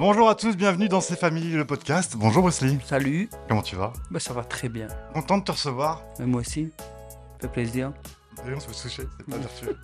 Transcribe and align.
Bonjour 0.00 0.30
à 0.30 0.34
tous, 0.34 0.56
bienvenue 0.56 0.88
dans 0.88 1.02
C'est 1.02 1.14
Famille, 1.14 1.50
le 1.52 1.66
podcast. 1.66 2.14
Bonjour 2.16 2.40
Bruce 2.42 2.62
Lee, 2.62 2.78
Salut, 2.86 3.28
comment 3.46 3.60
tu 3.60 3.76
vas? 3.76 3.92
Bah, 4.10 4.18
ça 4.18 4.32
va 4.32 4.44
très 4.44 4.70
bien. 4.70 4.88
Content 5.12 5.36
de 5.36 5.44
te 5.44 5.52
recevoir. 5.52 6.02
Mais 6.18 6.24
moi 6.24 6.40
aussi, 6.40 6.70
ça 6.78 6.86
fait 7.42 7.48
plaisir. 7.48 7.92
Et 8.48 8.54
on 8.54 8.60
se 8.60 8.68
fait 8.68 8.88
toucher, 8.88 9.02
c'est 9.18 9.26
pas 9.26 9.36
vertueux. 9.36 9.76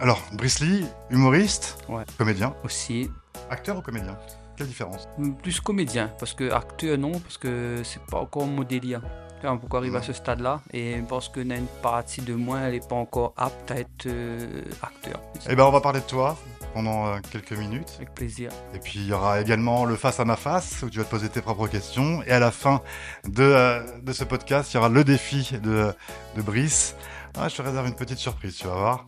Alors, 0.00 0.20
Bruce 0.32 0.58
Lee, 0.58 0.84
humoriste, 1.10 1.78
Ouais. 1.88 2.02
comédien, 2.18 2.52
Aussi, 2.64 3.08
acteur 3.48 3.78
ou 3.78 3.82
comédien? 3.82 4.18
Quelle 4.56 4.66
différence? 4.66 5.08
Plus 5.44 5.60
comédien, 5.60 6.10
parce 6.18 6.34
que 6.34 6.50
acteur 6.50 6.98
non, 6.98 7.12
parce 7.20 7.38
que 7.38 7.82
c'est 7.84 8.02
pas 8.06 8.18
encore 8.18 8.46
mon 8.48 8.64
délire. 8.64 9.00
Vois, 9.44 9.56
Pourquoi 9.56 9.78
arriver 9.78 9.98
à 9.98 10.02
ce 10.02 10.12
stade-là? 10.12 10.60
Et 10.72 10.96
parce 11.08 11.28
que 11.28 11.38
une 11.38 11.66
partie 11.80 12.20
de 12.22 12.34
moi, 12.34 12.58
elle 12.62 12.72
n'est 12.72 12.80
pas 12.80 12.96
encore 12.96 13.32
apte 13.36 13.70
à 13.70 13.76
être 13.78 14.06
euh, 14.06 14.62
acteur. 14.82 15.20
Eh 15.48 15.54
ben, 15.54 15.62
on 15.62 15.70
va 15.70 15.80
parler 15.80 16.00
de 16.00 16.06
toi 16.06 16.36
pendant 16.72 17.06
euh, 17.06 17.18
quelques 17.30 17.52
minutes. 17.52 17.92
Avec 17.96 18.14
plaisir. 18.14 18.50
Et 18.74 18.78
puis, 18.78 19.00
il 19.00 19.06
y 19.06 19.12
aura 19.12 19.40
également 19.40 19.84
le 19.84 19.96
face 19.96 20.20
à 20.20 20.24
ma 20.24 20.36
face, 20.36 20.82
où 20.82 20.90
tu 20.90 20.98
vas 20.98 21.04
te 21.04 21.10
poser 21.10 21.28
tes 21.28 21.40
propres 21.40 21.68
questions. 21.68 22.22
Et 22.24 22.30
à 22.30 22.38
la 22.38 22.50
fin 22.50 22.82
de, 23.26 23.42
euh, 23.42 23.80
de 24.02 24.12
ce 24.12 24.24
podcast, 24.24 24.72
il 24.72 24.76
y 24.76 24.78
aura 24.78 24.88
le 24.88 25.04
défi 25.04 25.58
de, 25.62 25.92
de 26.36 26.42
Brice. 26.42 26.94
Ah, 27.40 27.48
je 27.48 27.56
te 27.56 27.62
réserve 27.62 27.86
une 27.86 27.94
petite 27.94 28.18
surprise, 28.18 28.56
tu 28.56 28.66
vas 28.66 28.74
voir. 28.74 29.06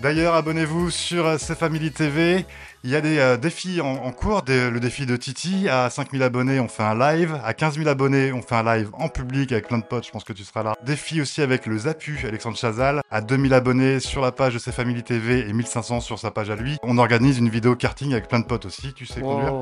D'ailleurs, 0.00 0.34
abonnez-vous 0.34 0.90
sur 0.90 1.26
euh, 1.26 1.36
C'est 1.38 1.58
Family 1.58 1.90
TV. 1.90 2.44
Il 2.84 2.90
y 2.90 2.96
a 2.96 3.00
des 3.00 3.18
euh, 3.18 3.36
défis 3.36 3.80
en, 3.80 3.86
en 3.94 4.12
cours. 4.12 4.42
Des- 4.42 4.70
le 4.70 4.78
défi 4.80 5.06
de 5.06 5.16
Titi. 5.16 5.68
À 5.68 5.90
5000 5.90 6.22
abonnés, 6.22 6.60
on 6.60 6.68
fait 6.68 6.82
un 6.84 6.96
live. 6.96 7.38
À 7.44 7.52
15 7.54 7.76
000 7.76 7.88
abonnés, 7.88 8.32
on 8.32 8.42
fait 8.42 8.54
un 8.54 8.76
live 8.76 8.90
en 8.92 9.08
public 9.08 9.50
avec 9.52 9.66
plein 9.68 9.78
de 9.78 9.84
potes. 9.84 10.06
Je 10.06 10.10
pense 10.12 10.24
que 10.24 10.32
tu 10.32 10.44
seras 10.44 10.62
là. 10.62 10.74
Défi 10.84 11.20
aussi 11.20 11.42
avec 11.42 11.66
le 11.66 11.78
Zapu, 11.78 12.18
Alexandre 12.26 12.56
Chazal. 12.56 13.00
À 13.10 13.20
2000 13.20 13.54
abonnés 13.54 13.98
sur 14.00 14.20
la 14.22 14.30
page 14.32 14.54
de 14.54 14.58
C'est 14.58 14.72
Family 14.72 15.02
TV 15.02 15.48
et 15.48 15.52
1500 15.52 16.00
sur 16.00 16.18
sa 16.18 16.30
page 16.30 16.50
à 16.50 16.54
lui. 16.56 16.76
On 16.82 16.98
organise 16.98 17.38
une 17.38 17.48
vidéo 17.48 17.74
karting 17.74 18.12
avec 18.12 18.28
plein 18.28 18.38
de 18.40 18.44
potes 18.46 18.66
aussi. 18.66 18.92
Tu 18.94 19.06
sais 19.06 19.20
conduire. 19.20 19.54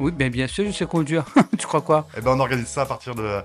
Oui, 0.00 0.10
bien, 0.10 0.28
bien 0.30 0.46
sûr, 0.48 0.64
je 0.66 0.72
sais 0.72 0.86
conduire. 0.86 1.24
tu 1.58 1.66
crois 1.66 1.82
quoi? 1.82 2.06
Eh 2.16 2.20
ben, 2.20 2.32
on 2.32 2.40
organise 2.40 2.66
ça 2.66 2.82
à 2.82 2.86
partir 2.86 3.14
de, 3.14 3.40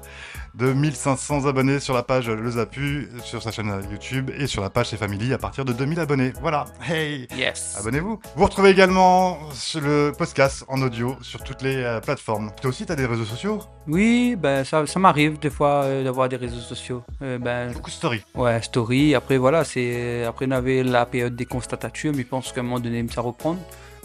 de 0.55 0.73
1500 0.73 1.45
abonnés 1.45 1.79
sur 1.79 1.93
la 1.93 2.01
page 2.03 2.29
Le 2.29 2.49
Zapu, 2.51 3.09
sur 3.23 3.43
sa 3.43 3.51
chaîne 3.51 3.71
YouTube 3.91 4.31
et 4.37 4.47
sur 4.47 4.61
la 4.63 4.69
page 4.69 4.87
C'est 4.89 4.97
Family 4.97 5.33
à 5.33 5.37
partir 5.37 5.63
de 5.65 5.73
2000 5.73 5.99
abonnés. 5.99 6.33
Voilà. 6.41 6.65
Hey 6.89 7.27
Yes. 7.37 7.75
Abonnez-vous. 7.79 8.19
Vous 8.35 8.43
retrouvez 8.43 8.69
également 8.71 9.16
sur 9.53 9.81
le 9.81 10.11
podcast 10.17 10.65
en 10.67 10.81
audio 10.81 11.15
sur 11.21 11.43
toutes 11.43 11.61
les 11.61 11.77
euh, 11.77 11.99
plateformes. 11.99 12.51
Toi 12.61 12.69
aussi, 12.69 12.85
tu 12.85 12.91
as 12.91 12.95
des 12.95 13.05
réseaux 13.05 13.25
sociaux? 13.25 13.59
Oui, 13.87 14.35
ben 14.37 14.63
ça, 14.63 14.85
ça 14.85 14.99
m'arrive 14.99 15.39
des 15.39 15.49
fois 15.49 15.83
euh, 15.83 16.03
d'avoir 16.03 16.29
des 16.29 16.35
réseaux 16.35 16.59
sociaux. 16.59 17.03
Euh, 17.21 17.37
ben, 17.37 17.71
Beaucoup 17.73 17.89
de 17.89 17.95
stories. 17.95 18.23
Ouais, 18.35 18.61
story. 18.61 19.15
Après, 19.15 19.37
voilà, 19.37 19.63
c'est. 19.63 20.23
Après, 20.25 20.45
on 20.47 20.51
avait 20.51 20.83
la 20.83 21.05
période 21.05 21.35
des 21.35 21.45
constatatures, 21.45 22.13
mais 22.15 22.23
je 22.23 22.27
pense 22.27 22.51
qu'à 22.51 22.61
un 22.61 22.63
moment 22.63 22.79
donné, 22.79 23.05
ça 23.13 23.21
reprendre. 23.21 23.59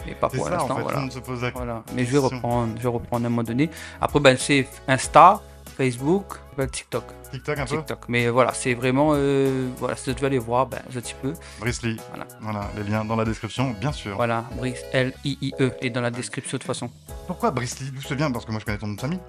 Mais 0.06 0.14
pas 0.14 0.28
pour 0.28 0.46
en 0.46 0.50
l'instant, 0.50 0.76
fait. 0.76 1.50
Voilà. 1.54 1.84
Mais 1.94 2.04
je 2.04 2.12
vais 2.12 2.18
reprendre, 2.18 2.74
je 2.76 2.82
vais 2.82 2.88
reprendre 2.88 3.24
à 3.24 3.26
un 3.26 3.30
moment 3.30 3.44
donné. 3.44 3.70
Après, 4.00 4.20
ben, 4.20 4.36
c'est 4.36 4.66
Insta, 4.88 5.40
Facebook, 5.76 6.41
ben, 6.56 6.68
TikTok. 6.68 7.04
TikTok 7.30 7.58
un 7.58 7.64
peu 7.66 7.76
TikTok. 7.78 8.08
Mais 8.08 8.28
voilà, 8.28 8.52
c'est 8.52 8.74
vraiment. 8.74 9.12
Euh, 9.14 9.68
voilà, 9.78 9.96
si 9.96 10.14
tu 10.14 10.20
veux 10.20 10.26
aller 10.26 10.38
voir, 10.38 10.66
ben, 10.66 10.80
un 10.88 11.00
petit 11.00 11.14
peu. 11.20 11.32
Brice 11.60 11.82
Lee. 11.82 11.98
Voilà. 12.10 12.26
Voilà, 12.40 12.70
les 12.76 12.84
liens 12.84 13.04
dans 13.04 13.16
la 13.16 13.24
description, 13.24 13.70
bien 13.80 13.92
sûr. 13.92 14.16
Voilà, 14.16 14.44
Brice, 14.58 14.82
L-I-I-E, 14.92 15.72
et 15.80 15.90
dans 15.90 16.00
la 16.00 16.10
description 16.10 16.56
de 16.56 16.62
toute 16.62 16.66
façon. 16.66 16.90
Pourquoi 17.26 17.50
Brice 17.50 17.80
Lee 17.80 17.90
D'où 17.90 18.02
ça 18.02 18.14
vient? 18.14 18.30
Parce 18.30 18.44
que 18.44 18.50
moi, 18.50 18.60
je 18.60 18.66
connais 18.66 18.78
ton 18.78 18.88
nom 18.88 18.94
de 18.94 19.00
famille. 19.00 19.20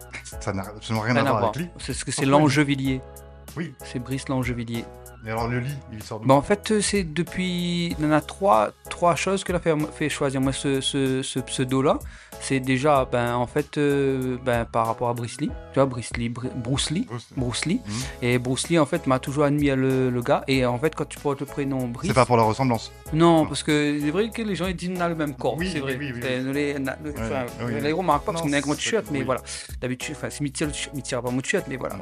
Ça 0.41 0.51
n'a 0.53 0.63
absolument 0.63 1.01
rien, 1.03 1.13
Rien 1.13 1.25
à 1.25 1.29
à 1.29 1.31
voir 1.31 1.43
avec 1.45 1.55
Lee. 1.57 1.69
C'est 1.79 1.93
ce 1.93 2.03
que 2.03 2.11
c'est 2.11 2.25
l'Angevilliers. 2.25 3.01
Oui. 3.55 3.73
C'est 3.83 3.99
Brice 3.99 4.27
l'Angevilliers. 4.29 4.85
Et 5.25 5.29
alors, 5.29 5.47
le 5.47 5.59
lit, 5.59 5.77
il 5.93 6.03
sort 6.03 6.19
d'où? 6.19 6.27
Bah 6.27 6.33
en 6.33 6.41
fait, 6.41 6.71
euh, 6.71 6.81
c'est 6.81 7.05
depuis. 7.05 7.95
Il 7.97 8.03
y 8.03 8.05
en 8.05 8.11
a 8.11 8.19
trois, 8.19 8.71
trois 8.89 9.15
choses 9.15 9.45
que 9.45 9.53
l'a 9.53 9.59
fait, 9.59 9.73
fait 9.93 10.09
choisir 10.09 10.41
moi 10.41 10.51
ce, 10.51 10.81
ce, 10.81 11.21
ce 11.21 11.39
pseudo-là. 11.39 11.97
C'est 12.43 12.59
déjà, 12.59 13.07
ben, 13.09 13.35
en 13.35 13.47
fait, 13.47 13.77
euh, 13.77 14.37
ben, 14.45 14.65
par 14.65 14.85
rapport 14.87 15.07
à 15.09 15.13
Bruce 15.13 15.39
Lee. 15.39 15.47
Tu 15.71 15.75
vois, 15.79 15.85
Bruce 15.85 16.11
Lee, 16.17 16.29
Br- 16.29 16.53
Bruce 16.55 16.91
Lee. 16.91 17.05
Bruce- 17.09 17.27
Bruce 17.37 17.65
Lee. 17.65 17.81
Mhm. 17.85 17.93
Et 18.21 18.37
Bruce 18.37 18.67
Lee, 18.69 18.77
en 18.79 18.85
fait, 18.85 19.07
m'a 19.07 19.17
toujours 19.19 19.45
admiré 19.45 19.75
le, 19.77 20.09
le 20.09 20.21
gars. 20.21 20.43
Et 20.49 20.65
en 20.65 20.77
fait, 20.77 20.93
quand 20.93 21.07
tu 21.07 21.17
portes 21.19 21.39
le 21.39 21.45
prénom 21.45 21.87
Brice. 21.87 22.09
C'est 22.09 22.13
pas 22.13 22.25
pour 22.25 22.35
la 22.37 22.43
ressemblance. 22.43 22.91
Non, 23.13 23.45
parce 23.45 23.63
que 23.63 23.97
c'est 24.01 24.11
vrai 24.11 24.29
que 24.29 24.41
les 24.41 24.55
gens 24.55 24.65
ils 24.67 24.75
disent 24.75 24.89
qu'on 24.93 24.99
a 25.01 25.07
le 25.09 25.15
même 25.15 25.35
corps. 25.35 25.55
Oui, 25.57 25.69
c'est 25.71 25.79
vrai. 25.79 25.95
oui, 25.99 26.11
oui, 26.13 26.21
les, 26.53 26.79
na- 26.79 26.97
nous- 27.03 27.11
enfin, 27.11 27.45
oui. 27.65 27.73
les 27.81 27.91
remarquent 27.91 28.25
pas 28.25 28.31
parce 28.33 28.43
qu'on 28.43 28.51
a 28.53 28.57
un 28.57 28.61
grand 28.61 28.73
t-shirt, 28.75 29.05
mais 29.11 29.21
voilà. 29.23 29.41
D'habitude, 29.79 30.15
enfin, 30.17 30.27
c'est 30.29 30.41
Mitchell, 30.41 30.71
Mitchell 30.93 31.21
pas 31.21 31.29
mon 31.31 31.39
t-shirt, 31.41 31.65
mais 31.69 31.77
voilà. 31.77 31.95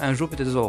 Un 0.00 0.14
jour 0.14 0.28
peut-être 0.28 0.50
ça. 0.52 0.60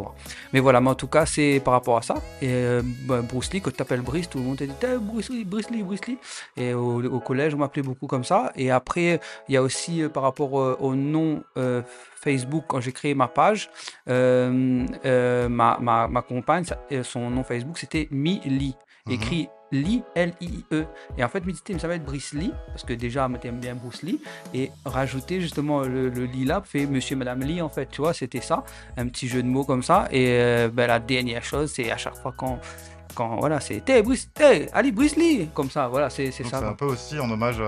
Mais 0.54 0.60
voilà, 0.60 0.80
mais 0.82 0.90
en 0.90 0.96
tout 0.96 1.08
cas, 1.08 1.26
c'est 1.26 1.62
par 1.64 1.74
rapport 1.74 1.98
à 1.98 2.02
ça. 2.02 2.16
Et 2.42 2.48
euh, 2.50 2.82
bah, 3.06 3.22
Bruce 3.22 3.52
Lee, 3.54 3.62
quand 3.62 3.70
tu 3.72 3.78
t'appelles 3.78 4.02
Brice, 4.02 4.30
tout 4.30 4.38
le 4.38 4.44
monde 4.46 4.58
te 4.58 4.64
dit 4.64 4.72
Bruce 5.02 5.30
Lee, 5.30 5.44
Bruce 5.44 5.70
Lee, 5.70 5.84
Bruce 5.84 6.06
Lee. 6.08 6.18
Et 6.58 6.74
au, 6.74 7.04
au 7.04 7.20
collège, 7.20 7.54
on 7.54 7.58
m'appelait 7.58 7.84
beaucoup 7.84 8.08
comme 8.08 8.24
ça. 8.24 8.52
Et 8.56 8.72
après, 8.72 8.79
il 8.98 9.54
y 9.54 9.58
a 9.58 9.62
aussi 9.62 10.02
euh, 10.02 10.10
par 10.10 10.24
rapport 10.24 10.60
euh, 10.60 10.78
au 10.80 10.96
nom 10.96 11.44
euh, 11.58 11.82
Facebook, 12.16 12.66
quand 12.68 12.82
j'ai 12.82 12.92
créé 12.92 13.14
ma 13.14 13.28
page, 13.28 13.70
ma, 14.08 15.78
ma, 15.80 16.08
ma 16.08 16.22
compagne, 16.22 16.66
son 17.04 17.30
nom 17.30 17.44
Facebook, 17.44 17.78
c'était 17.78 18.08
Mi 18.12 18.42
Lee. 18.46 18.76
Mhm. 19.06 19.14
Écrit 19.14 19.50
Lee, 19.72 20.04
L-I-E. 20.16 20.86
Et 21.18 21.24
en 21.24 21.30
fait, 21.30 21.42
dit, 21.42 21.80
ça 21.80 21.88
va 21.88 21.96
être 21.96 22.04
Brice 22.04 22.34
Lee, 22.34 22.52
parce 22.68 22.84
que 22.84 22.94
déjà, 22.94 23.28
moi, 23.28 23.40
t'aimes 23.40 23.60
bien 23.60 23.76
Bruce 23.76 24.02
Lee. 24.04 24.22
Et 24.54 24.72
rajouter 24.86 25.42
justement 25.42 25.82
le, 25.82 26.10
le 26.10 26.26
Lee 26.26 26.46
là, 26.46 26.62
fait 26.64 26.86
Monsieur, 26.86 27.16
Madame 27.16 27.42
Lee, 27.42 27.62
en 27.62 27.70
fait, 27.70 27.88
tu 27.88 28.02
vois, 28.02 28.14
c'était 28.14 28.42
ça. 28.42 28.64
Un 28.98 29.08
petit 29.08 29.28
jeu 29.28 29.44
de 29.44 29.48
mots 29.48 29.64
comme 29.64 29.84
ça. 29.84 30.08
Et 30.12 30.28
euh, 30.32 30.70
ben, 30.72 30.88
la 30.88 31.00
dernière 31.00 31.44
chose, 31.44 31.72
c'est 31.72 31.92
à 31.92 31.98
chaque 31.98 32.16
fois 32.16 32.34
quand. 32.36 32.60
Quand 33.16 33.38
voilà, 33.38 33.60
c'est 33.60 33.88
Hey, 33.90 34.04
Bruce, 34.04 34.30
hey, 34.40 34.70
allez, 34.72 34.92
Bruce 34.92 35.16
Lee 35.16 35.50
Comme 35.54 35.72
ça, 35.72 35.88
voilà, 35.88 36.12
c'est 36.12 36.30
ça. 36.32 36.44
c'est 36.44 36.56
un 36.56 36.74
peu 36.74 36.86
aussi 36.86 37.20
en 37.20 37.30
hommage 37.30 37.60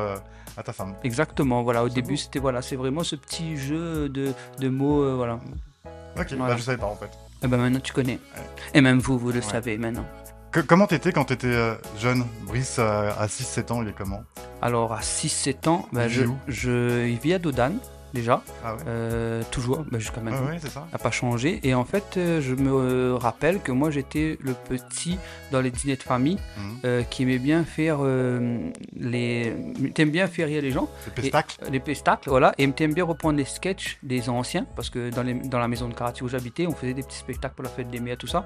à 0.62 0.64
ta 0.64 0.74
femme. 0.74 0.94
Exactement, 1.04 1.62
voilà, 1.64 1.84
au 1.84 1.90
début, 1.90 2.18
c'était 2.18 2.40
voilà, 2.40 2.62
c'est 2.62 2.76
vraiment 2.78 3.04
ce 3.04 3.16
petit 3.16 3.58
jeu 3.58 4.08
de, 4.10 4.32
de 4.60 4.70
mots, 4.70 5.04
euh, 5.04 5.16
voilà. 5.16 5.40
Ok, 6.18 6.28
Voilà. 6.38 6.54
bah, 6.54 6.58
je 6.58 6.62
savais 6.64 6.78
pas 6.78 6.88
en 6.88 6.96
fait. 6.96 7.10
Et 7.44 7.48
ben 7.48 7.58
maintenant, 7.58 7.80
tu 7.80 7.92
connais. 7.94 8.20
Ouais. 8.36 8.44
Et 8.76 8.82
même 8.82 9.00
vous, 9.00 9.18
vous 9.18 9.30
le 9.32 9.40
Ouais. 9.40 9.42
savez 9.42 9.78
maintenant. 9.78 10.06
Que- 10.52 10.60
comment 10.60 10.86
t'étais 10.86 11.12
quand 11.12 11.26
t'étais 11.26 11.48
euh, 11.48 11.76
jeune? 11.98 12.26
Brice, 12.44 12.76
euh, 12.80 13.12
à 13.18 13.28
6-7 13.28 13.72
ans, 13.72 13.82
il 13.82 13.90
est 13.90 13.94
comment? 13.98 14.22
Alors, 14.62 14.94
à 14.94 15.00
6-7 15.02 15.68
ans, 15.68 15.88
ben, 15.94 16.04
Il 16.08 16.10
je, 16.10 16.24
je, 16.48 17.08
il 17.08 17.18
vit 17.18 17.34
à 17.34 17.40
Dodane, 17.40 17.78
déjà, 18.14 18.42
Ah 18.64 18.76
ouais 18.76 18.82
euh, 18.88 19.44
toujours, 19.52 19.86
ben, 19.90 20.00
jusqu'à 20.00 20.18
Ouais, 20.22 20.32
maintenant. 20.32 20.48
ouais, 20.48 20.60
ça. 20.60 20.88
n'a 20.92 20.98
pas 20.98 21.12
changé. 21.12 21.60
Et 21.64 21.74
en 21.74 21.86
fait, 21.86 22.16
euh, 22.18 22.42
je 22.42 22.56
me 22.56 23.16
rappelle 23.16 23.60
que 23.62 23.72
moi, 23.72 23.90
j'étais 23.92 24.38
le 24.42 24.54
petit 24.54 25.18
dans 25.52 25.62
les 25.62 25.72
dîners 25.72 25.96
de 25.96 26.04
famille 26.04 26.38
Mhm. 26.58 26.78
euh, 26.86 27.02
qui 27.04 27.24
aimait 27.24 27.40
bien 27.40 27.64
faire 27.64 27.98
euh, 28.02 28.70
les. 28.96 29.54
T'aimes 29.94 30.12
bien 30.12 30.28
faire 30.28 30.48
rire 30.48 30.62
les 30.62 30.72
gens, 30.72 30.90
C'est 31.06 31.14
pestacle. 31.14 31.58
les 31.72 31.80
pestacles, 31.80 32.30
voilà. 32.30 32.54
Et 32.58 32.70
t'aimes 32.72 32.94
bien 32.94 33.06
reprendre 33.06 33.38
les 33.38 33.46
sketchs 33.46 33.98
des 34.04 34.30
anciens, 34.30 34.66
parce 34.76 34.90
que 34.90 35.10
dans, 35.10 35.24
les, 35.24 35.34
dans 35.34 35.60
la 35.60 35.68
maison 35.68 35.88
de 35.88 35.94
karaté 35.94 36.24
où 36.24 36.28
j'habitais, 36.30 36.68
on 36.68 36.72
faisait 36.72 36.94
des 36.94 37.04
petits 37.04 37.18
spectacles 37.18 37.56
pour 37.56 37.64
la 37.64 37.70
fête 37.70 37.90
des 37.90 38.00
mères, 38.00 38.18
tout 38.18 38.28
ça. 38.28 38.46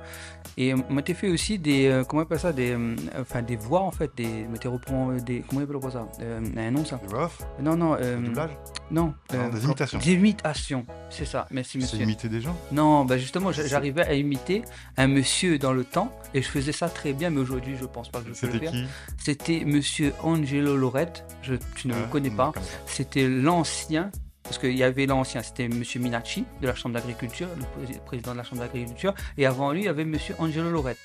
Et 0.58 0.74
euh, 0.74 0.78
on 0.90 0.94
m'était 0.94 1.14
fait 1.14 1.30
aussi 1.30 1.60
des. 1.60 1.88
euh, 1.88 2.04
comment 2.04 2.22
on 2.22 2.26
appelle 2.26 2.40
ça 2.40 2.54
Des. 2.54 2.72
euh, 2.72 2.96
enfin, 3.20 3.42
des 3.42 3.56
voix, 3.56 3.82
en 3.82 3.92
fait. 3.92 4.12
Des. 4.16 4.28
m'était 4.50 4.68
reprend 4.68 5.12
euh, 5.12 5.20
des. 5.20 5.44
Comment 5.48 5.62
on 5.62 5.76
appelle 5.78 5.92
ça 5.92 6.08
euh, 6.22 6.42
Un 6.58 6.72
nom, 6.72 6.86
ça 6.86 6.98
Du 6.98 7.08
voix 7.08 7.30
Non, 7.62 7.76
non. 7.76 7.96
euh, 8.00 8.20
doublage. 8.20 8.52
non. 8.92 9.14
Non, 9.34 9.50
des 9.56 9.66
imitations. 9.66 10.00
Des 10.00 10.14
imitations, 10.14 10.86
c'est 11.10 11.26
ça. 11.26 11.48
Merci, 11.52 11.72
C'est 11.74 11.80
monsieur. 11.80 12.00
imiter 12.02 12.30
des 12.30 12.42
gens. 12.42 12.56
Non, 12.72 13.06
bah 13.06 13.18
justement, 13.18 13.52
j'a- 13.52 13.64
C'est- 13.64 13.70
j'arrivais 13.70 14.04
à 14.06 14.14
imiter 14.14 14.64
un 14.98 15.08
monsieur 15.08 15.58
dans 15.58 15.74
le 15.74 15.84
temps 15.84 16.12
et 16.34 16.42
je 16.42 16.48
faisais 16.48 16.72
ça 16.72 16.90
très 16.90 17.14
bien, 17.14 17.30
mais 17.30 17.42
aujourd'hui, 17.42 17.76
je 17.80 17.86
pense 17.86 18.10
pas 18.10 18.22
que 18.22 18.34
je 18.34 18.40
peux 18.40 18.48
le 18.54 18.60
faire. 18.60 18.74
C'était 19.18 19.64
monsieur 19.66 20.14
Angelo 20.24 20.76
Lorette, 20.78 21.26
je, 21.42 21.56
tu 21.76 21.88
ne 21.88 21.94
le 21.94 22.00
Ah, 22.00 22.04
je 22.08 22.12
connais 22.12 22.30
pas. 22.30 22.52
C'était 22.86 23.28
l'ancien, 23.28 24.12
parce 24.46 24.58
qu'il 24.60 24.78
y 24.78 24.84
avait 24.84 25.06
l'ancien, 25.08 25.42
c'était 25.44 25.68
monsieur 25.68 26.00
Minacci 26.00 26.46
de 26.62 26.68
la 26.68 26.76
Chambre 26.76 26.94
d'agriculture, 26.96 27.48
le 27.58 27.86
pré- 27.86 28.00
président 28.06 28.32
de 28.34 28.38
la 28.38 28.44
Chambre 28.44 28.62
d'agriculture, 28.62 29.14
et 29.38 29.46
avant 29.46 29.72
lui, 29.72 29.82
il 29.82 29.86
y 29.86 29.88
avait 29.90 30.06
monsieur 30.06 30.36
Angelo 30.40 30.70
Lorette. 30.70 30.98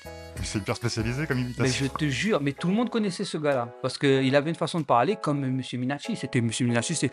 C'est 0.43 0.59
hyper 0.59 0.75
spécialisé 0.75 1.25
comme 1.27 1.37
Mais 1.37 1.43
imitation. 1.43 1.85
je 1.85 1.97
te 1.97 2.09
jure, 2.09 2.39
mais 2.41 2.53
tout 2.53 2.67
le 2.67 2.73
monde 2.75 2.89
connaissait 2.89 3.25
ce 3.25 3.37
gars-là, 3.37 3.75
parce 3.81 3.97
qu'il 3.97 4.35
avait 4.35 4.49
une 4.51 4.55
façon 4.55 4.79
de 4.79 4.85
parler 4.85 5.17
comme 5.21 5.39
monsieur 5.47 5.77
Minacci. 5.79 6.15
C'était 6.15 6.39
monsieur 6.41 6.65
Minacci, 6.67 6.95
c'était 6.95 7.11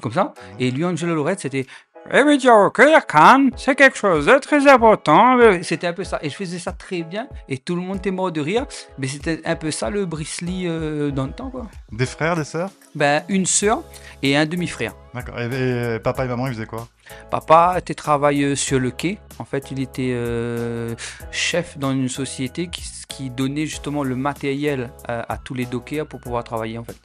comme 0.00 0.12
ça, 0.12 0.32
et 0.58 0.70
lui, 0.70 0.84
Angelo 0.84 1.14
Lorette, 1.14 1.40
c'était 1.40 1.66
Eh 2.12 2.24
mais 2.24 2.40
Joe, 2.40 2.72
que 2.72 3.00
Khan, 3.06 3.50
c'est 3.56 3.74
quelque 3.74 3.96
chose 3.96 4.26
de 4.26 4.38
très 4.38 4.66
important. 4.68 5.38
C'était 5.62 5.86
un 5.86 5.92
peu 5.92 6.02
ça. 6.02 6.18
Et 6.22 6.30
je 6.30 6.34
faisais 6.34 6.58
ça 6.58 6.72
très 6.72 7.02
bien. 7.02 7.28
Et 7.48 7.58
tout 7.58 7.76
le 7.76 7.82
monde 7.82 7.98
était 7.98 8.10
mort 8.10 8.32
de 8.32 8.40
rire. 8.40 8.66
Mais 8.98 9.06
c'était 9.06 9.40
un 9.44 9.54
peu 9.54 9.70
ça 9.70 9.90
le 9.90 10.06
Brisley 10.06 10.64
euh, 10.66 11.10
dans 11.10 11.26
le 11.26 11.32
temps, 11.32 11.50
quoi. 11.50 11.66
Des 11.92 12.06
frères, 12.06 12.36
des 12.36 12.44
sœurs? 12.44 12.70
Ben, 12.94 13.22
une 13.28 13.46
sœur 13.46 13.82
et 14.22 14.36
un 14.36 14.46
demi-frère. 14.46 14.94
D'accord. 15.14 15.38
Et, 15.38 15.94
et 15.94 15.98
papa 16.00 16.24
et 16.24 16.28
maman, 16.28 16.48
ils 16.48 16.54
faisaient 16.54 16.66
quoi? 16.66 16.88
Papa 17.30 17.76
était 17.78 17.94
travailleur 17.94 18.56
sur 18.56 18.80
le 18.80 18.90
quai. 18.90 19.18
En 19.38 19.44
fait, 19.44 19.70
il 19.70 19.80
était 19.80 20.12
euh, 20.12 20.94
chef 21.30 21.78
dans 21.78 21.92
une 21.92 22.08
société 22.08 22.68
qui, 22.68 22.82
qui 23.10 23.28
donnait 23.28 23.66
justement 23.66 24.02
le 24.04 24.16
matériel 24.16 24.90
à, 25.06 25.30
à 25.30 25.36
tous 25.36 25.52
les 25.52 25.66
dockers 25.66 26.06
pour 26.06 26.20
pouvoir 26.20 26.42
travailler, 26.44 26.78
en 26.78 26.84
fait. 26.84 26.96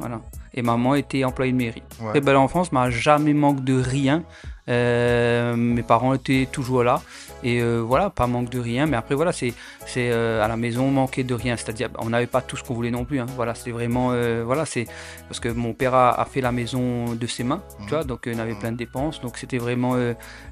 Voilà. 0.00 0.20
Et 0.54 0.62
maman 0.62 0.96
était 0.96 1.22
employée 1.22 1.52
de 1.52 1.56
mairie. 1.56 1.82
Ouais. 2.00 2.10
Très 2.10 2.20
belle 2.20 2.36
enfance, 2.36 2.72
m'a 2.72 2.90
jamais 2.90 3.34
manqué 3.34 3.60
de 3.60 3.80
rien. 3.80 4.24
Euh, 4.68 5.54
mes 5.56 5.82
parents 5.82 6.14
étaient 6.14 6.48
toujours 6.50 6.82
là. 6.82 7.00
Et 7.42 7.60
euh, 7.60 7.78
voilà, 7.78 8.10
pas 8.10 8.26
manque 8.26 8.50
de 8.50 8.58
rien. 8.58 8.86
Mais 8.86 8.96
après, 8.96 9.14
voilà, 9.14 9.32
c'est 9.32 9.54
c'est 9.86 10.10
à 10.10 10.46
la 10.48 10.56
maison, 10.56 10.84
on 10.84 10.90
manquait 10.90 11.24
de 11.24 11.34
rien. 11.34 11.56
C'est-à-dire, 11.56 11.88
on 11.98 12.10
n'avait 12.10 12.26
pas 12.26 12.42
tout 12.42 12.56
ce 12.56 12.64
qu'on 12.64 12.74
voulait 12.74 12.90
non 12.90 13.04
plus. 13.04 13.20
Hein. 13.20 13.26
Voilà, 13.36 13.54
c'était 13.54 13.70
vraiment. 13.70 14.14
voilà, 14.44 14.66
c'est 14.66 14.86
parce 15.28 15.40
que 15.40 15.48
mon 15.48 15.72
père 15.72 15.94
a, 15.94 16.24
fait 16.30 16.40
la 16.40 16.52
maison 16.52 17.14
de 17.14 17.26
ses 17.26 17.44
mains, 17.44 17.62
tu 17.84 17.90
vois, 17.90 18.04
donc 18.04 18.28
on 18.32 18.38
avait 18.38 18.54
plein 18.54 18.72
de 18.72 18.76
dépenses. 18.76 19.20
Donc 19.20 19.36
c'était 19.36 19.58
vraiment 19.58 19.96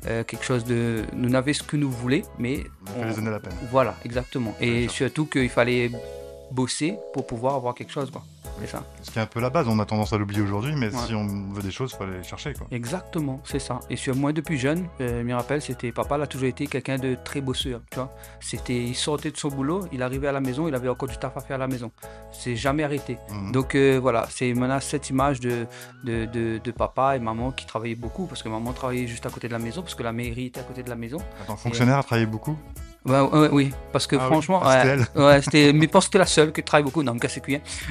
quelque 0.02 0.44
chose 0.44 0.64
de. 0.64 1.04
Nous 1.14 1.28
n'avions 1.28 1.54
ce 1.54 1.62
que 1.62 1.76
nous 1.76 1.90
voulions, 1.90 2.22
mais. 2.38 2.64
On 2.96 3.30
la 3.30 3.40
peine. 3.40 3.52
Voilà, 3.70 3.94
exactement. 4.04 4.54
Et 4.60 4.88
surtout 4.88 5.26
qu'il 5.26 5.48
fallait 5.48 5.90
bosser 6.50 6.98
pour 7.12 7.26
pouvoir 7.26 7.54
avoir 7.54 7.74
quelque 7.74 7.92
chose. 7.92 8.10
Quoi. 8.10 8.22
C'est 8.60 8.66
ça. 8.66 8.84
Ce 9.02 9.10
qui 9.10 9.18
est 9.18 9.22
un 9.22 9.26
peu 9.26 9.40
la 9.40 9.50
base, 9.50 9.68
on 9.68 9.78
a 9.78 9.84
tendance 9.84 10.12
à 10.12 10.18
l'oublier 10.18 10.42
aujourd'hui, 10.42 10.74
mais 10.76 10.90
si 10.90 11.14
on 11.14 11.52
veut 11.52 11.62
des 11.62 11.70
choses, 11.70 11.92
il 11.92 11.96
faut 11.96 12.04
aller 12.04 12.18
les 12.18 12.24
chercher. 12.24 12.54
Quoi. 12.54 12.66
Exactement, 12.70 13.40
c'est 13.44 13.58
ça. 13.58 13.80
Et 13.90 13.96
sur 13.96 14.16
moi, 14.16 14.32
depuis 14.32 14.58
jeune, 14.58 14.88
euh, 15.00 15.20
je 15.20 15.26
me 15.26 15.34
rappelle, 15.34 15.62
c'était 15.62 15.92
papa 15.92 16.16
a 16.16 16.26
toujours 16.26 16.48
été 16.48 16.66
quelqu'un 16.66 16.96
de 16.96 17.16
très 17.22 17.40
bosseur. 17.40 17.80
Tu 17.90 17.96
vois 17.96 18.12
c'était, 18.40 18.76
il 18.76 18.94
sortait 18.94 19.30
de 19.30 19.36
son 19.36 19.48
boulot, 19.48 19.86
il 19.92 20.02
arrivait 20.02 20.28
à 20.28 20.32
la 20.32 20.40
maison, 20.40 20.66
il 20.68 20.74
avait 20.74 20.88
encore 20.88 21.08
du 21.08 21.16
taf 21.16 21.36
à 21.36 21.40
faire 21.40 21.56
à 21.56 21.58
la 21.58 21.68
maison. 21.68 21.92
C'est 22.32 22.56
jamais 22.56 22.82
arrêté. 22.82 23.18
Mhm. 23.30 23.52
Donc 23.52 23.74
euh, 23.74 23.98
voilà, 24.00 24.26
c'est 24.30 24.52
maintenant 24.54 24.80
cette 24.80 25.10
image 25.10 25.40
de 25.40 25.66
de, 26.04 26.26
de, 26.58 26.70
papa 26.70 27.16
et 27.16 27.18
maman 27.18 27.50
qui 27.50 27.66
travaillaient 27.66 27.94
beaucoup, 27.94 28.26
parce 28.26 28.42
que 28.42 28.48
maman 28.48 28.72
travaillait 28.72 29.06
juste 29.06 29.26
à 29.26 29.30
côté 29.30 29.48
de 29.48 29.52
la 29.52 29.58
maison, 29.58 29.82
parce 29.82 29.94
que 29.94 30.02
la 30.02 30.12
mairie 30.12 30.46
était 30.46 30.60
à 30.60 30.62
côté 30.62 30.82
de 30.82 30.88
la 30.88 30.96
maison. 30.96 31.18
Attends, 31.42 31.56
fonctionnaire 31.56 31.98
a 31.98 32.02
travaillé 32.02 32.26
beaucoup? 32.26 32.56
Oui, 33.52 33.72
parce 33.92 34.06
que 34.06 34.16
ah 34.16 34.26
franchement, 34.26 34.62
ouais, 34.62 35.42
c'était, 35.42 35.72
mais 35.72 35.86
parce 35.86 36.06
que 36.06 36.08
c'était 36.08 36.18
la 36.18 36.26
seule 36.26 36.52
qui 36.52 36.62
travaille 36.62 36.84
beaucoup 36.84 37.02
dans 37.02 37.14
le 37.14 37.18
cas 37.18 37.28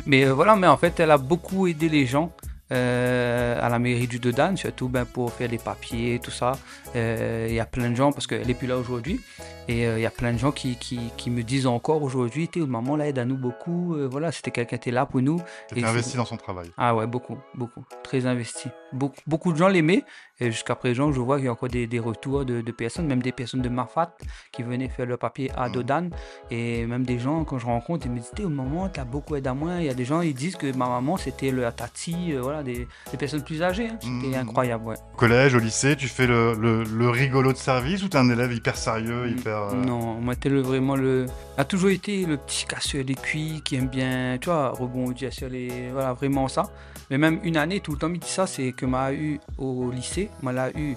Mais 0.06 0.26
euh, 0.26 0.34
voilà, 0.34 0.56
mais 0.56 0.68
en 0.68 0.78
fait, 0.78 1.00
elle 1.00 1.12
a 1.12 1.18
beaucoup 1.18 1.68
aidé 1.68 1.90
les 1.90 2.06
gens 2.06 2.32
euh, 2.72 3.58
à 3.62 3.70
la 3.70 3.80
mairie 3.80 4.08
du 4.08 4.20
Dodan, 4.20 4.56
surtout 4.58 4.90
ben, 4.90 5.06
pour 5.06 5.32
faire 5.32 5.50
les 5.50 5.58
papiers, 5.58 6.20
tout 6.22 6.32
ça. 6.32 6.54
Euh, 6.96 7.48
il 7.50 7.56
y 7.56 7.60
a 7.60 7.66
plein 7.66 7.90
de 7.90 7.96
gens, 7.96 8.12
parce 8.12 8.28
qu'elle 8.28 8.48
n'est 8.48 8.54
plus 8.54 8.68
là 8.68 8.78
aujourd'hui, 8.78 9.20
et 9.68 9.84
il 9.84 10.00
y 10.00 10.06
a 10.06 10.12
plein 10.12 10.34
de 10.34 10.38
gens 10.38 10.52
qui, 10.52 10.78
qui, 10.78 11.00
qui 11.18 11.30
me 11.30 11.44
disent 11.44 11.68
encore 11.68 12.04
aujourd'hui, 12.04 12.50
maman 12.56 12.96
là 12.96 13.08
aide 13.08 13.20
à 13.20 13.26
nous 13.26 13.38
beaucoup, 13.38 13.96
voilà, 14.10 14.32
c'était 14.32 14.52
quelqu'un 14.52 14.70
qui 14.70 14.76
était 14.76 14.92
là 14.92 15.06
pour 15.06 15.22
nous. 15.22 15.42
Tu 15.74 15.84
investi 15.84 16.18
dans 16.18 16.26
son 16.26 16.38
travail. 16.38 16.70
Ah 16.78 16.96
ouais, 16.96 17.08
beaucoup, 17.08 17.38
beaucoup, 17.56 17.84
très 18.04 18.26
investi. 18.26 18.70
Beaucoup, 18.94 19.18
beaucoup 19.28 19.52
de 19.52 19.58
gens 19.58 19.68
l'aimaient, 19.68 20.04
et 20.40 20.52
jusqu'à 20.52 20.76
présent, 20.76 21.12
je 21.12 21.20
vois 21.20 21.38
qu'il 21.38 21.46
y 21.46 21.48
a 21.48 21.52
encore 21.52 21.70
des, 21.70 21.88
des 21.88 22.00
retours 22.00 22.46
de, 22.46 22.62
de, 22.62 22.72
personnes, 22.72 23.08
même 23.08 23.24
des 23.24 23.32
personnes 23.32 23.62
de 23.62 23.70
Mafat 23.70 24.16
qui 24.52 24.62
venaient 24.62 24.88
faire 24.88 25.08
le 25.08 25.18
papier 25.18 25.52
à 25.56 25.68
mm. 25.68 25.72
Dodan. 25.72 26.10
Et 26.52 26.86
même 26.86 27.06
des 27.06 27.18
gens, 27.18 27.44
quand 27.44 27.58
je 27.58 27.66
rencontre, 27.66 28.06
ils 28.06 28.12
me 28.12 28.20
disent 28.20 28.46
au 28.46 28.50
moment, 28.50 28.88
tu 28.88 29.00
as 29.00 29.06
beaucoup 29.06 29.36
aidé 29.36 29.50
à 29.50 29.56
moi. 29.56 29.78
Il 29.80 29.86
y 29.86 29.90
a 29.90 29.96
des 29.96 30.06
gens, 30.06 30.22
ils 30.22 30.36
disent 30.36 30.56
que 30.56 30.72
ma 30.76 30.88
maman, 30.88 31.18
c'était 31.18 31.50
le 31.50 31.68
Tati, 31.72 32.34
euh, 32.34 32.42
voilà, 32.42 32.62
des, 32.62 32.88
des, 33.12 33.18
personnes 33.18 33.44
plus 33.44 33.64
âgées. 33.64 33.88
Hein. 33.88 33.98
C'était 34.00 34.38
mm. 34.38 34.42
incroyable, 34.42 34.86
ouais. 34.86 34.96
Collège, 35.16 35.56
au 35.56 35.60
lycée, 35.60 35.96
tu 35.96 36.08
fais 36.08 36.28
le, 36.28 36.54
le, 36.54 36.84
le 36.84 37.10
rigolo 37.10 37.52
de 37.52 37.58
service 37.58 38.04
ou 38.04 38.10
tu 38.10 38.18
es 38.18 38.20
un 38.20 38.30
élève 38.30 38.54
hyper 38.54 38.78
sérieux, 38.78 39.26
mm. 39.26 39.30
hyper. 39.30 39.57
Euh, 39.64 39.74
non, 39.74 40.16
moi, 40.16 40.36
le, 40.46 40.62
vraiment 40.62 40.96
le. 40.96 41.26
a 41.58 41.66
toujours 41.66 41.90
été 41.90 42.26
le 42.26 42.38
petit 42.38 42.66
casseur 42.66 43.04
des 43.04 43.16
cuits 43.16 43.62
qui 43.64 43.76
aime 43.76 43.88
bien, 43.88 44.38
tu 44.40 44.50
vois, 44.50 44.70
rebondir 44.70 45.34
sur 45.34 45.50
les. 45.50 45.90
Voilà, 45.92 46.14
vraiment 46.14 46.48
ça. 46.48 46.64
Mais 47.10 47.18
même 47.18 47.40
une 47.44 47.58
année, 47.58 47.80
tout 47.80 47.94
le 47.94 47.98
temps, 47.98 48.10
il 48.10 48.20
dit 48.20 48.30
ça, 48.30 48.48
c'est 48.48 48.72
que 48.72 48.86
m'a 48.86 49.12
eu 49.14 49.40
au 49.58 49.92
lycée, 49.92 50.30
m'a 50.42 50.70
eu 50.72 50.96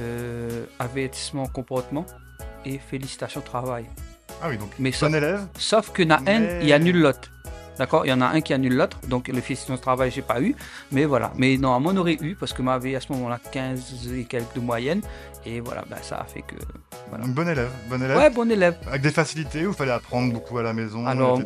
euh, 0.00 0.64
avertissement 0.78 1.46
comportement 1.46 2.04
et 2.64 2.78
félicitations 2.78 3.40
travail. 3.40 3.86
Ah 4.42 4.48
oui, 4.48 4.58
donc 4.58 4.70
mais 4.78 4.92
bon 5.00 5.14
élève. 5.14 5.46
Sauf 5.58 5.90
que 5.92 6.02
na 6.02 6.20
un, 6.26 6.60
il 6.60 6.72
annule 6.72 7.00
l'autre. 7.00 7.30
D'accord 7.78 8.06
Il 8.06 8.08
y 8.08 8.12
en 8.12 8.20
a 8.20 8.26
un 8.26 8.40
qui 8.40 8.52
annule 8.54 8.74
l'autre, 8.76 8.98
donc 9.08 9.28
le 9.28 9.40
félicitations 9.40 9.76
travail, 9.76 10.10
j'ai 10.10 10.22
pas 10.22 10.40
eu. 10.40 10.54
Mais 10.92 11.04
voilà. 11.04 11.32
Mais 11.36 11.56
normalement, 11.56 11.90
on 11.98 12.00
aurait 12.00 12.18
eu, 12.20 12.34
parce 12.34 12.52
que 12.52 12.62
m'avait 12.62 12.94
à 12.94 13.00
ce 13.00 13.12
moment-là 13.12 13.38
15 13.52 14.12
et 14.14 14.24
quelques 14.24 14.54
de 14.54 14.60
moyenne. 14.60 15.00
Et 15.44 15.60
voilà, 15.60 15.84
ben, 15.88 15.96
ça 16.02 16.18
a 16.18 16.24
fait 16.24 16.42
que. 16.42 16.56
Voilà. 17.08 17.24
bon 17.26 17.48
élève, 17.48 17.70
bon 17.88 18.02
élève. 18.02 18.16
Ouais, 18.16 18.30
bon 18.30 18.50
élève. 18.50 18.76
Avec 18.88 19.02
des 19.02 19.10
facilités 19.10 19.66
ou 19.66 19.72
fallait 19.72 19.92
apprendre 19.92 20.32
beaucoup 20.32 20.58
à 20.58 20.62
la 20.62 20.72
maison 20.72 21.06
Alors, 21.06 21.40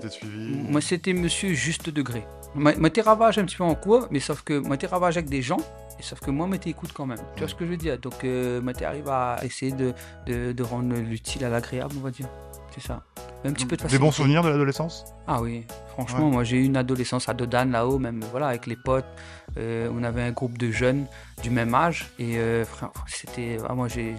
moi, 0.68 0.80
c'était 0.80 1.12
monsieur 1.12 1.52
juste 1.52 1.90
degré. 1.90 2.24
Moi, 2.54 2.72
j'étais 2.82 3.02
ravage 3.02 3.38
un 3.38 3.44
petit 3.44 3.56
peu 3.56 3.64
en 3.64 3.74
cours, 3.74 4.08
mais 4.10 4.20
sauf 4.20 4.42
que 4.42 4.58
moi, 4.58 4.76
ravage 4.90 5.16
avec 5.16 5.28
des 5.28 5.42
gens 5.42 5.58
sauf 6.02 6.20
que 6.20 6.30
moi, 6.30 6.48
je 6.64 6.70
écoute 6.70 6.90
quand 6.92 7.06
même. 7.06 7.18
Tu 7.34 7.40
vois 7.40 7.48
ce 7.48 7.54
que 7.54 7.64
je 7.64 7.70
veux 7.70 7.76
dire? 7.76 7.98
Donc, 7.98 8.24
euh, 8.24 8.60
tu 8.76 8.84
arrive 8.84 9.08
à 9.08 9.38
essayer 9.42 9.72
de, 9.72 9.92
de, 10.26 10.52
de 10.52 10.62
rendre 10.62 10.94
l'utile 10.94 11.44
à 11.44 11.48
l'agréable, 11.48 11.94
on 11.98 12.00
va 12.00 12.10
dire. 12.10 12.28
C'est 12.72 12.82
ça. 12.82 13.02
Un 13.44 13.52
petit 13.52 13.66
peu 13.66 13.76
de 13.76 13.86
Des 13.86 13.98
bons 13.98 14.12
souvenirs 14.12 14.42
de 14.42 14.48
l'adolescence? 14.48 15.04
Ah 15.26 15.40
oui, 15.40 15.66
franchement, 15.88 16.30
moi 16.30 16.44
j'ai 16.44 16.58
eu 16.58 16.64
une 16.64 16.76
adolescence 16.76 17.28
à 17.28 17.34
Dodan 17.34 17.70
là-haut, 17.70 17.98
même 17.98 18.22
voilà, 18.30 18.48
avec 18.48 18.66
les 18.66 18.76
potes. 18.76 19.06
Euh, 19.56 19.90
on 19.92 20.02
avait 20.04 20.22
un 20.22 20.32
groupe 20.32 20.58
de 20.58 20.70
jeunes 20.70 21.06
du 21.42 21.50
même 21.50 21.74
âge 21.74 22.10
et 22.18 22.38
euh, 22.38 22.64
c'était. 23.06 23.58
Ah, 23.68 23.74
moi 23.74 23.88
j'ai 23.88 24.14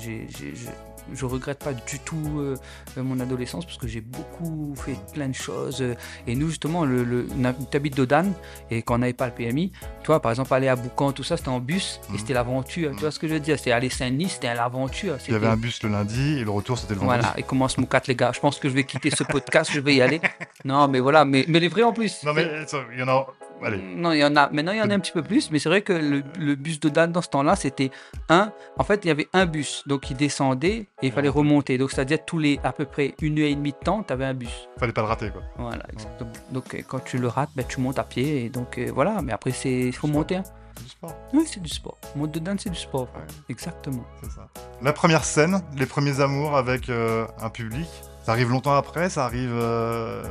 je 1.13 1.25
regrette 1.25 1.59
pas 1.59 1.73
du 1.73 1.99
tout 1.99 2.39
euh, 2.39 2.55
mon 2.97 3.19
adolescence 3.19 3.65
parce 3.65 3.77
que 3.77 3.87
j'ai 3.87 4.01
beaucoup 4.01 4.73
fait 4.75 4.97
plein 5.13 5.29
de 5.29 5.35
choses. 5.35 5.83
Et 6.27 6.35
nous, 6.35 6.49
justement, 6.49 6.85
le, 6.85 7.03
le, 7.03 7.27
on 7.37 7.43
habite 7.45 7.95
d'Odan 7.95 8.25
et 8.69 8.81
quand 8.81 8.95
on 8.95 8.99
n'avait 8.99 9.13
pas 9.13 9.27
le 9.27 9.33
PMI, 9.33 9.71
tu 10.01 10.07
vois, 10.07 10.21
par 10.21 10.31
exemple, 10.31 10.53
aller 10.53 10.67
à 10.67 10.75
Boucan, 10.75 11.11
tout 11.11 11.23
ça, 11.23 11.37
c'était 11.37 11.49
en 11.49 11.59
bus 11.59 11.99
et 12.09 12.13
mhm. 12.13 12.19
c'était 12.19 12.33
l'aventure. 12.33 12.91
Tu 12.91 13.01
vois 13.01 13.11
ce 13.11 13.19
que 13.19 13.27
je 13.27 13.33
veux 13.33 13.39
dire 13.39 13.57
C'était 13.57 13.71
aller 13.71 13.89
Saint-Denis, 13.89 14.29
c'était 14.29 14.53
l'aventure. 14.53 15.17
Il 15.27 15.33
y 15.33 15.35
avait 15.35 15.47
un 15.47 15.57
bus 15.57 15.83
le 15.83 15.89
lundi 15.89 16.39
et 16.39 16.43
le 16.43 16.51
retour, 16.51 16.77
c'était 16.77 16.93
le 16.93 16.99
vendredi. 16.99 17.21
Voilà, 17.21 17.39
et 17.39 17.43
commence 17.43 17.77
mon 17.77 17.85
4, 17.85 18.07
les 18.07 18.15
gars. 18.15 18.31
Je 18.33 18.39
pense 18.39 18.59
que 18.59 18.69
je 18.69 18.73
vais 18.73 18.83
quitter 18.83 19.09
ce 19.09 19.23
podcast, 19.23 19.71
je 19.73 19.79
vais 19.79 19.95
y 19.95 20.01
aller. 20.01 20.21
Non, 20.65 20.87
mais 20.87 20.99
voilà, 20.99 21.25
mais, 21.25 21.45
mais 21.47 21.59
les 21.59 21.67
vrais 21.67 21.83
en 21.83 21.93
plus. 21.93 22.23
Non, 22.23 22.33
mais 22.33 22.47
il 22.93 22.99
y 22.99 23.03
en 23.03 23.07
a 23.07 23.27
non, 23.69 24.11
il 24.11 24.19
y 24.19 24.23
en 24.23 24.35
a. 24.35 24.49
Maintenant, 24.49 24.71
il 24.71 24.79
y 24.79 24.81
en 24.81 24.89
a 24.89 24.93
un 24.93 24.99
petit 24.99 25.11
peu 25.11 25.21
plus, 25.21 25.51
mais 25.51 25.59
c'est 25.59 25.69
vrai 25.69 25.81
que 25.81 25.93
le, 25.93 26.55
bus 26.55 26.79
de 26.79 26.89
Dan 26.89 27.11
dans 27.11 27.21
ce 27.21 27.29
temps-là, 27.29 27.55
c'était 27.55 27.91
un. 28.29 28.51
En 28.77 28.83
fait, 28.83 29.01
il 29.05 29.07
y 29.07 29.11
avait 29.11 29.27
un 29.33 29.45
bus, 29.45 29.83
donc 29.85 30.09
il 30.09 30.17
descendait 30.17 30.87
et 31.01 31.07
il 31.07 31.11
fallait 31.11 31.29
remonter. 31.29 31.77
Donc, 31.77 31.91
c'est-à-dire 31.91 32.25
tous 32.25 32.39
les 32.39 32.59
à 32.63 32.71
peu 32.71 32.85
près 32.85 33.13
une 33.21 33.39
heure 33.39 33.47
et 33.47 33.55
demie 33.55 33.71
de 33.71 33.77
temps, 33.77 34.03
tu 34.03 34.13
avais 34.13 34.25
un 34.25 34.33
bus. 34.33 34.67
Fallait 34.79 34.93
pas 34.93 35.01
le 35.01 35.07
rater, 35.07 35.29
quoi. 35.29 35.41
Voilà, 35.57 35.83
exactement. 35.91 36.31
Donc, 36.51 36.73
euh, 36.73 36.81
quand 36.87 36.99
tu 36.99 37.17
le 37.17 37.27
rates, 37.27 37.51
ben, 37.55 37.65
tu 37.67 37.79
montes 37.79 37.99
à 37.99 38.03
pied 38.03 38.45
et 38.45 38.49
donc 38.49 38.77
euh, 38.77 38.91
voilà. 38.93 39.21
Mais 39.21 39.31
après, 39.31 39.51
c'est 39.51 39.71
il 39.71 39.95
faut 39.95 40.07
monter. 40.07 40.37
Hein. 40.37 40.43
C'est 40.77 40.83
du 40.83 40.89
sport. 40.89 41.15
Oui, 41.33 41.43
c'est 41.45 41.61
du 41.61 41.69
sport. 41.69 41.97
Mode 42.15 42.31
de 42.31 42.39
Dan, 42.39 42.57
c'est 42.57 42.69
du 42.69 42.79
sport. 42.79 43.07
Exactement. 43.49 44.03
C'est 44.23 44.31
ça. 44.31 44.47
La 44.81 44.93
première 44.93 45.23
scène, 45.23 45.61
les 45.75 45.85
premiers 45.85 46.21
amours 46.21 46.55
avec 46.55 46.89
euh, 46.89 47.27
un 47.39 47.49
public. 47.49 47.87
Ça 48.23 48.33
arrive 48.33 48.49
longtemps 48.49 48.75
après, 48.75 49.09
ça 49.09 49.25
arrive 49.25 49.53
euh, 49.53 50.23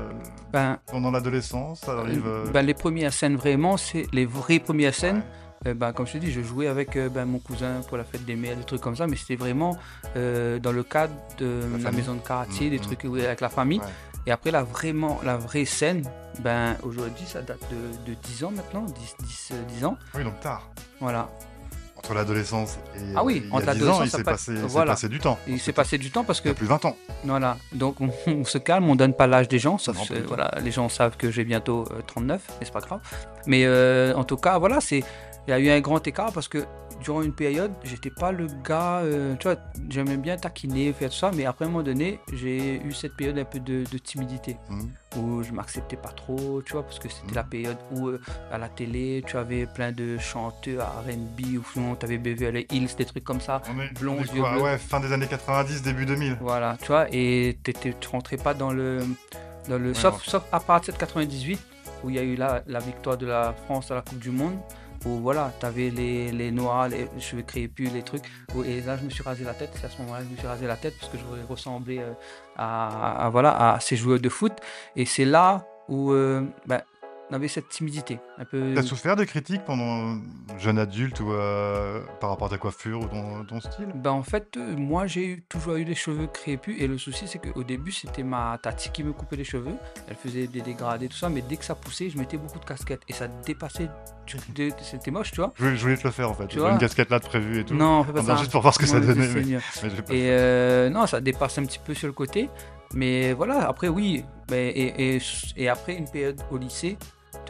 ben, 0.52 0.78
pendant 0.86 1.10
l'adolescence, 1.10 1.80
ça 1.80 1.92
arrive. 1.92 2.26
Euh, 2.26 2.46
ben, 2.52 2.62
les 2.62 2.74
premières 2.74 3.12
scènes 3.12 3.36
vraiment, 3.36 3.76
c'est 3.76 4.06
les 4.12 4.26
vraies 4.26 4.60
premières 4.60 4.94
scènes. 4.94 5.22
Euh, 5.66 5.74
ben, 5.74 5.92
comme 5.92 6.06
je 6.06 6.12
te 6.12 6.18
dis, 6.18 6.30
je 6.30 6.40
jouais 6.40 6.68
avec 6.68 6.96
ben, 6.96 7.24
mon 7.24 7.40
cousin 7.40 7.80
pour 7.88 7.96
la 7.96 8.04
fête 8.04 8.24
des 8.24 8.36
mères, 8.36 8.56
des 8.56 8.64
trucs 8.64 8.80
comme 8.80 8.94
ça, 8.94 9.08
mais 9.08 9.16
c'était 9.16 9.36
vraiment 9.36 9.76
dans 10.14 10.72
le 10.72 10.82
cadre 10.82 11.14
de 11.38 11.62
la, 11.82 11.90
maison 11.90 12.14
de 12.14 12.20
quartier, 12.20 12.68
mm, 12.68 12.70
des 12.70 12.78
mm. 12.78 12.82
trucs 12.82 13.04
avec 13.04 13.40
la 13.40 13.48
famille. 13.48 13.80
Et 14.26 14.30
après, 14.30 14.50
la, 14.50 14.62
vraiment, 14.62 15.18
la 15.24 15.36
vraie 15.36 15.64
scène, 15.64 16.04
ben, 16.40 16.76
aujourd'hui, 16.84 17.26
ça 17.26 17.42
date 17.42 17.60
de, 17.70 18.12
de 18.12 18.16
10 18.22 18.44
ans 18.44 18.52
maintenant, 18.54 18.82
10, 18.82 19.16
10, 19.26 19.52
10 19.76 19.84
ans. 19.84 19.96
Oui, 20.14 20.22
donc 20.22 20.38
tard. 20.40 20.70
Voilà 21.00 21.28
entre 22.00 22.14
l'adolescence 22.14 22.78
et 22.96 23.12
ah 23.14 23.22
oui, 23.22 23.42
il 23.44 23.64
y 23.64 23.68
a 23.68 23.74
10 23.74 23.88
ans, 23.88 24.02
il 24.02 24.10
s'est 24.10 24.24
passé, 24.24 24.54
passé, 24.86 25.08
du 25.08 25.20
temps. 25.20 25.38
Il 25.46 25.60
s'est 25.60 25.72
passé 25.72 25.98
du 25.98 26.10
temps 26.10 26.24
parce 26.24 26.40
que... 26.40 26.48
Il 26.48 26.52
y 26.52 26.52
a 26.52 26.54
plus 26.54 26.64
de 26.64 26.70
20 26.70 26.86
ans. 26.86 26.96
Voilà, 27.24 27.58
donc 27.72 27.96
on, 28.00 28.44
se 28.44 28.56
calme, 28.56 28.88
on 28.88 28.96
donne 28.96 29.12
pas 29.12 29.26
l'âge 29.26 29.48
des 29.48 29.58
gens, 29.58 29.76
sauf 29.76 30.08
que 30.08 30.26
voilà, 30.26 30.50
les 30.62 30.70
gens 30.70 30.88
savent 30.88 31.18
que 31.18 31.30
j'ai 31.30 31.44
bientôt 31.44 31.84
39, 32.06 32.40
euh, 32.40 32.52
mais 32.58 32.66
c'est 32.66 32.72
pas 32.72 32.80
grave. 32.80 33.00
Mais 33.46 33.64
euh, 33.66 34.14
en 34.14 34.24
tout 34.24 34.38
cas, 34.38 34.58
voilà, 34.58 34.80
c'est 34.80 35.04
il 35.46 35.50
y 35.50 35.52
a 35.52 35.58
eu 35.58 35.70
un 35.70 35.80
grand 35.80 36.06
écart 36.06 36.32
parce 36.32 36.48
que 36.48 36.64
durant 37.02 37.22
une 37.22 37.32
période, 37.32 37.72
j'étais 37.82 38.10
pas 38.10 38.32
le 38.32 38.46
gars, 38.64 38.98
euh, 38.98 39.34
tu 39.36 39.48
vois, 39.48 39.56
j'aimais 39.88 40.16
bien 40.16 40.36
taquiner, 40.36 40.92
faire 40.92 41.10
tout 41.10 41.16
ça, 41.16 41.30
mais 41.34 41.46
après 41.46 41.64
un 41.64 41.68
moment 41.68 41.82
donné, 41.82 42.20
j'ai 42.32 42.80
eu 42.82 42.92
cette 42.92 43.16
période 43.16 43.38
un 43.38 43.44
peu 43.44 43.60
de, 43.60 43.84
timidité 43.98 44.56
mmh. 44.68 45.18
où 45.18 45.42
je 45.42 45.52
m'acceptais 45.52 45.96
pas 45.96 46.10
trop, 46.10 46.62
tu 46.62 46.72
vois, 46.72 46.82
parce 46.82 46.98
que 46.98 47.08
c'était 47.08 47.34
la 47.34 47.42
mmh. 47.42 47.48
période 47.48 47.76
où 47.92 48.08
euh, 48.08 48.20
à 48.50 48.58
la 48.58 48.68
télé, 48.68 49.22
tu 49.26 49.36
avais 49.36 49.66
plein 49.66 49.92
de 49.92 50.18
chanteurs 50.18 50.86
RB 51.06 51.58
ou 51.58 51.64
sinon 51.72 51.96
tu 51.96 52.06
avais 52.06 52.18
Beverly 52.18 52.66
Hills, 52.70 52.90
des 52.96 53.04
trucs 53.04 53.24
comme 53.24 53.40
ça, 53.40 53.62
blonds, 53.98 54.20
yeux 54.20 54.42
Ouais, 54.60 54.78
fin 54.78 55.00
des 55.00 55.12
années 55.12 55.26
90, 55.26 55.82
début 55.82 56.06
2000. 56.06 56.38
Voilà, 56.40 56.76
tu 56.80 56.88
vois, 56.88 57.06
et 57.12 57.58
tu 57.62 58.08
rentrais 58.10 58.36
pas 58.36 58.54
dans 58.54 58.72
le. 58.72 59.00
Dans 59.68 59.78
le 59.78 59.92
sauf, 59.92 60.24
sauf 60.24 60.42
à 60.52 60.58
partir 60.58 60.94
de 60.94 60.98
98, 60.98 61.60
où 62.02 62.10
il 62.10 62.16
y 62.16 62.18
a 62.18 62.22
eu 62.22 62.34
la, 62.34 62.62
la 62.66 62.78
victoire 62.80 63.18
de 63.18 63.26
la 63.26 63.52
France 63.52 63.90
à 63.90 63.94
la 63.94 64.00
Coupe 64.00 64.18
du 64.18 64.30
Monde 64.30 64.58
où 65.04 65.18
voilà, 65.20 65.52
tu 65.58 65.66
avais 65.66 65.90
les, 65.90 66.30
les 66.32 66.50
noirs, 66.50 66.88
les 66.88 67.08
cheveux 67.18 67.42
crépus, 67.42 67.92
les 67.92 68.02
trucs. 68.02 68.24
et 68.64 68.80
là, 68.82 68.96
je 68.96 69.04
me 69.04 69.10
suis 69.10 69.22
rasé 69.22 69.44
la 69.44 69.54
tête. 69.54 69.70
C'est 69.74 69.86
à 69.86 69.90
ce 69.90 69.98
moment-là 70.02 70.20
que 70.20 70.26
je 70.26 70.30
me 70.32 70.36
suis 70.36 70.46
rasé 70.46 70.66
la 70.66 70.76
tête 70.76 70.94
parce 70.98 71.10
que 71.10 71.18
je 71.18 71.24
voulais 71.24 71.42
ressembler 71.48 71.98
euh, 71.98 72.12
à, 72.56 73.28
voilà, 73.32 73.74
à 73.74 73.80
ces 73.80 73.96
joueurs 73.96 74.20
de 74.20 74.28
foot. 74.28 74.52
Et 74.96 75.06
c'est 75.06 75.24
là 75.24 75.64
où, 75.88 76.12
euh, 76.12 76.42
ben, 76.66 76.82
on 77.30 77.34
avait 77.34 77.48
cette 77.48 77.68
timidité. 77.68 78.18
Un 78.38 78.44
peu... 78.44 78.72
T'as 78.74 78.82
souffert 78.82 79.16
de 79.16 79.24
critiques 79.24 79.64
pendant 79.64 80.18
jeune 80.58 80.78
adulte 80.78 81.20
ou 81.20 81.32
euh, 81.32 82.00
par 82.20 82.30
rapport 82.30 82.48
à 82.48 82.50
ta 82.50 82.58
coiffure 82.58 83.00
ou 83.00 83.06
ton, 83.06 83.44
ton 83.44 83.60
style? 83.60 83.88
Ben 83.94 84.10
en 84.10 84.22
fait, 84.22 84.56
euh, 84.56 84.76
moi 84.76 85.06
j'ai 85.06 85.42
toujours 85.48 85.74
eu 85.76 85.84
les 85.84 85.94
cheveux 85.94 86.26
crépus 86.26 86.76
et 86.80 86.86
le 86.86 86.98
souci 86.98 87.26
c'est 87.28 87.38
qu'au 87.38 87.62
début 87.62 87.92
c'était 87.92 88.22
ma 88.24 88.58
tati 88.62 88.90
qui 88.90 89.04
me 89.04 89.12
coupait 89.12 89.36
les 89.36 89.44
cheveux. 89.44 89.74
Elle 90.08 90.16
faisait 90.16 90.46
des 90.46 90.60
dégradés, 90.60 91.08
tout 91.08 91.16
ça, 91.16 91.28
mais 91.28 91.42
dès 91.42 91.56
que 91.56 91.64
ça 91.64 91.74
poussait, 91.74 92.10
je 92.10 92.18
mettais 92.18 92.36
beaucoup 92.36 92.58
de 92.58 92.64
casquettes 92.64 93.02
et 93.08 93.12
ça 93.12 93.28
dépassait. 93.28 93.88
de- 94.54 94.70
C'était 94.82 95.10
moche, 95.10 95.30
tu 95.32 95.36
vois. 95.40 95.52
je 95.56 95.62
voulais, 95.64 95.76
je 95.76 95.82
voulais 95.82 95.96
te 95.96 96.04
le 96.04 96.10
faire 96.12 96.30
en 96.30 96.34
fait. 96.34 96.46
Tu 96.48 96.58
J'avais 96.58 96.72
une 96.72 96.78
casquette 96.78 97.10
là 97.10 97.18
de 97.18 97.24
prévue 97.26 97.60
et 97.60 97.64
tout. 97.64 97.74
Non, 97.74 98.00
on 98.00 98.04
fait 98.04 98.12
pas 98.12 98.22
ça. 98.22 98.36
juste 98.36 98.50
pour 98.52 98.62
voir 98.62 98.74
ce 98.74 98.78
que 98.78 98.86
ça 98.86 98.98
Mon 98.98 99.04
Dieu 99.04 99.14
donnait. 99.14 99.28
Mais, 99.34 99.42
mais 100.08 100.16
Et 100.16 100.30
euh, 100.30 100.90
non, 100.90 101.06
ça 101.06 101.20
dépasse 101.20 101.58
un 101.58 101.64
petit 101.64 101.78
peu 101.78 101.94
sur 101.94 102.06
le 102.06 102.12
côté. 102.12 102.48
Mais 102.94 103.32
voilà, 103.34 103.68
après, 103.68 103.86
oui. 103.88 104.24
Mais, 104.50 104.68
et, 104.70 105.16
et, 105.16 105.22
et 105.56 105.68
après 105.68 105.94
une 105.94 106.08
période 106.10 106.40
au 106.50 106.58
lycée, 106.58 106.96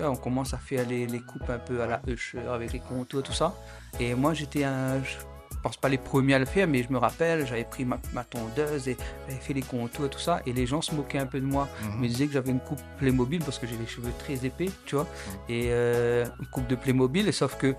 tu 0.00 0.06
vois, 0.06 0.12
on 0.14 0.16
commence 0.16 0.54
à 0.54 0.58
faire 0.58 0.86
les, 0.88 1.06
les 1.06 1.20
coupes 1.20 1.48
un 1.50 1.58
peu 1.58 1.82
à 1.82 1.86
la 1.86 2.00
huche 2.06 2.34
avec 2.50 2.72
les 2.72 2.80
contours, 2.80 3.22
tout 3.22 3.32
ça. 3.34 3.54
Et 3.98 4.14
moi, 4.14 4.32
j'étais 4.32 4.64
un. 4.64 5.02
Je 5.02 5.56
pense 5.62 5.76
pas 5.76 5.90
les 5.90 5.98
premiers 5.98 6.32
à 6.34 6.38
le 6.38 6.46
faire, 6.46 6.66
mais 6.66 6.82
je 6.82 6.90
me 6.90 6.96
rappelle, 6.96 7.46
j'avais 7.46 7.64
pris 7.64 7.84
ma, 7.84 7.98
ma 8.14 8.24
tondeuse 8.24 8.88
et 8.88 8.96
j'avais 9.28 9.38
fait 9.40 9.52
les 9.52 9.60
contours, 9.60 10.08
tout 10.08 10.18
ça. 10.18 10.40
Et 10.46 10.54
les 10.54 10.64
gens 10.64 10.80
se 10.80 10.94
moquaient 10.94 11.18
un 11.18 11.26
peu 11.26 11.38
de 11.38 11.44
moi. 11.44 11.68
Ils 11.82 11.88
me 11.88 11.94
Mhm. 11.96 12.06
disaient 12.06 12.26
que 12.28 12.32
j'avais 12.32 12.50
une 12.50 12.60
coupe 12.60 12.80
Playmobil 12.98 13.40
parce 13.44 13.58
que 13.58 13.66
j'ai 13.66 13.76
les 13.76 13.86
cheveux 13.86 14.12
très 14.18 14.46
épais, 14.46 14.70
tu 14.86 14.94
vois. 14.94 15.06
Et 15.50 15.66
euh, 15.70 16.24
une 16.40 16.46
coupe 16.46 16.66
de 16.66 16.76
Playmobil, 16.76 17.28
et 17.28 17.32
sauf 17.32 17.58
que 17.58 17.74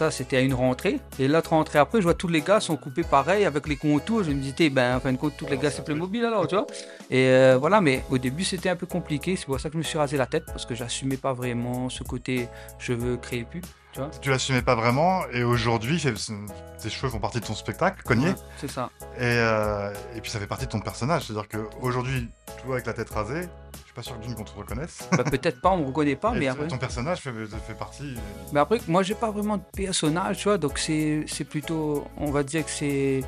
ça, 0.00 0.10
c'était 0.10 0.38
à 0.38 0.40
une 0.40 0.54
rentrée. 0.54 0.98
Et 1.18 1.28
l'autre 1.28 1.50
rentrée 1.50 1.78
après, 1.78 1.98
je 1.98 2.04
vois 2.04 2.14
tous 2.14 2.26
les 2.26 2.40
gars 2.40 2.58
sont 2.58 2.78
coupés 2.78 3.02
pareil 3.02 3.44
avec 3.44 3.68
les 3.68 3.76
contours. 3.76 4.24
Je 4.24 4.30
me 4.30 4.40
disais, 4.40 4.70
ben, 4.70 4.96
en 4.96 5.00
fin 5.00 5.12
de 5.12 5.18
compte, 5.18 5.34
tous 5.36 5.46
les 5.46 5.58
gars, 5.58 5.70
c'est 5.70 5.84
Playmobil 5.84 6.24
alors, 6.24 6.46
tu 6.46 6.54
vois. 6.58 6.66
Et 7.10 7.26
euh, 7.26 7.58
voilà, 7.60 7.82
mais 7.82 8.02
au 8.08 8.16
début, 8.16 8.44
c'était 8.44 8.70
un 8.70 8.76
peu 8.76 8.86
compliqué. 8.86 9.36
C'est 9.36 9.44
pour 9.44 9.60
ça 9.60 9.68
que 9.68 9.74
je 9.74 9.78
me 9.78 9.82
suis 9.82 9.98
rasé 9.98 10.16
la 10.16 10.24
tête 10.24 10.46
parce 10.46 10.64
que 10.64 10.74
j'assumais 10.74 11.18
pas 11.18 11.34
vraiment 11.34 11.90
ce 11.90 12.02
côté 12.02 12.48
cheveux 12.78 13.18
crépus, 13.18 13.62
tu 13.92 14.00
vois. 14.00 14.10
Tu 14.20 14.30
l'assumais 14.30 14.62
pas 14.62 14.74
vraiment 14.74 15.22
et 15.32 15.42
aujourd'hui, 15.42 16.00
tes 16.00 16.90
cheveux 16.90 17.08
font 17.10 17.18
partie 17.18 17.40
de 17.40 17.46
ton 17.46 17.54
spectacle, 17.54 18.02
cogné. 18.02 18.28
Ouais, 18.28 18.34
c'est 18.58 18.70
ça. 18.70 18.90
Et, 19.16 19.22
euh, 19.22 19.92
et 20.16 20.20
puis 20.20 20.30
ça 20.30 20.38
fait 20.38 20.46
partie 20.46 20.66
de 20.66 20.70
ton 20.70 20.80
personnage. 20.80 21.24
C'est-à-dire 21.26 21.48
qu'aujourd'hui, 21.48 22.28
toi 22.64 22.74
avec 22.74 22.86
la 22.86 22.92
tête 22.94 23.10
rasée, 23.10 23.42
je 23.74 23.78
suis 23.84 23.94
pas 23.94 24.02
sûr 24.02 24.18
que 24.18 24.24
d'une 24.24 24.34
qu'on 24.34 24.44
te 24.44 24.56
reconnaisse. 24.56 25.08
Bah, 25.16 25.24
Peut-être 25.24 25.60
pas, 25.60 25.70
on 25.70 25.78
me 25.78 25.86
reconnaît 25.86 26.16
pas, 26.16 26.34
Et 26.34 26.38
mais 26.38 26.48
après. 26.48 26.68
ton 26.68 26.78
personnage 26.78 27.18
fait, 27.20 27.32
fait 27.66 27.74
partie. 27.74 28.14
Mais 28.52 28.60
après, 28.60 28.78
moi, 28.88 29.02
j'ai 29.02 29.14
pas 29.16 29.30
vraiment 29.30 29.56
de 29.56 29.62
personnage, 29.74 30.38
tu 30.38 30.44
vois. 30.44 30.58
Donc, 30.58 30.78
c'est 30.78 31.24
c'est 31.26 31.44
plutôt, 31.44 32.06
on 32.16 32.30
va 32.30 32.42
dire 32.44 32.64
que 32.64 32.70
c'est. 32.70 33.22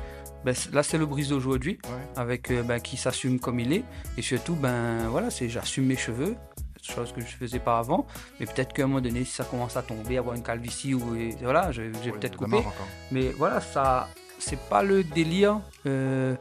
ben, 0.45 0.53
c'est- 0.55 0.73
là, 0.73 0.81
c'est 0.83 0.97
le 0.97 1.05
brise 1.05 1.29
d'aujourd'hui. 1.29 1.79
Ouais. 1.85 1.91
avec 2.21 2.51
euh, 2.51 2.63
ben, 2.63 2.79
qui 2.79 2.95
s'assume 2.97 3.39
comme 3.39 3.59
il 3.59 3.71
est 3.73 3.83
et 4.17 4.21
surtout 4.21 4.55
ben 4.55 5.07
voilà 5.09 5.29
c'est 5.31 5.47
j'assume 5.49 5.85
mes 5.85 5.95
cheveux 5.95 6.35
chose 6.91 7.11
que 7.13 7.21
je 7.21 7.25
faisais 7.27 7.59
pas 7.59 7.79
avant 7.79 8.05
mais 8.39 8.45
peut-être 8.45 8.73
qu'à 8.73 8.83
un 8.83 8.87
moment 8.87 9.01
donné 9.01 9.23
si 9.23 9.31
ça 9.33 9.43
commence 9.43 9.77
à 9.77 9.81
tomber 9.83 10.17
avoir 10.17 10.35
une 10.35 10.43
calvitie 10.43 10.93
ou 10.93 11.15
voilà 11.41 11.71
Ouais, 12.11 12.17
peut-être 12.19 12.35
marre 12.47 12.67
encore. 12.67 12.87
mais 13.11 13.29
voilà 13.31 13.61
ça 13.61 14.09
c'est 14.39 14.59
pas 14.69 14.83
le 14.83 15.03
délire 15.03 15.59
euh, 15.85 16.35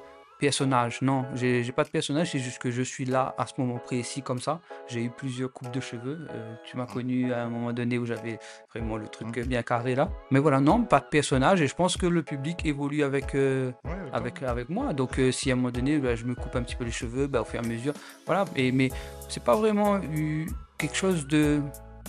personnage. 0.46 0.94
Non 1.02 1.24
j'ai 1.34 1.72
pas 1.78 1.84
de 1.84 1.92
personnage 1.98 2.32
c'est 2.32 2.38
juste 2.46 2.60
que 2.64 2.70
je 2.70 2.82
suis 2.82 3.06
là 3.06 3.34
à 3.38 3.46
ce 3.46 3.54
moment 3.58 3.78
précis 3.78 4.22
comme 4.22 4.40
ça. 4.40 4.60
J'ai 4.88 5.02
eu 5.04 5.10
plusieurs 5.10 5.52
coupes 5.52 5.72
de 5.72 5.80
cheveux. 5.80 6.18
Euh, 6.30 6.54
tu 6.64 6.76
m'as 6.76 6.86
connu 6.86 7.32
à 7.32 7.44
un 7.44 7.48
moment 7.48 7.72
donné 7.72 7.98
où 7.98 8.06
j'avais 8.06 8.38
vraiment 8.72 8.96
le 8.96 9.08
truc 9.08 9.36
euh, 9.38 9.44
bien 9.44 9.62
carré 9.62 9.94
là. 9.94 10.10
Mais 10.30 10.40
voilà 10.40 10.60
non 10.60 10.84
pas 10.84 11.00
de 11.00 11.10
personnage 11.18 11.60
et 11.62 11.68
je 11.68 11.74
pense 11.74 11.96
que 11.96 12.06
le 12.06 12.22
public 12.22 12.66
évolue 12.66 13.02
avec 13.02 13.34
euh, 13.34 13.72
Ouais, 13.84 13.92
avec, 14.12 14.42
avec 14.42 14.68
moi. 14.68 14.92
Donc, 14.92 15.18
euh, 15.18 15.32
si 15.32 15.50
à 15.50 15.54
un 15.54 15.56
moment 15.56 15.70
donné, 15.70 15.98
bah, 15.98 16.14
je 16.14 16.24
me 16.24 16.34
coupe 16.34 16.54
un 16.56 16.62
petit 16.62 16.76
peu 16.76 16.84
les 16.84 16.90
cheveux, 16.90 17.26
bah, 17.26 17.42
au 17.42 17.44
fur 17.44 17.60
et 17.60 17.64
à 17.64 17.68
mesure, 17.68 17.94
voilà. 18.26 18.44
Et, 18.56 18.72
mais 18.72 18.90
c'est 19.28 19.42
pas 19.42 19.56
vraiment 19.56 19.98
eu 19.98 20.46
quelque 20.78 20.96
chose 20.96 21.26
de, 21.26 21.60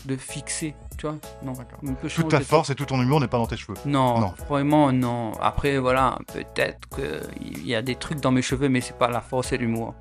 de 0.05 0.15
fixé, 0.17 0.75
tu 0.98 1.07
vois. 1.07 1.15
Non, 1.43 1.53
D'accord. 1.53 1.79
on 1.88 1.93
peut 1.93 2.10
Toute 2.10 2.29
ta 2.29 2.39
force 2.41 2.69
et 2.69 2.75
tout 2.75 2.86
ton 2.86 3.01
humour 3.01 3.19
n'est 3.19 3.27
pas 3.27 3.38
dans 3.38 3.48
tes 3.48 3.57
cheveux. 3.57 3.77
Non, 3.86 4.19
Non. 4.19 4.33
vraiment 4.50 4.91
non. 4.91 5.31
Après, 5.41 5.77
voilà, 5.77 6.17
peut-être 6.33 6.79
qu'il 6.89 7.65
y 7.65 7.75
a 7.75 7.81
des 7.81 7.95
trucs 7.95 8.19
dans 8.19 8.31
mes 8.31 8.41
cheveux, 8.41 8.69
mais 8.69 8.81
c'est 8.81 8.98
pas 8.98 9.10
la 9.10 9.22
force 9.22 9.51
et 9.53 9.57
l'humour. 9.57 9.93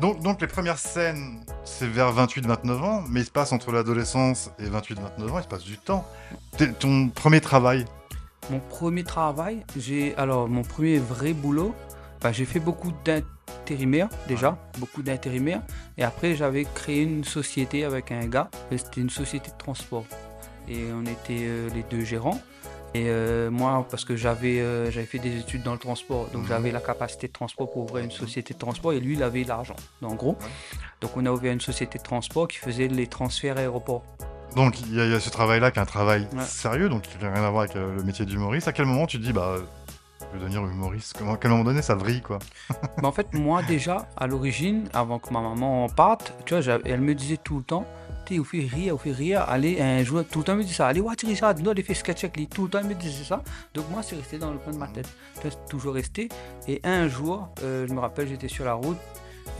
Donc, 0.00 0.20
donc 0.20 0.40
les 0.40 0.48
premières 0.48 0.78
scènes, 0.78 1.44
c'est 1.64 1.86
vers 1.86 2.12
28-29 2.12 2.70
ans, 2.82 3.04
mais 3.08 3.20
il 3.20 3.26
se 3.26 3.30
passe 3.30 3.52
entre 3.52 3.70
l'adolescence 3.70 4.50
et 4.58 4.64
28-29 4.66 5.30
ans, 5.30 5.38
il 5.38 5.42
se 5.44 5.48
passe 5.48 5.62
du 5.62 5.78
temps. 5.78 6.04
Ton 6.80 7.08
premier 7.10 7.40
travail, 7.40 7.84
Mon 8.50 8.58
premier 8.58 9.04
travail, 9.04 9.64
j'ai 9.78 10.16
alors 10.16 10.48
mon 10.48 10.62
premier 10.62 10.98
vrai 10.98 11.32
boulot, 11.32 11.74
bah, 12.20 12.32
j'ai 12.32 12.44
fait 12.44 12.58
beaucoup 12.60 12.90
d'intérimaires 13.46 14.08
déjà, 14.28 14.58
beaucoup 14.78 15.02
d'intérimaires. 15.02 15.62
Et 15.98 16.04
après, 16.04 16.34
j'avais 16.34 16.66
créé 16.74 17.02
une 17.02 17.24
société 17.24 17.84
avec 17.84 18.12
un 18.12 18.26
gars. 18.26 18.50
C'était 18.70 19.00
une 19.00 19.10
société 19.10 19.50
de 19.50 19.56
transport. 19.56 20.04
Et 20.68 20.84
on 20.92 21.02
était 21.02 21.42
euh, 21.46 21.68
les 21.74 21.82
deux 21.82 22.04
gérants. 22.04 22.40
Et 22.96 23.06
euh, 23.08 23.50
moi, 23.50 23.84
parce 23.90 24.04
que 24.04 24.14
j'avais 24.14 24.60
euh, 24.60 24.88
j'avais 24.90 25.06
fait 25.06 25.18
des 25.18 25.38
études 25.38 25.64
dans 25.64 25.72
le 25.72 25.78
transport, 25.80 26.28
donc 26.32 26.42
Mhm. 26.42 26.48
j'avais 26.48 26.70
la 26.70 26.80
capacité 26.80 27.26
de 27.26 27.32
transport 27.32 27.68
pour 27.72 27.82
ouvrir 27.82 28.04
une 28.04 28.12
société 28.12 28.54
de 28.54 28.58
transport. 28.58 28.92
Et 28.92 29.00
lui, 29.00 29.14
il 29.14 29.22
avait 29.24 29.42
l'argent, 29.42 29.74
en 30.00 30.14
gros. 30.14 30.38
Donc 31.00 31.16
on 31.16 31.26
a 31.26 31.30
ouvert 31.32 31.52
une 31.52 31.60
société 31.60 31.98
de 31.98 32.04
transport 32.04 32.46
qui 32.46 32.58
faisait 32.58 32.86
les 32.86 33.06
transferts 33.08 33.56
aéroports. 33.58 34.04
donc 34.54 34.80
il 34.82 34.94
y, 34.94 35.00
a- 35.00 35.06
il 35.06 35.10
y 35.10 35.14
a 35.16 35.18
ce 35.18 35.30
travail-là 35.30 35.72
qui 35.72 35.80
est 35.80 35.82
un 35.82 35.86
travail 35.86 36.28
Ouais. 36.32 36.44
sérieux, 36.44 36.88
donc 36.88 37.02
qui 37.02 37.18
n'a 37.20 37.32
rien 37.34 37.42
à 37.42 37.50
voir 37.50 37.62
avec 37.64 37.74
le 37.74 38.04
métier 38.04 38.24
d'humoriste. 38.24 38.68
À 38.68 38.72
quel 38.72 38.86
moment 38.86 39.06
tu 39.08 39.18
te 39.18 39.24
dis, 39.24 39.32
bah, 39.32 39.56
vais 40.34 40.40
devenir 40.40 40.60
humoriste 40.64 41.14
Comment- 41.18 41.34
À 41.34 41.36
quel 41.36 41.50
moment 41.50 41.64
donné 41.64 41.82
ça 41.82 41.94
vrille, 41.94 42.20
quoi 42.22 42.38
Mais 42.98 43.06
en 43.06 43.12
fait, 43.12 43.32
moi 43.34 43.62
déjà, 43.62 44.06
à 44.16 44.26
l'origine, 44.26 44.88
avant 44.92 45.18
que 45.18 45.32
ma 45.32 45.40
maman 45.40 45.88
parte, 45.88 46.34
tu 46.44 46.54
vois, 46.54 46.78
elle 46.84 47.00
me 47.00 47.14
disait 47.14 47.38
tout 47.38 47.58
le 47.58 47.62
temps, 47.64 47.84
tu 48.26 48.38
vous 48.38 48.44
fait 48.44 48.60
rire, 48.60 48.94
vous 48.94 48.98
fait 49.02 49.12
rire, 49.12 49.44
allez, 49.48 49.80
un 49.80 50.02
jour, 50.02 50.22
tout 50.24 50.38
le 50.38 50.44
temps 50.44 50.52
elle 50.52 50.58
me 50.58 50.64
dit 50.64 50.72
ça, 50.72 50.86
allez, 50.88 51.00
watch 51.00 51.24
Richard, 51.24 51.54
nous, 51.58 51.70
allez 51.70 51.82
faire 51.82 51.96
sketch 51.96 52.24
tout 52.50 52.64
le 52.64 52.70
temps 52.70 52.78
elle 52.80 52.86
me 52.86 52.94
disait 52.94 53.24
ça. 53.24 53.42
Donc 53.74 53.88
moi, 53.90 54.02
c'est 54.02 54.16
resté 54.16 54.38
dans 54.38 54.50
le 54.50 54.58
coin 54.58 54.72
de 54.72 54.78
ma 54.78 54.88
tête. 54.88 55.08
Tu 55.36 55.42
vois, 55.42 55.50
C'est 55.50 55.68
toujours 55.68 55.94
resté. 55.94 56.28
Et 56.68 56.80
un 56.84 57.06
jour, 57.08 57.48
euh, 57.62 57.86
je 57.86 57.92
me 57.92 58.00
rappelle, 58.00 58.28
j'étais 58.28 58.48
sur 58.48 58.64
la 58.64 58.74
route, 58.74 58.96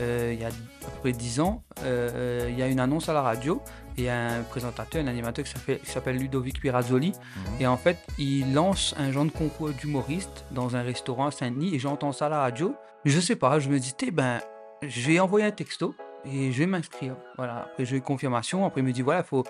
euh, 0.01 0.31
il 0.33 0.39
y 0.39 0.43
a 0.43 0.47
à 0.47 0.51
peu 0.51 0.99
près 1.01 1.11
10 1.11 1.39
ans, 1.39 1.63
euh, 1.83 2.09
euh, 2.13 2.49
il 2.49 2.57
y 2.57 2.61
a 2.61 2.67
une 2.67 2.79
annonce 2.79 3.09
à 3.09 3.13
la 3.13 3.21
radio, 3.21 3.61
et 3.97 4.01
il 4.01 4.03
y 4.05 4.09
a 4.09 4.27
un 4.27 4.41
présentateur, 4.43 5.03
un 5.03 5.07
animateur 5.07 5.45
qui 5.45 5.51
s'appelle- 5.85 6.17
Ludovic 6.17 6.59
Pirazzoli, 6.59 7.13
et 7.59 7.67
en 7.67 7.77
fait, 7.77 7.97
il 8.17 8.53
lance 8.53 8.93
un 8.97 9.11
genre 9.11 9.25
de 9.25 9.31
concours 9.31 9.69
d'humoriste 9.69 10.45
dans 10.51 10.75
un 10.75 10.81
restaurant 10.81 11.27
à 11.27 11.31
Saint-Denis 11.31 11.75
et 11.75 11.79
j'entends 11.79 12.11
ça 12.11 12.25
à 12.25 12.29
la 12.29 12.39
radio. 12.39 12.75
Je 13.05 13.19
sais 13.19 13.35
pas, 13.35 13.59
je 13.59 13.69
me 13.69 13.79
dis, 13.79 13.93
eh 14.05 14.11
ben, 14.11 14.39
je 14.81 15.07
vais 15.07 15.19
envoyer 15.19 15.45
un 15.45 15.51
texto 15.51 15.95
et 16.31 16.51
je 16.51 16.59
vais 16.59 16.65
m'inscrire. 16.65 17.15
Voilà, 17.37 17.67
après 17.71 17.85
j'ai 17.85 17.97
eu 17.97 18.01
confirmation. 18.01 18.65
Après, 18.65 18.81
il 18.81 18.83
me 18.87 18.91
dit, 18.91 19.01
voilà, 19.01 19.21
il 19.21 19.25
faut 19.27 19.43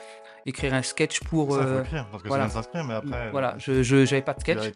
écrire 0.46 0.74
un 0.74 0.82
sketch 0.82 1.22
pour. 1.22 1.54
Ça, 1.56 1.62
faut 1.62 1.68
euh, 1.68 1.82
écrire, 1.84 2.08
parce 2.12 2.24
que 2.24 2.28
voilà. 2.28 2.50
s'inscrire, 2.50 2.84
mais 2.84 2.94
après... 2.96 3.30
voilà, 3.32 3.56
je 3.58 3.84
je- 3.84 4.06
j'avais 4.06 4.22
pas 4.22 4.34
de 4.34 4.40
sketch. 4.42 4.72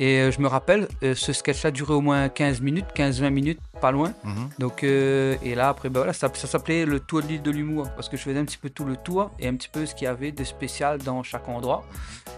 Et 0.00 0.20
euh, 0.20 0.30
je 0.30 0.40
me 0.40 0.46
rappelle, 0.46 0.86
euh, 1.02 1.14
ce 1.16 1.32
sketch-là 1.32 1.72
durait 1.72 1.94
au 1.94 2.00
moins 2.00 2.28
15 2.28 2.60
minutes, 2.60 2.86
15-20 2.94 3.30
minutes, 3.30 3.58
pas 3.80 3.90
loin. 3.90 4.12
Mhm. 4.22 4.48
Donc, 4.60 4.84
euh, 4.84 5.34
et 5.42 5.56
là, 5.56 5.70
après, 5.70 5.88
ben 5.88 5.98
voilà, 6.00 6.12
ça, 6.12 6.30
ça 6.32 6.46
s'appelait 6.46 6.84
le 6.86 7.00
tour 7.00 7.20
de 7.22 7.26
l'île 7.26 7.42
de 7.42 7.50
l'humour, 7.50 7.90
parce 7.96 8.08
que 8.08 8.16
je 8.16 8.22
faisais 8.22 8.38
un 8.38 8.44
petit 8.44 8.58
peu 8.58 8.70
tout 8.70 8.84
le 8.84 8.96
tour 8.96 9.32
et 9.40 9.48
un 9.48 9.54
petit 9.56 9.68
peu 9.68 9.86
ce 9.86 9.94
qu'il 9.96 10.04
y 10.04 10.08
avait 10.08 10.30
de 10.30 10.44
spécial 10.44 10.98
dans 10.98 11.22
chaque 11.24 11.48
endroit. 11.48 11.84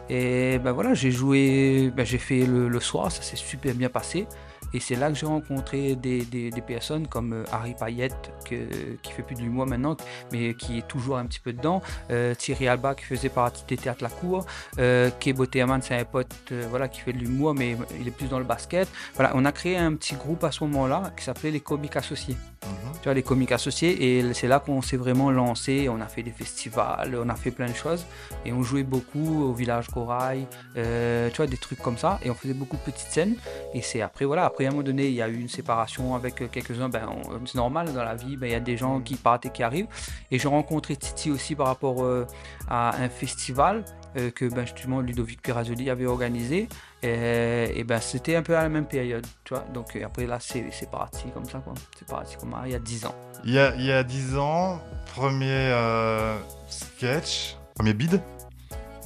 Et 0.09 0.59
ben 0.59 0.73
voilà, 0.73 0.95
j'ai 0.95 1.11
joué, 1.11 1.93
ben 1.95 2.05
j'ai 2.07 2.19
fait 2.19 2.47
le, 2.47 2.69
le 2.69 2.81
soir, 2.81 3.13
ça 3.13 3.23
s'est 3.23 3.37
super 3.37 3.75
bien 3.75 3.89
passé. 3.91 4.27
Et 4.75 4.81
c'est 4.81 4.95
là 4.95 5.09
que 5.11 5.15
j'ai 5.15 5.27
rencontré 5.27 5.97
des, 5.97 6.51
personnes 6.67 7.09
comme 7.09 7.33
euh, 7.33 7.45
Harry 7.53 7.75
Payette, 7.75 8.33
que- 8.45 8.97
qui 9.03 9.13
fait 9.13 9.23
plus 9.23 9.35
de 9.35 9.41
l'humour 9.41 9.67
maintenant, 9.67 9.97
mais 10.33 10.55
qui 10.55 10.79
est 10.79 10.87
toujours 10.87 11.17
un 11.17 11.27
petit 11.27 11.41
peu 11.41 11.53
dedans. 11.53 11.83
Euh, 12.11 12.35
Thierry 12.35 12.69
Alba, 12.69 12.95
qui 12.95 13.05
faisait 13.05 13.29
partie 13.29 13.65
des 13.67 13.77
théâtres 13.77 14.03
La 14.03 14.11
Cour. 14.11 14.47
Euh, 14.79 15.11
Kebo 15.19 15.47
c'est 15.51 15.95
un 15.95 16.05
pote 16.05 16.35
euh, 16.53 16.67
voilà, 16.69 16.89
qui 16.89 17.01
fait 17.01 17.13
de 17.13 17.19
l'humour, 17.19 17.55
mais 17.55 17.77
il 18.01 18.07
est 18.07 18.11
plus 18.13 18.29
dans 18.29 18.39
le 18.39 18.45
basket. 18.45 18.89
Voilà, 19.15 19.33
on 19.35 19.45
a 19.45 19.53
créé 19.53 19.77
un 19.77 19.95
petit 19.95 20.15
groupe 20.15 20.45
à 20.45 20.53
ce 20.53 20.63
moment-là 20.65 21.13
qui 21.17 21.25
s'appelait 21.25 21.51
les 21.51 21.61
Comiques 21.61 21.97
Associés 21.97 22.37
Mhm. 22.67 22.93
tu 22.95 23.05
vois, 23.05 23.15
les 23.15 23.23
comiques 23.23 23.53
associés. 23.53 24.19
Et 24.19 24.35
c'est 24.35 24.49
là 24.49 24.61
qu'on 24.61 24.83
s'est 24.83 24.97
vraiment 24.97 25.31
lancé. 25.31 25.89
On 25.89 26.01
a 26.01 26.07
fait 26.07 26.23
des 26.23 26.31
festivals, 26.31 27.17
on 27.17 27.29
a 27.29 27.35
fait 27.35 27.51
plein 27.51 27.69
de 27.69 27.75
choses. 27.75 28.05
Et 28.45 28.53
on 28.53 28.63
jouait 28.63 28.83
beaucoup 28.83 29.45
au 29.45 29.53
village 29.53 29.89
Corail, 29.89 30.47
euh, 30.77 31.31
tu 31.31 31.37
vois, 31.39 31.47
des 31.47 31.57
trucs 31.57 31.81
comme 31.81 31.97
ça. 31.99 32.19
Et 32.23 32.31
on 32.31 32.35
faisait 32.35 32.55
beaucoup 32.55 32.77
de 32.77 32.83
petites 32.83 33.09
scènes. 33.11 33.35
Et 33.75 33.83
c'est 33.83 34.03
après, 34.03 34.25
voilà, 34.25 34.45
après 34.45 34.67
à 34.67 34.69
un 34.69 34.71
moment 34.73 34.83
donné, 34.83 35.09
il 35.09 35.15
y 35.15 35.23
a 35.23 35.29
eu 35.29 35.39
une 35.41 35.49
séparation 35.49 36.15
avec 36.15 36.43
euh, 36.43 36.49
quelques-uns. 36.51 36.89
Ben, 36.89 37.07
c'est 37.47 37.55
normal 37.55 37.93
dans 37.93 38.05
la 38.05 38.15
vie, 38.15 38.37
ben, 38.37 38.47
il 38.47 38.53
y 38.53 38.57
a 38.57 38.61
des 38.61 38.77
gens 38.77 39.01
qui 39.01 39.15
partent 39.17 39.47
et 39.47 39.51
qui 39.51 39.63
arrivent. 39.63 39.89
Et 40.31 40.39
j'ai 40.39 40.49
rencontré 40.49 40.97
Titi 40.97 41.31
aussi 41.31 41.55
par 41.55 41.67
rapport 41.67 42.05
euh, 42.05 42.27
à 42.69 42.97
un 43.03 43.09
festival. 43.09 43.85
euh, 44.17 44.31
que 44.33 44.45
ben, 44.47 44.67
justement 44.67 45.01
Ludovic 45.01 45.41
Pirazzoli 45.41 45.89
avait 45.89 46.07
organisé 46.07 46.69
et, 47.03 47.73
et 47.77 47.85
ben 47.85 48.01
c'était 48.01 48.37
un 48.37 48.43
peu 48.43 48.57
à 48.57 48.63
la 48.63 48.69
même 48.69 48.87
période 48.87 49.27
tu 49.45 49.55
vois 49.55 49.65
donc 49.73 49.97
euh, 49.97 50.05
après 50.05 50.27
là 50.27 50.39
c'est 50.41 50.67
c'est 50.71 50.91
parti 50.91 51.25
comme 51.33 51.45
ça 51.47 51.59
quoi 51.59 51.73
c'est 51.99 52.07
parti 52.07 52.37
comme 52.37 52.53
ça, 52.53 52.63
il 52.67 52.73
y 52.73 52.75
a 52.75 52.79
10 52.79 53.07
ans 53.07 53.15
Il 53.45 53.53
y 53.55 53.59
a, 53.59 53.75
il 53.77 53.85
y 53.85 53.93
a 53.93 54.03
10 54.03 54.37
ans, 54.37 54.81
premier 55.15 55.47
euh, 55.51 56.37
sketch, 56.69 57.57
premier 57.75 57.95
bid 57.95 58.21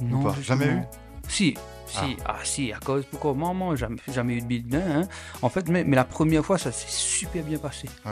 Non, 0.01 0.23
pas? 0.23 0.35
Jamais 0.41 0.65
justement. 0.65 0.89
Si, 1.27 1.55
si, 1.87 2.17
ah. 2.25 2.35
si, 2.43 2.71
à 2.73 2.77
cause 2.79 3.05
pourquoi? 3.09 3.33
Maman, 3.33 3.75
jamais, 3.75 3.97
jamais 4.13 4.35
eu 4.35 4.41
de 4.41 4.45
bide 4.45 4.75
hein. 4.75 5.07
En 5.41 5.49
fait, 5.49 5.67
mais, 5.69 5.83
mais 5.83 5.95
la 5.95 6.03
première 6.03 6.45
fois, 6.45 6.57
ça 6.57 6.71
s'est 6.71 6.85
super 6.89 7.43
bien 7.43 7.57
passé. 7.57 7.87
Ouais. 8.05 8.11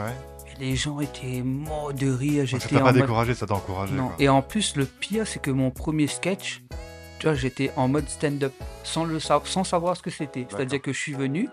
les 0.58 0.74
gens 0.76 0.98
étaient 1.00 1.42
morts 1.42 1.92
de 1.92 2.10
rire. 2.10 2.48
Ça 2.48 2.58
t'a 2.58 2.78
pas 2.78 2.84
mode- 2.86 2.96
découragé, 2.96 3.34
ça 3.34 3.46
t'a 3.46 3.54
encouragé. 3.54 3.94
Non. 3.94 4.08
quoi. 4.08 4.16
Et 4.18 4.28
en 4.28 4.42
plus, 4.42 4.74
le 4.76 4.84
pire, 4.86 5.26
c'est 5.26 5.40
que 5.40 5.50
mon 5.52 5.70
premier 5.70 6.06
sketch, 6.08 6.62
tu 7.24 7.30
vois, 7.30 7.38
j'étais 7.38 7.70
en 7.76 7.88
mode 7.88 8.06
stand-up, 8.06 8.52
sans, 8.82 9.04
le 9.06 9.18
sa- 9.18 9.40
sans 9.46 9.64
savoir 9.64 9.96
ce 9.96 10.02
que 10.02 10.10
c'était. 10.10 10.46
C'est-à-dire 10.50 10.82
que 10.82 10.92
je 10.92 10.98
suis 10.98 11.14
venu 11.14 11.48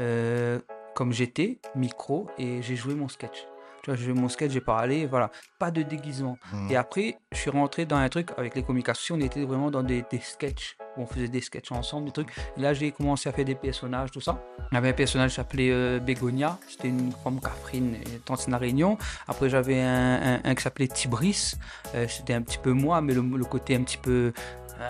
euh, 0.00 0.58
comme 0.96 1.12
j'étais, 1.12 1.60
micro, 1.76 2.28
et 2.38 2.60
j'ai 2.60 2.74
joué 2.74 2.96
mon 2.96 3.06
sketch. 3.08 3.46
Tu 3.84 3.90
vois, 3.90 3.96
j'ai 3.96 4.04
joué 4.06 4.14
mon 4.14 4.28
sketch, 4.28 4.50
j'ai 4.52 4.60
parlé, 4.60 5.06
voilà. 5.06 5.30
Pas 5.60 5.70
de 5.72 5.82
déguisement. 5.82 6.38
Mhm. 6.52 6.70
Et 6.70 6.76
après, 6.76 7.18
je 7.32 7.36
suis 7.38 7.50
rentré 7.50 7.84
dans 7.84 7.96
un 7.96 8.08
truc 8.08 8.30
avec 8.36 8.54
les 8.56 8.64
associés, 8.88 9.14
on 9.16 9.20
était 9.20 9.42
vraiment 9.44 9.70
dans 9.72 9.82
des, 9.82 10.04
des 10.10 10.20
sketchs, 10.20 10.76
où 10.96 11.02
on 11.02 11.06
faisait 11.06 11.26
des 11.28 11.40
sketchs 11.40 11.72
ensemble, 11.72 12.06
des 12.06 12.12
trucs. 12.12 12.28
Et 12.56 12.60
là, 12.60 12.74
j'ai 12.74 12.92
commencé 12.92 13.28
à 13.28 13.32
faire 13.32 13.44
des 13.44 13.56
personnages, 13.56 14.10
tout 14.12 14.20
ça. 14.20 14.40
Il 14.70 14.74
y 14.74 14.78
avait 14.78 14.90
un 14.90 14.92
personnage 14.92 15.30
qui 15.30 15.36
s'appelait 15.36 15.70
euh, 15.72 15.98
Bégonia, 15.98 16.58
c'était 16.68 16.88
une 16.88 17.10
femme 17.24 17.40
Catherine, 17.40 17.94
et 17.96 18.18
tante 18.24 18.46
la 18.48 18.58
Réunion. 18.58 18.98
Après, 19.26 19.48
j'avais 19.48 19.80
un, 19.80 20.36
un- 20.36 20.40
un 20.44 20.54
qui 20.54 20.62
s'appelait 20.62 20.86
Tibris, 20.88 21.54
euh, 21.96 22.06
c'était 22.08 22.34
un 22.34 22.42
petit 22.42 22.58
peu 22.58 22.72
moi, 22.72 23.00
mais 23.00 23.14
le, 23.14 23.20
le 23.22 23.44
côté 23.44 23.74
un 23.74 23.82
petit 23.82 23.98
peu 23.98 24.32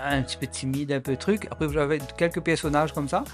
un 0.04 0.22
petit 0.22 0.36
peu 0.36 0.46
timide, 0.46 0.92
un 0.92 1.00
peu 1.00 1.16
truc. 1.16 1.46
Après, 1.50 1.68
j'avais 1.68 1.98
quelques 2.16 2.40
personnages 2.40 2.92
comme 2.92 3.08
ça. 3.08 3.24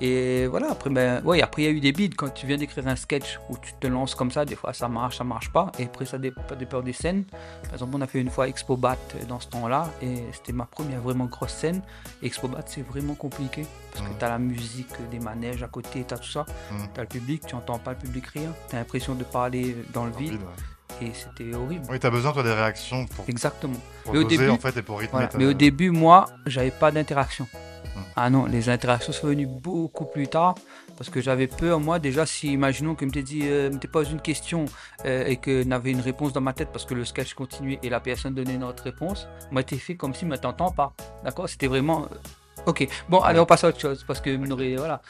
Et 0.00 0.46
voilà, 0.46 0.70
après, 0.70 0.90
ben, 0.90 1.20
ouais, 1.24 1.42
après, 1.42 1.62
il 1.62 1.64
y 1.64 1.68
a 1.68 1.72
eu 1.72 1.80
des 1.80 1.90
bides. 1.90 2.14
Quand 2.14 2.28
tu 2.32 2.46
viens 2.46 2.56
d'écrire 2.56 2.86
un 2.86 2.94
sketch 2.94 3.40
où 3.48 3.56
tu 3.58 3.72
te 3.80 3.86
lances 3.88 4.14
comme 4.14 4.30
ça, 4.30 4.44
des 4.44 4.54
fois 4.54 4.72
ça 4.72 4.88
marche, 4.88 5.18
ça 5.18 5.24
marche 5.24 5.52
pas. 5.52 5.72
Et 5.78 5.84
après, 5.84 6.04
ça 6.04 6.18
dépend 6.18 6.42
dépend 6.56 6.82
des 6.82 6.92
scènes. 6.92 7.24
Par 7.64 7.72
exemple, 7.72 7.96
on 7.96 8.00
a 8.00 8.06
fait 8.06 8.20
une 8.20 8.30
fois 8.30 8.46
Expo 8.48 8.76
Bat 8.76 8.96
dans 9.28 9.40
ce 9.40 9.48
temps-là. 9.48 9.90
Et 10.00 10.22
c'était 10.32 10.52
ma 10.52 10.66
première 10.66 11.00
vraiment 11.00 11.24
grosse 11.24 11.52
scène. 11.52 11.82
Expo 12.22 12.46
Bat, 12.46 12.62
c'est 12.66 12.86
vraiment 12.86 13.14
compliqué. 13.14 13.66
Parce 13.92 14.08
que 14.08 14.18
tu 14.18 14.24
as 14.24 14.28
la 14.28 14.38
musique, 14.38 14.94
des 15.10 15.18
manèges 15.18 15.64
à 15.64 15.68
côté, 15.68 16.04
tu 16.06 16.14
as 16.14 16.18
tout 16.18 16.30
ça. 16.30 16.46
Tu 16.94 17.00
as 17.00 17.02
le 17.02 17.08
public, 17.08 17.44
tu 17.46 17.56
entends 17.56 17.78
pas 17.78 17.90
le 17.90 17.98
public 17.98 18.26
rire. 18.28 18.50
Tu 18.68 18.76
as 18.76 18.78
l'impression 18.78 19.16
de 19.16 19.24
parler 19.24 19.76
dans 19.92 20.04
le 20.04 20.12
vide. 20.12 20.32
Vide, 20.32 20.42
ouais. 20.42 20.77
Et 21.02 21.12
c'était 21.14 21.54
horrible. 21.54 21.84
Oui, 21.90 21.98
t'as 22.00 22.10
besoin, 22.10 22.32
toi, 22.32 22.42
des 22.42 22.52
réactions 22.52 23.06
pour, 23.06 23.24
Exactement. 23.28 23.76
pour 24.04 24.12
Mais 24.14 24.18
au 24.20 24.24
début- 24.24 24.48
en 24.48 24.56
fait, 24.58 24.76
et 24.76 24.82
pour 24.82 24.98
rythmer. 24.98 25.12
Voilà. 25.12 25.28
ta- 25.28 25.38
Mais 25.38 25.46
au 25.46 25.52
début, 25.52 25.90
moi, 25.90 26.26
j'avais 26.46 26.70
pas 26.72 26.90
d'interaction. 26.90 27.46
Hmm. 27.94 28.00
Ah 28.16 28.30
non, 28.30 28.46
les 28.46 28.68
interactions 28.68 29.12
sont 29.12 29.26
venues 29.28 29.46
beaucoup 29.46 30.06
plus 30.06 30.26
tard 30.28 30.54
parce 30.96 31.10
que 31.10 31.20
j'avais 31.20 31.46
peur, 31.46 31.78
moi, 31.78 31.98
déjà, 32.00 32.26
si, 32.26 32.52
imaginons 32.52 32.94
que 32.96 33.04
me 33.04 33.10
t'ait 33.10 33.22
dit, 33.22 33.42
euh, 33.44 33.70
me 33.70 33.78
t'ait 33.78 33.86
posé 33.86 34.10
une 34.10 34.20
question 34.20 34.64
euh, 35.04 35.24
et 35.26 35.36
que 35.36 35.62
n'avait 35.62 35.92
une 35.92 36.00
réponse 36.00 36.32
dans 36.32 36.40
ma 36.40 36.52
tête 36.52 36.70
parce 36.72 36.84
que 36.84 36.94
le 36.94 37.04
sketch 37.04 37.34
continuait 37.34 37.78
et 37.84 37.88
la 37.90 38.00
personne 38.00 38.34
donnait 38.34 38.54
une 38.54 38.64
autre 38.64 38.82
réponse, 38.82 39.28
moi, 39.52 39.62
t'es 39.62 39.76
fait 39.76 39.94
comme 39.94 40.14
si 40.14 40.24
ne 40.26 40.36
t'entends 40.36 40.72
pas. 40.72 40.92
D'accord? 41.24 41.48
C'était 41.48 41.68
vraiment. 41.68 42.04
euh, 42.04 42.16
Ok, 42.66 42.86
bon, 43.08 43.20
allez, 43.20 43.38
on 43.38 43.46
passe 43.46 43.62
à 43.62 43.68
autre 43.68 43.78
chose 43.80 44.04
parce 44.06 44.20
que 44.20 44.30
voilà. 44.76 45.00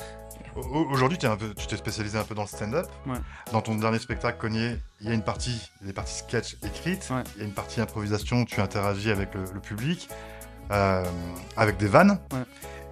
Au- 0.57 0.87
Aujourd'hui, 0.91 1.19
tu 1.19 1.67
t'es 1.67 1.77
spécialisé 1.77 2.19
un 2.19 2.25
peu 2.25 2.35
dans 2.35 2.43
le 2.43 2.49
stand-up. 2.49 2.87
Ouais. 3.07 3.17
Dans 3.53 3.61
ton 3.63 3.75
dernier 3.77 3.99
spectacle, 3.99 4.39
Cogné, 4.39 4.77
il 5.01 5.07
y 5.09 5.11
a 5.11 5.15
une 5.15 5.23
partie, 5.23 5.71
des 5.83 5.93
parties 5.93 6.19
sketch 6.19 6.57
écrites. 6.65 7.09
Ouais. 7.11 7.23
Il 7.37 7.41
y 7.41 7.45
a 7.45 7.47
une 7.47 7.55
partie 7.55 7.81
improvisation, 7.81 8.45
tu 8.45 8.61
interagis 8.61 9.11
avec 9.11 9.35
le, 9.35 9.45
le 9.53 9.61
public, 9.61 10.09
euh, 10.71 11.05
avec 11.57 11.77
des 11.77 11.87
vannes. 11.87 12.19
Ouais. 12.33 12.39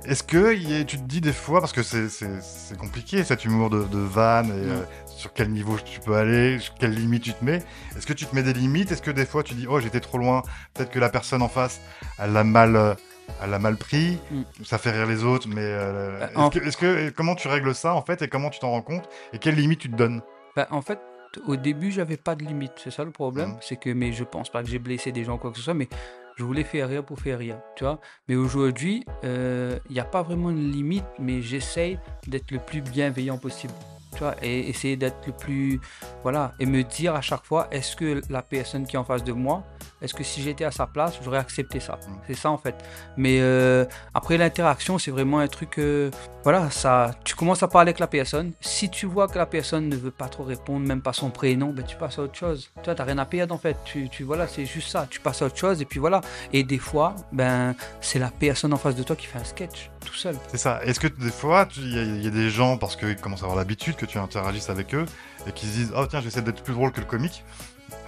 Est-ce 0.04 0.22
que 0.22 0.54
il 0.54 0.70
y 0.70 0.80
a- 0.80 0.84
tu 0.84 0.98
te 0.98 1.02
dis 1.02 1.20
des 1.20 1.32
fois, 1.32 1.60
parce 1.60 1.72
que 1.72 1.82
c'est- 1.82 2.76
compliqué 2.78 3.24
cet 3.24 3.44
humour 3.44 3.70
de, 3.70 3.82
de 3.82 3.98
vannes, 3.98 4.50
et 4.50 4.70
euh, 4.70 4.82
sur 5.08 5.32
quel 5.32 5.50
niveau 5.50 5.76
tu 5.84 5.98
peux 5.98 6.14
aller, 6.14 6.60
sur 6.60 6.74
quelle 6.74 6.92
limite 6.94 7.24
tu 7.24 7.32
te 7.32 7.44
mets, 7.44 7.62
est-ce 7.96 8.06
que 8.06 8.12
tu 8.12 8.24
te 8.26 8.34
mets 8.34 8.44
des 8.44 8.52
limites? 8.52 8.92
Est-ce 8.92 9.02
que 9.02 9.10
des 9.10 9.26
fois 9.26 9.42
tu 9.42 9.54
dis, 9.54 9.66
oh 9.68 9.80
j'étais 9.80 9.98
trop 10.00 10.18
loin, 10.18 10.42
peut-être 10.74 10.90
que 10.92 11.00
la 11.00 11.08
personne 11.08 11.42
en 11.42 11.48
face, 11.48 11.80
elle 12.20 12.32
l'a 12.34 12.44
mal, 12.44 12.76
euh, 12.76 12.94
elle 13.42 13.50
l'a 13.50 13.58
mal 13.58 13.76
pris, 13.76 14.18
Mm. 14.30 14.42
ça 14.64 14.78
fait 14.78 14.90
rire 14.90 15.06
les 15.06 15.24
autres, 15.24 15.48
mais 15.48 15.56
euh, 15.62 16.18
Bah, 16.20 16.26
est-ce 16.30 16.38
en- 16.38 16.50
que, 16.50 16.58
est-ce 16.60 16.76
que- 16.76 17.10
comment 17.10 17.34
tu 17.34 17.48
règles 17.48 17.74
ça 17.74 17.94
en 17.94 18.02
fait 18.02 18.22
et 18.22 18.28
comment 18.28 18.50
tu 18.50 18.58
t'en 18.60 18.70
rends 18.70 18.82
compte 18.82 19.08
et 19.32 19.38
quelles 19.38 19.54
limites 19.56 19.80
tu 19.80 19.90
te 19.90 19.96
donnes? 19.96 20.22
Ben, 20.56 20.66
en 20.70 20.82
fait, 20.82 20.98
au 21.46 21.56
début, 21.56 21.90
j'avais 21.92 22.16
pas 22.16 22.34
de 22.34 22.44
limite. 22.44 22.72
C'est 22.76 22.90
ça 22.90 23.04
le 23.04 23.10
problème. 23.10 23.50
Mhm. 23.50 23.56
C'est 23.60 23.76
que, 23.76 23.90
mais 23.90 24.12
je 24.12 24.24
pense 24.24 24.48
pas 24.50 24.62
que 24.62 24.68
j'ai 24.70 24.78
blessé 24.78 25.12
des 25.12 25.24
gens 25.24 25.34
ou 25.34 25.38
quoi 25.38 25.50
que 25.50 25.58
ce 25.58 25.62
soit, 25.62 25.74
mais 25.74 25.88
je 26.36 26.44
voulais 26.44 26.64
faire 26.64 26.88
rire 26.88 27.04
pour 27.04 27.18
faire 27.18 27.38
rire, 27.38 27.58
tu 27.76 27.84
vois. 27.84 27.98
Mais 28.28 28.36
aujourd'hui, 28.36 29.04
il 29.22 29.78
n'y 29.90 30.00
a 30.00 30.04
pas 30.04 30.22
vraiment 30.22 30.50
de 30.50 30.56
limite, 30.58 31.04
mais 31.18 31.42
j'essaye 31.42 31.98
d'être 32.26 32.50
le 32.50 32.58
plus 32.58 32.80
bienveillant 32.80 33.38
possible. 33.38 33.72
Tu 34.16 34.22
vois, 34.22 34.34
et 34.42 34.68
essayer 34.68 34.96
d'être 34.96 35.18
le 35.26 35.32
plus. 35.32 35.80
Voilà. 36.22 36.52
Et 36.58 36.66
me 36.66 36.82
dire 36.82 37.14
à 37.14 37.20
chaque 37.20 37.44
fois, 37.44 37.68
est-ce 37.70 37.94
que 37.96 38.22
la 38.30 38.42
personne 38.42 38.86
qui 38.86 38.96
est 38.96 38.98
en 38.98 39.04
face 39.04 39.22
de 39.22 39.32
moi, 39.32 39.62
est-ce 40.00 40.14
que 40.14 40.24
si 40.24 40.42
j'étais 40.42 40.64
à 40.64 40.70
sa 40.70 40.86
place, 40.86 41.18
j'aurais 41.22 41.38
accepté 41.38 41.80
ça? 41.80 41.98
Mhm. 42.08 42.16
C'est 42.26 42.34
ça 42.34 42.50
en 42.50 42.58
fait. 42.58 42.74
Mais 43.16 43.38
euh, 43.40 43.84
après, 44.14 44.38
l'interaction, 44.38 44.98
c'est 44.98 45.10
vraiment 45.10 45.38
un 45.38 45.48
truc. 45.48 45.78
euh, 45.78 46.10
voilà, 46.44 46.70
ça, 46.70 47.10
tu 47.24 47.34
commences 47.34 47.62
à 47.62 47.68
parler 47.68 47.90
avec 47.90 47.98
la 47.98 48.06
personne. 48.06 48.52
Si 48.60 48.88
tu 48.88 49.06
vois 49.06 49.26
que 49.28 49.36
la 49.36 49.46
personne 49.46 49.88
ne 49.88 49.96
veut 49.96 50.10
pas 50.10 50.28
trop 50.28 50.44
répondre, 50.44 50.86
même 50.86 51.02
pas 51.02 51.12
son 51.12 51.30
prénom, 51.30 51.70
ben 51.72 51.84
tu 51.84 51.96
passes 51.96 52.18
à 52.18 52.22
autre 52.22 52.36
chose. 52.36 52.70
Tu 52.76 52.84
vois, 52.84 52.94
t'as 52.94 53.04
rien 53.04 53.18
à 53.18 53.26
perdre 53.26 53.54
en 53.54 53.58
fait. 53.58 53.76
Tu, 53.84 54.08
tu 54.08 54.22
voilà, 54.24 54.46
c'est 54.46 54.64
juste 54.64 54.88
ça. 54.88 55.06
Tu 55.10 55.20
passes 55.20 55.42
à 55.42 55.46
autre 55.46 55.56
chose 55.56 55.82
et 55.82 55.84
puis 55.84 56.00
voilà. 56.00 56.20
Et 56.52 56.62
des 56.62 56.78
fois, 56.78 57.14
ben 57.32 57.74
c'est 58.00 58.18
la 58.18 58.30
personne 58.30 58.72
en 58.72 58.78
face 58.78 58.96
de 58.96 59.02
toi 59.02 59.16
qui 59.16 59.26
fait 59.26 59.38
un 59.38 59.44
sketch 59.44 59.90
tout 60.06 60.14
seul. 60.14 60.36
C'est 60.48 60.56
ça. 60.58 60.80
Est-ce 60.84 60.98
que 61.00 61.08
des 61.08 61.30
fois, 61.30 61.68
il 61.76 61.94
y, 61.94 61.98
a- 61.98 62.02
il 62.02 62.24
y 62.24 62.26
a 62.26 62.30
des 62.30 62.48
gens, 62.50 62.78
parce 62.78 62.96
qu'ils 62.96 63.16
commencent 63.16 63.42
à 63.42 63.44
avoir 63.44 63.58
l'habitude 63.58 63.96
que 63.96 64.06
tu 64.06 64.18
interagisses 64.18 64.70
avec 64.70 64.94
eux, 64.94 65.04
et 65.46 65.52
qui 65.52 65.66
se 65.66 65.72
disent 65.72 65.92
Oh 65.96 66.06
tiens, 66.08 66.20
j'essaie 66.20 66.42
d'être 66.42 66.62
plus 66.62 66.74
drôle 66.74 66.92
que 66.92 67.00
le 67.00 67.06
comique, 67.06 67.44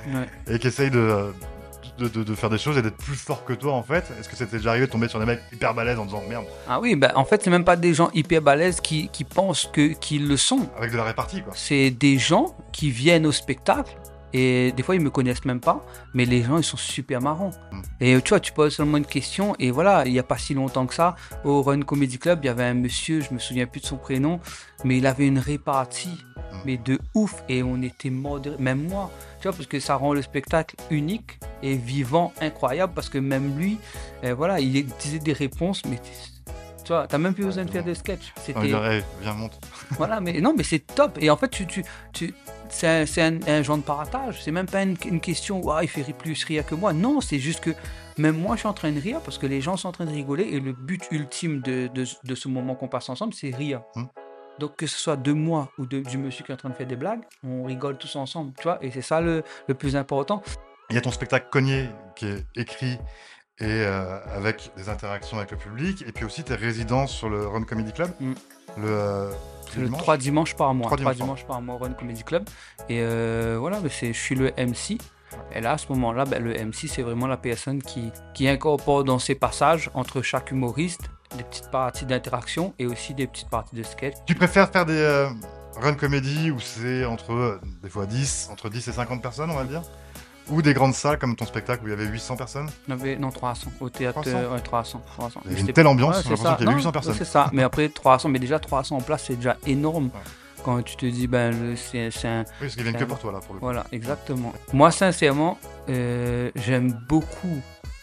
Ouais. 0.06 0.26
et 0.54 0.58
qui 0.58 0.66
essayent 0.68 0.90
de, 0.90 1.32
de, 1.98 2.08
de- 2.08 2.22
de 2.22 2.34
faire 2.34 2.48
des 2.50 2.58
choses 2.58 2.78
et 2.78 2.82
d'être 2.82 2.96
plus 2.96 3.16
fort 3.16 3.44
que 3.44 3.52
toi 3.52 3.72
en 3.72 3.82
fait 3.82 4.04
Est-ce 4.20 4.28
que 4.28 4.36
c'était 4.36 4.56
déjà 4.58 4.70
arrivé 4.70 4.86
de 4.86 4.90
tomber 4.92 5.08
sur 5.08 5.18
des 5.18 5.26
mecs 5.26 5.40
hyper 5.52 5.74
balèzes 5.74 5.98
en 5.98 6.04
disant 6.04 6.22
Merde, 6.28 6.44
Ah 6.68 6.78
oui, 6.80 6.94
ben 6.94 7.10
en 7.16 7.24
fait, 7.24 7.42
c'est 7.42 7.50
même 7.50 7.64
pas 7.64 7.76
des 7.76 7.92
gens 7.94 8.08
hyper 8.14 8.40
balèzes 8.40 8.80
qui, 8.80 9.08
qui 9.08 9.24
pensent 9.24 9.68
qu'ils 10.00 10.28
le 10.28 10.36
sont. 10.36 10.68
avec 10.76 10.92
de 10.92 10.96
la 10.96 11.04
répartie 11.04 11.42
quoi 11.42 11.52
C'est 11.56 11.90
des 11.90 12.18
gens 12.18 12.54
qui 12.72 12.90
viennent 12.90 13.26
au 13.26 13.32
spectacle 13.32 13.96
et 14.32 14.72
des 14.72 14.82
fois 14.82 14.94
ils 14.94 15.00
me 15.00 15.10
connaissent 15.10 15.44
même 15.44 15.60
pas, 15.60 15.84
mais 16.14 16.24
les 16.24 16.42
gens 16.42 16.58
ils 16.58 16.64
sont 16.64 16.76
super 16.76 17.20
marrants. 17.20 17.50
Mm. 17.72 17.80
Et 18.00 18.22
tu 18.22 18.28
vois, 18.30 18.40
tu 18.40 18.52
poses 18.52 18.74
seulement 18.76 18.98
une 18.98 19.06
question 19.06 19.54
et 19.58 19.70
voilà, 19.70 20.04
il 20.06 20.12
y 20.12 20.18
a 20.18 20.22
pas 20.22 20.38
si 20.38 20.54
longtemps 20.54 20.86
que 20.86 20.94
ça, 20.94 21.16
au 21.44 21.62
Run 21.62 21.82
Comedy 21.82 22.18
Club, 22.18 22.40
il 22.42 22.46
y 22.46 22.50
avait 22.50 22.64
un 22.64 22.74
monsieur, 22.74 23.20
je 23.20 23.32
me 23.32 23.38
souviens 23.38 23.66
plus 23.66 23.80
de 23.80 23.86
son 23.86 23.96
prénom, 23.96 24.40
mais 24.84 24.98
il 24.98 25.06
avait 25.06 25.26
une 25.26 25.38
répartie, 25.38 26.24
Mm. 26.52 26.56
mais 26.64 26.76
de 26.78 26.98
ouf 27.14 27.42
et 27.50 27.62
on 27.62 27.82
était 27.82 28.08
mort 28.10 28.40
de 28.40 28.56
même 28.58 28.88
moi, 28.88 29.10
tu 29.40 29.48
vois, 29.48 29.52
parce 29.52 29.66
que 29.66 29.78
ça 29.80 29.96
rend 29.96 30.14
le 30.14 30.22
spectacle 30.22 30.76
unique 30.90 31.38
et 31.62 31.76
vivant, 31.76 32.32
incroyable, 32.40 32.92
parce 32.94 33.08
que 33.10 33.18
même 33.18 33.58
lui, 33.58 33.76
euh, 34.24 34.34
voilà, 34.34 34.58
il 34.60 34.86
disait 34.98 35.18
des 35.18 35.34
réponses, 35.34 35.82
mais 35.84 36.00
tu 36.84 36.92
vois, 36.94 37.06
t'as 37.06 37.18
même 37.18 37.34
plus 37.34 37.44
besoin 37.44 37.66
de 37.66 37.70
faire 37.70 37.84
de 37.84 37.92
sketch. 37.92 38.32
J'ai 38.46 38.54
C'était 38.54 38.60
Hey, 38.72 39.02
viens, 39.20 39.34
monte. 39.34 39.60
voilà, 39.90 40.20
mais 40.20 40.40
non, 40.40 40.54
mais 40.56 40.62
c'est 40.62 40.78
top. 40.78 41.18
Et 41.20 41.28
en 41.28 41.36
fait, 41.36 41.48
tu, 41.50 41.66
tu, 41.66 41.84
tu, 42.14 42.32
c'est 42.70 43.20
un, 43.20 43.62
genre 43.62 43.78
de 43.78 43.82
partage. 43.82 44.42
C'est 44.42 44.50
même 44.50 44.66
pas 44.66 44.82
une, 44.82 44.96
une 45.04 45.20
question, 45.20 45.60
Ouah, 45.60 45.82
il 45.82 45.88
fait 45.88 46.12
plus 46.12 46.44
rire 46.44 46.64
que 46.66 46.74
moi. 46.74 46.92
Non, 46.92 47.20
c'est 47.20 47.38
juste 47.38 47.60
que 47.60 47.70
même 48.18 48.36
moi, 48.36 48.56
je 48.56 48.60
suis 48.60 48.68
en 48.68 48.74
train 48.74 48.92
de 48.92 49.00
rire 49.00 49.20
parce 49.20 49.38
que 49.38 49.46
les 49.46 49.60
gens 49.60 49.76
sont 49.76 49.88
en 49.88 49.92
train 49.92 50.04
de 50.04 50.10
rigoler. 50.10 50.44
Et 50.44 50.60
le 50.60 50.72
but 50.72 51.02
ultime 51.10 51.60
de, 51.60 51.88
de, 51.88 52.04
de 52.24 52.34
ce 52.34 52.48
moment 52.48 52.74
qu'on 52.74 52.88
passe 52.88 53.08
ensemble, 53.08 53.34
c'est 53.34 53.54
rire. 53.54 53.82
Hmm. 53.94 54.04
Donc, 54.58 54.76
que 54.76 54.86
ce 54.86 54.98
soit 54.98 55.16
de 55.16 55.32
moi 55.32 55.70
ou 55.78 55.86
de, 55.86 56.00
du 56.00 56.18
monsieur 56.18 56.44
qui 56.44 56.50
est 56.50 56.54
en 56.54 56.58
train 56.58 56.70
de 56.70 56.74
faire 56.74 56.86
des 56.86 56.96
blagues, 56.96 57.20
on 57.44 57.64
rigole 57.64 57.96
tous 57.96 58.16
ensemble, 58.16 58.52
tu 58.56 58.64
vois. 58.64 58.78
Et 58.82 58.90
c'est 58.90 59.02
ça 59.02 59.20
le, 59.20 59.44
le 59.68 59.74
plus 59.74 59.94
important. 59.94 60.42
Il 60.90 60.94
y 60.94 60.98
a 60.98 61.00
ton 61.00 61.10
spectacle 61.10 61.48
Cogné 61.50 61.88
qui 62.16 62.26
est 62.26 62.44
écrit 62.56 62.98
et 63.60 63.66
euh, 63.66 64.18
avec 64.34 64.70
des 64.76 64.88
interactions 64.88 65.38
avec 65.38 65.50
le 65.50 65.56
public, 65.56 66.04
et 66.06 66.12
puis 66.12 66.24
aussi 66.24 66.44
tes 66.44 66.54
résidences 66.54 67.12
sur 67.12 67.28
le 67.28 67.46
Run 67.46 67.62
Comedy 67.62 67.92
Club. 67.92 68.10
Mm. 68.20 68.32
Le, 68.76 68.88
euh, 68.88 69.30
C'est 69.70 69.80
le 69.80 69.86
dimanche. 69.86 70.02
3 70.02 70.16
dimanches 70.16 70.56
par 70.56 70.74
mois. 70.74 70.86
Trois 70.86 70.98
3 70.98 71.14
dimanches 71.14 71.40
dimanches, 71.40 71.46
par 71.46 71.60
mois 71.60 71.74
au 71.74 71.78
Run 71.78 71.92
Comedy 71.92 72.22
Club. 72.22 72.48
Et 72.88 73.00
euh, 73.02 73.56
voilà, 73.58 73.80
je 73.82 74.12
suis 74.12 74.34
le 74.34 74.52
MC. 74.56 74.98
Et 75.52 75.60
là, 75.60 75.72
à 75.72 75.78
ce 75.78 75.88
moment-là, 75.92 76.24
ben, 76.24 76.42
le 76.42 76.52
MC, 76.52 76.88
c'est 76.88 77.02
vraiment 77.02 77.26
la 77.26 77.36
personne 77.36 77.82
qui, 77.82 78.12
qui 78.34 78.48
incorpore 78.48 79.04
dans 79.04 79.18
ses 79.18 79.34
passages, 79.34 79.90
entre 79.94 80.22
chaque 80.22 80.50
humoriste, 80.50 81.10
des 81.36 81.44
petites 81.44 81.70
parties 81.70 82.06
d'interaction 82.06 82.74
et 82.78 82.86
aussi 82.86 83.14
des 83.14 83.26
petites 83.26 83.50
parties 83.50 83.76
de 83.76 83.82
sketch. 83.82 84.14
Tu 84.26 84.34
préfères 84.34 84.70
faire 84.70 84.86
des 84.86 84.98
euh, 84.98 85.28
run 85.76 85.94
comédie 85.94 86.50
où 86.50 86.60
c'est 86.60 87.04
entre 87.04 87.32
euh, 87.32 87.60
des 87.82 87.90
fois 87.90 88.06
10, 88.06 88.48
entre 88.52 88.68
10 88.68 88.88
et 88.88 88.92
50 88.92 89.22
personnes, 89.22 89.50
on 89.50 89.56
va 89.56 89.64
dire? 89.64 89.82
Ou 90.50 90.62
des 90.62 90.74
grandes 90.74 90.94
salles 90.94 91.18
comme 91.18 91.36
ton 91.36 91.44
spectacle 91.46 91.84
où 91.84 91.88
il 91.88 91.90
y 91.90 91.92
avait 91.92 92.06
800 92.06 92.36
personnes? 92.36 92.68
Avait, 92.90 93.16
non, 93.16 93.30
300. 93.30 93.70
Au 93.80 93.90
théâtre, 93.90 94.22
300? 94.22 94.36
euh, 94.38 94.54
ouais, 94.54 94.60
300. 94.60 95.02
300. 95.06 95.40
Il 95.44 95.50
y 95.50 95.54
avait 95.54 95.60
une 95.62 95.72
telle 95.72 95.86
ambiance, 95.86 96.16
Ouais, 96.16 96.22
j'ai 96.22 96.28
l'impression 96.30 96.56
qu'il 96.56 96.64
y 96.64 96.68
avait 96.68 96.72
Non, 96.72 96.76
800 96.78 96.92
personnes. 96.92 97.14
C'est 97.18 97.24
ça. 97.24 97.50
Mais 97.52 97.62
après, 97.62 97.88
300, 97.88 98.28
mais 98.28 98.38
déjà 98.38 98.58
300 98.58 98.96
en 98.96 99.00
place, 99.00 99.24
c'est 99.26 99.36
déjà 99.36 99.56
énorme. 99.66 100.10
Quand 100.64 100.82
tu 100.82 100.96
te 100.96 101.06
dis, 101.06 101.26
ben, 101.28 101.76
c'est, 101.76 102.08
un, 102.26 102.40
Oui, 102.40 102.44
parce 102.60 102.74
qu'ils 102.74 102.82
viennent 102.82 102.96
que 102.96 103.04
pour 103.04 103.18
toi 103.18 103.30
là 103.32 103.38
pour 103.38 103.54
le 103.54 103.60
coup. 103.60 103.64
Voilà, 103.66 103.84
exactement. 103.92 104.52
Moi, 104.72 104.90
sincèrement, 104.90 105.56
euh, 105.88 106.50
j'aime 106.56 106.98
beaucoup 107.08 107.60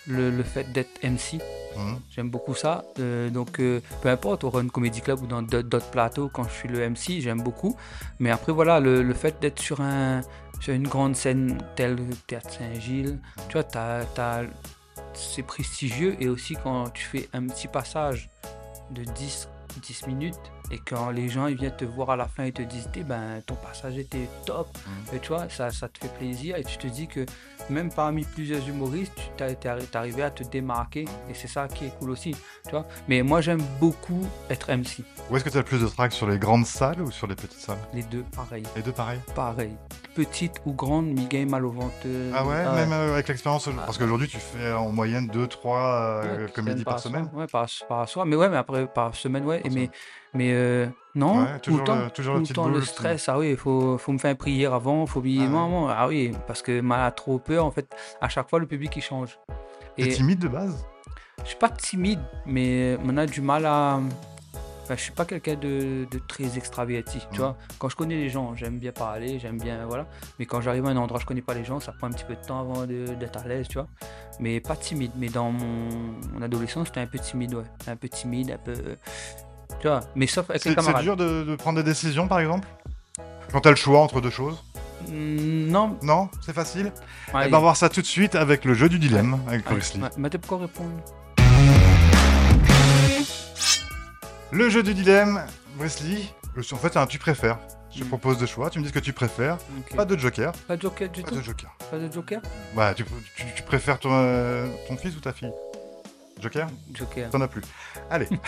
le, 0.07 0.29
le 0.31 0.43
fait 0.43 0.71
d'être 0.71 1.03
MC. 1.03 1.41
Mhm. 1.77 1.99
J'aime 2.09 2.29
beaucoup 2.29 2.55
ça. 2.55 2.85
Euh, 2.99 3.29
donc, 3.29 3.59
euh, 3.59 3.81
peu 4.01 4.07
importe, 4.09 4.45
au 4.45 4.49
Run 4.49 4.67
Comedy 4.69 5.01
Club 5.01 5.21
ou 5.21 5.27
dans 5.27 5.41
d'autres 5.41 5.67
d'autres 5.67 5.89
plateaux, 5.91 6.29
quand 6.31 6.43
je 6.45 6.53
suis 6.53 6.69
le 6.69 6.79
MC, 6.89 7.19
j'aime 7.19 7.41
beaucoup. 7.41 7.75
Mais 8.19 8.31
après, 8.31 8.53
voilà, 8.53 8.79
le, 8.79 9.03
le 9.03 9.13
fait 9.13 9.35
d'être 9.41 9.59
sur, 9.59 9.81
un, 9.81 10.21
sur 10.59 10.73
une 10.73 10.87
grande 10.87 11.15
scène 11.15 11.57
telle 11.75 11.95
le 11.95 12.15
Théâtre 12.27 12.49
Saint-Gilles, 12.51 13.19
tu 13.49 13.53
vois, 13.53 13.63
t'as- 13.63 14.43
c'est 15.13 15.43
prestigieux. 15.43 16.15
Et 16.19 16.27
aussi, 16.27 16.55
quand 16.63 16.89
tu 16.89 17.03
fais 17.05 17.29
un 17.33 17.45
petit 17.47 17.67
passage 17.67 18.29
de 18.91 19.03
10, 19.03 19.47
10 19.81 20.07
minutes, 20.07 20.35
Et 20.71 20.79
quand 20.79 21.09
les 21.11 21.29
gens 21.29 21.47
ils 21.47 21.55
viennent 21.57 21.75
te 21.75 21.85
voir 21.85 22.09
à 22.11 22.15
la 22.15 22.27
fin 22.27 22.43
et 22.45 22.51
te 22.51 22.61
disent 22.61 22.89
eh 22.95 23.03
ben, 23.03 23.41
ton 23.45 23.55
passage 23.55 23.97
était 23.97 24.27
top, 24.45 24.67
Mm. 24.85 25.15
et 25.15 25.19
tu 25.19 25.29
vois, 25.29 25.47
ça, 25.49 25.69
ça 25.71 25.87
te 25.87 25.97
fait 25.99 26.13
plaisir 26.17 26.55
et 26.57 26.63
tu 26.63 26.77
te 26.77 26.87
dis 26.87 27.07
que 27.07 27.25
même 27.69 27.89
parmi 27.91 28.23
plusieurs 28.23 28.67
humoristes, 28.67 29.13
tu 29.37 29.45
t'es 29.55 29.67
arrivé 29.97 30.21
à 30.23 30.29
te 30.31 30.43
démarquer 30.43 31.05
et 31.29 31.33
c'est 31.33 31.47
ça 31.47 31.67
qui 31.67 31.85
est 31.85 31.97
cool 31.99 32.11
aussi. 32.11 32.35
Tu 32.65 32.71
vois 32.71 32.85
Mais 33.07 33.21
moi 33.23 33.41
j'aime 33.41 33.61
beaucoup 33.79 34.21
être 34.49 34.69
MC. 34.71 35.03
Où 35.29 35.35
est-ce 35.37 35.43
que 35.43 35.49
tu 35.49 35.57
as 35.57 35.61
le 35.61 35.65
plus 35.65 35.81
de 35.81 35.87
tracks 35.87 36.13
Sur 36.13 36.27
les 36.27 36.37
grandes 36.37 36.65
salles 36.65 37.01
ou 37.01 37.09
sur 37.11 37.25
les 37.27 37.35
petites 37.35 37.53
salles? 37.59 37.77
Les 37.93 38.03
deux, 38.03 38.23
pareil. 38.35 38.63
Les 38.75 38.81
deux 38.83 38.91
pareils 38.91 39.19
Pareil. 39.33 39.71
Petite 40.13 40.61
ou 40.65 40.73
grande, 40.73 41.07
mi-game 41.07 41.49
mal 41.49 41.65
au 41.65 41.71
ventre. 41.71 41.93
Ah 42.33 42.45
ouais, 42.45 42.63
même 42.75 42.93
euh, 42.93 43.13
avec 43.13 43.27
l'expérience 43.27 43.67
Parce 43.85 43.97
qu'aujourd'hui, 43.97 44.27
tu 44.27 44.37
fais 44.37 44.71
en 44.71 44.89
moyenne 44.91 45.27
2-3 45.27 46.21
Ouais, 46.37 46.51
comédies 46.53 46.83
par 46.83 46.99
soir. 46.99 47.13
semaine 47.13 47.29
Ouais, 47.33 47.47
par, 47.47 47.67
par 47.89 48.07
soir. 48.07 48.25
Mais 48.25 48.35
ouais, 48.35 48.47
mais 48.49 48.57
après, 48.57 48.85
par 48.87 49.15
semaine, 49.15 49.43
ouais. 49.45 49.59
Par 49.59 49.71
Et 49.71 49.75
mais 49.75 49.89
mais 50.35 50.51
euh, 50.53 50.85
non, 51.15 51.39
Ouais, 51.43 51.59
tout 51.59 51.77
le 51.77 51.83
temps, 51.83 52.03
le- 52.03 52.09
toujours 52.11 52.35
tout 52.35 52.41
le 52.41 52.47
temps, 52.53 52.65
le 52.67 52.73
boule, 52.73 52.85
stress. 52.85 53.29
Ah 53.29 53.39
oui, 53.39 53.51
il 53.51 53.57
faut, 53.57 53.97
faut 53.97 54.11
me 54.11 54.17
faire 54.17 54.35
prière 54.37 54.73
avant, 54.73 55.05
faut 55.05 55.19
oublier 55.19 55.39
Ah 55.43 55.45
ouais. 55.45 55.49
maman. 55.49 55.87
Ah 55.89 56.07
oui, 56.07 56.31
parce 56.47 56.61
que 56.61 56.81
mal 56.81 57.01
a 57.05 57.11
trop 57.11 57.39
peur, 57.39 57.65
en 57.65 57.71
fait, 57.71 57.87
à 58.21 58.29
chaque 58.29 58.49
fois, 58.49 58.59
le 58.59 58.67
public, 58.67 58.95
il 58.95 59.01
change. 59.01 59.39
T'es 59.97 60.09
timide 60.09 60.39
de 60.39 60.47
base? 60.49 60.85
Je 61.43 61.49
suis 61.49 61.57
pas 61.57 61.69
timide, 61.69 62.19
mais 62.45 62.97
on 63.05 63.15
a 63.17 63.25
du 63.25 63.39
mal 63.41 63.65
à. 63.65 63.99
Enfin, 64.83 64.95
je 64.95 65.01
suis 65.01 65.11
pas 65.13 65.25
quelqu'un 65.25 65.55
de, 65.55 66.05
de 66.11 66.19
très 66.27 66.57
extraverti, 66.57 67.19
tu 67.31 67.39
vois. 67.39 67.55
Quand 67.79 67.89
je 67.89 67.95
connais 67.95 68.15
les 68.17 68.29
gens, 68.29 68.53
j'aime 68.55 68.77
bien 68.77 68.91
parler, 68.91 69.39
j'aime 69.39 69.57
bien, 69.57 69.83
voilà. 69.87 70.05
Mais 70.37 70.45
quand 70.45 70.61
j'arrive 70.61 70.85
à 70.85 70.89
un 70.89 70.97
endroit, 70.97 71.19
je 71.19 71.25
connais 71.25 71.41
pas 71.41 71.55
les 71.55 71.63
gens, 71.63 71.79
ça 71.79 71.91
prend 71.91 72.05
un 72.05 72.11
petit 72.11 72.23
peu 72.23 72.35
de 72.35 72.45
temps 72.45 72.59
avant 72.59 72.85
d'être 72.85 73.39
à 73.43 73.47
l'aise, 73.47 73.67
tu 73.67 73.79
vois. 73.79 73.87
Mais 74.39 74.59
pas 74.59 74.75
timide. 74.75 75.09
Mais 75.17 75.29
dans 75.29 75.49
mon, 75.51 75.89
mon 76.33 76.41
adolescence, 76.43 76.87
j'étais 76.87 76.99
un 76.99 77.07
peu 77.07 77.17
timide, 77.17 77.55
ouais. 77.55 77.63
Un 77.87 77.95
peu 77.95 78.09
timide, 78.09 78.51
un 78.51 78.57
peu. 78.59 78.75
Tu 79.85 79.89
vois. 79.89 79.99
Mais 80.15 80.25
sauf 80.25 80.49
avec 80.49 80.65
les 80.65 80.71
C'est 80.71 80.75
dur 81.03 81.15
de, 81.15 81.43
de 81.43 81.55
prendre 81.55 81.77
des 81.77 81.83
décisions, 81.83 82.27
par 82.27 82.39
exemple? 82.39 82.67
Quand 83.51 83.61
t'as 83.61 83.69
le 83.69 83.75
choix 83.75 83.99
entre 84.01 84.19
deux 84.19 84.31
choses? 84.31 84.63
Mm, 85.07 85.67
Non. 85.69 85.95
Non? 86.01 86.27
C'est 86.43 86.53
facile? 86.55 86.91
Eh 87.29 87.31
ben, 87.31 87.45
on 87.45 87.49
va 87.51 87.59
voir 87.59 87.77
ça 87.77 87.87
tout 87.87 88.01
de 88.01 88.05
suite 88.07 88.33
avec 88.33 88.65
le 88.65 88.73
jeu 88.73 88.89
du 88.89 88.97
dilemme, 88.97 89.39
avec. 89.47 89.63
Bruce 89.65 89.93
Lee. 89.93 90.01
Ouais, 90.01 90.09
Mais 90.17 90.29
pas 90.31 90.57
répondre? 90.57 90.89
Le 94.51 94.69
jeu 94.71 94.81
du 94.81 94.95
dilemme, 94.95 95.43
le- 95.79 96.63
en 96.73 96.77
fait, 96.77 96.93
c'est 96.93 96.97
un 96.97 97.05
tu 97.05 97.19
préfères. 97.19 97.59
Je 97.93 97.99
te 97.99 98.05
Mm. 98.05 98.07
propose 98.07 98.39
deux 98.39 98.47
choix, 98.47 98.71
tu 98.71 98.79
me 98.79 98.83
dis 98.83 98.89
ce 98.89 98.93
que 98.95 98.97
tu 98.99 99.13
préfères. 99.13 99.59
Pas 99.95 100.05
de 100.05 100.17
joker. 100.17 100.51
Pas 100.67 100.77
de 100.77 100.81
joker 100.81 101.09
du 101.09 101.21
Pas 101.21 101.29
tout. 101.29 101.35
de 101.35 101.41
joker. 101.43 101.69
Pas 101.91 101.99
de 101.99 102.11
joker? 102.11 102.41
Ouais, 102.75 102.95
tu, 102.95 103.05
tu- 103.35 103.45
tu 103.55 103.61
préfères 103.61 103.99
ton, 103.99 104.09
euh, 104.11 104.65
ton 104.87 104.97
fils 104.97 105.15
ou 105.15 105.19
ta 105.19 105.31
fille? 105.31 105.51
Joker? 106.41 106.65
Joker. 106.91 107.29
T'en 107.29 107.41
as 107.41 107.47
plus. 107.47 107.61
Allez. 108.09 108.27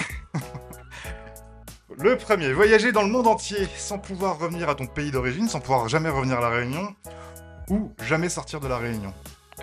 le 1.97 2.15
premier, 2.17 2.53
voyager 2.53 2.91
dans 2.91 3.01
le 3.01 3.09
monde 3.09 3.27
entier 3.27 3.67
sans 3.75 3.97
pouvoir 3.97 4.37
revenir 4.39 4.69
à 4.69 4.75
ton 4.75 4.85
pays 4.85 5.11
d'origine, 5.11 5.47
sans 5.47 5.59
pouvoir 5.59 5.87
jamais 5.89 6.09
revenir 6.09 6.37
à 6.37 6.41
la 6.41 6.49
Réunion, 6.49 6.93
ou 7.69 7.91
jamais 8.03 8.29
sortir 8.29 8.59
de 8.59 8.67
la 8.67 8.77
Réunion. 8.77 9.13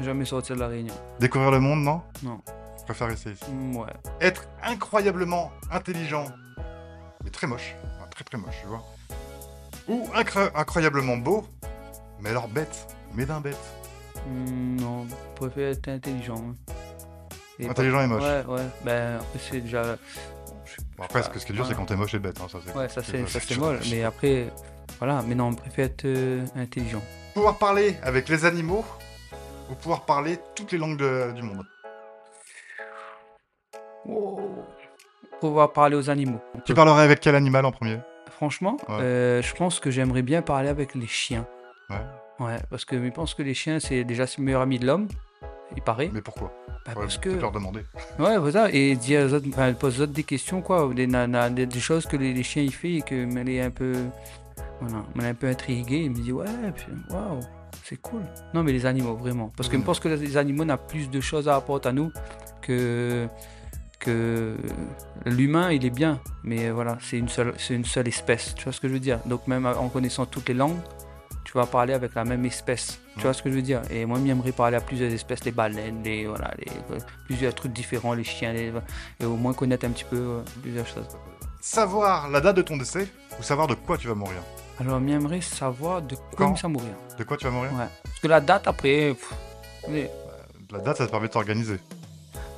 Jamais 0.01 0.25
sortir 0.25 0.57
de 0.57 0.61
la 0.61 0.67
réunion. 0.67 0.93
Découvrir 1.21 1.53
le 1.53 1.61
monde, 1.61 1.85
non? 1.85 2.03
Non. 2.25 2.41
Je 2.79 2.83
préfère 2.83 3.07
rester 3.07 3.31
ici. 3.31 3.45
Mm, 3.49 3.77
Ouais. 3.77 3.93
Être 4.21 4.49
incroyablement 4.65 5.53
intelligent, 5.71 6.25
mais 7.23 7.31
très 7.31 7.47
moche, 7.47 7.77
Enfin, 7.97 8.09
très 8.11 8.25
très 8.25 8.37
moche, 8.37 8.57
tu 8.61 8.67
vois. 8.67 8.83
Ou 9.87 10.09
incro- 10.17 10.51
incroyablement 10.57 11.17
beau, 11.17 11.45
mais 12.21 12.31
alors 12.31 12.49
bête, 12.49 12.89
mais 13.15 13.25
d'un 13.25 13.41
bête. 13.41 13.57
Hmm, 14.27 14.77
non, 14.81 15.07
je 15.09 15.15
préfère 15.37 15.69
être 15.71 15.87
intelligent. 15.89 16.39
hein. 16.39 16.73
Et 17.61 17.69
Intelligent 17.69 18.01
et 18.01 18.07
moche. 18.09 18.23
Ouais, 18.23 18.45
ouais. 18.49 18.67
Ben, 18.85 19.21
c'est 19.39 19.61
déjà. 19.61 19.97
Bon, 20.97 21.05
après, 21.05 21.23
ce 21.23 21.31
que- 21.31 21.39
ce 21.39 21.47
qui 21.47 21.53
est 21.53 21.55
dur, 21.55 21.67
c'est 21.67 21.75
quand 21.75 21.87
t'es 21.87 21.97
moche 21.97 22.15
et 22.15 22.19
bête. 22.19 22.41
hein, 22.41 22.47
ça, 22.51 22.59
c'est 22.65 22.75
Ouais, 22.77 22.89
ça 22.89 23.03
c'est 23.03 23.57
molle. 23.59 23.81
Mais 23.91 24.03
après, 24.05 24.53
voilà. 24.99 25.23
Mais 25.27 25.35
non, 25.35 25.49
on 25.49 25.55
préfère 25.55 25.87
être 25.87 26.05
euh, 26.05 26.45
intelligent. 26.57 27.03
Pouvoir 27.35 27.59
parler 27.59 27.97
avec 28.03 28.29
les 28.29 28.45
animaux 28.45 28.85
ou 29.71 29.75
pouvoir 29.75 30.03
parler 30.05 30.39
toutes 30.55 30.73
les 30.73 30.79
langues 30.79 30.99
de- 30.99 31.33
du 31.33 31.43
monde. 31.43 31.65
Pouvoir 35.41 35.73
parler 35.73 35.97
aux 35.97 36.11
animaux. 36.11 36.41
Tu 36.65 36.75
parlerais 36.75 37.03
avec 37.03 37.21
quel 37.21 37.35
animal 37.35 37.65
en 37.65 37.73
premier? 37.73 37.99
Franchement, 38.31 38.77
Ouais. 38.89 39.01
euh, 39.01 39.43
je 39.43 39.55
pense 39.55 39.79
que 39.81 39.91
j'aimerais 39.91 40.23
bien 40.23 40.43
parler 40.43 40.69
avec 40.69 40.95
les 40.95 41.07
chiens. 41.07 41.47
Ouais. 41.91 41.97
Ouais, 42.41 42.57
parce 42.71 42.85
que 42.85 43.03
je 43.03 43.11
pense 43.11 43.35
que 43.35 43.43
les 43.43 43.55
chiens, 43.55 43.79
c'est 43.81 44.05
déjà 44.05 44.25
le 44.39 44.43
meilleur 44.45 44.61
ami 44.63 44.79
de 44.79 44.87
l'homme. 44.87 45.09
Il 45.77 45.83
paraît. 45.83 46.11
Mais 46.13 46.21
pourquoi? 46.23 46.53
Bah, 46.87 46.93
Ouais, 46.97 47.03
parce 47.03 47.19
que. 47.19 47.31
leur 47.31 47.51
demander. 47.53 47.81
Ouais, 48.19 48.37
voilà, 48.39 48.69
et 48.73 48.95
dire 48.97 49.27
aux 49.27 49.33
autres, 49.35 49.47
enfin, 49.49 49.69
elle 49.69 49.75
pose 49.75 50.01
aux 50.01 50.05
autres 50.05 50.13
des 50.13 50.23
questions, 50.25 50.61
quoi, 50.61 50.91
des, 50.95 51.81
choses 51.81 52.07
que 52.07 52.17
les, 52.17 52.33
les 52.35 52.43
chiens 52.43 52.63
ils 52.63 52.73
font 52.75 52.89
et 52.89 53.01
que 53.03 53.39
elle 53.39 53.49
est 53.49 53.63
un 53.63 53.71
peu, 53.71 53.95
voilà, 54.81 55.03
elle 55.17 55.25
est 55.25 55.29
un 55.29 55.35
peu 55.35 55.47
intriguée, 55.49 56.01
il 56.03 56.11
me 56.11 56.17
dit 56.17 56.31
ouais, 56.33 56.45
waouh, 57.11 57.41
c'est 57.85 57.97
cool. 58.01 58.21
Non, 58.53 58.63
mais 58.63 58.73
les 58.73 58.85
animaux 58.85 59.15
vraiment, 59.17 59.51
parce 59.57 59.69
que 59.71 59.77
Mm. 59.77 59.81
je 59.81 59.85
pense 59.87 59.99
que 60.01 60.09
les 60.09 60.37
animaux 60.37 60.65
n'ont 60.67 60.79
plus 60.89 61.09
de 61.09 61.21
choses 61.23 61.49
à 61.49 61.57
apporter 61.57 61.89
à 61.89 61.93
nous 61.93 62.13
que 62.61 63.27
que 63.99 64.57
l'humain 65.25 65.71
il 65.73 65.87
est 65.87 65.91
bien, 65.91 66.21
mais 66.43 66.69
voilà, 66.71 66.99
c'est 67.01 67.17
une 67.19 67.29
seule, 67.31 67.55
c'est 67.57 67.75
une 67.75 67.87
seule 67.87 68.09
espèce, 68.09 68.55
tu 68.55 68.65
vois 68.65 68.73
ce 68.75 68.81
que 68.81 68.89
je 68.89 68.93
veux 68.93 69.01
dire? 69.01 69.21
Donc 69.25 69.47
même 69.49 69.65
en 69.65 69.89
connaissant 69.89 70.27
toutes 70.27 70.49
les 70.49 70.55
langues, 70.55 70.77
tu 71.45 71.53
vas 71.55 71.65
parler 71.65 71.95
avec 71.95 72.15
la 72.15 72.25
même 72.25 72.45
espèce. 72.45 73.01
Tu 73.17 73.23
vois 73.23 73.33
ce 73.33 73.43
que 73.43 73.51
je 73.51 73.55
veux 73.55 73.63
dire? 73.63 73.81
Et 73.91 74.05
moi, 74.07 74.19
j'aimerais 74.25 74.51
parler 74.53 74.77
à 74.77 74.81
plusieurs 74.81 75.11
espèces, 75.13 75.45
les 75.45 75.53
baleines, 75.53 76.03
les, 76.03 76.27
voilà, 76.27 76.51
les, 76.59 76.67
plusieurs 77.27 77.55
trucs 77.55 77.73
différents, 77.73 78.13
les 78.15 78.25
chiens, 78.25 78.53
les- 78.53 78.73
et 79.21 79.25
au 79.25 79.37
moins 79.37 79.53
connaître 79.55 79.87
un 79.87 79.91
petit 79.91 80.05
peu 80.05 80.17
euh, 80.17 80.41
plusieurs 80.63 80.87
choses. 80.87 81.07
Savoir 81.61 82.29
la 82.29 82.41
date 82.41 82.57
de 82.57 82.63
ton 82.63 82.77
décès 82.77 83.07
ou 83.39 83.43
savoir 83.43 83.67
de 83.69 83.75
quoi 83.75 83.97
tu 83.97 84.09
vas 84.09 84.15
mourir? 84.15 84.39
Alors, 84.81 85.01
j'aimerais 85.07 85.41
savoir 85.41 86.03
de 86.03 86.17
quoi 86.17 86.25
Quand? 86.49 86.57
semble 86.57 86.79
mourir. 86.79 86.95
De 87.17 87.23
quoi 87.25 87.37
tu 87.37 87.45
vas 87.45 87.53
mourir? 87.53 87.71
Ouais. 87.73 87.87
Parce 88.03 88.19
que 88.21 88.27
la 88.29 88.41
date 88.41 88.67
après, 88.67 89.15
pff, 89.15 89.33
mais- 89.89 90.11
La 90.73 90.81
date, 90.81 90.97
ça 90.99 91.07
te 91.07 91.11
permet 91.13 91.29
de 91.29 91.33
t'organiser. 91.33 91.79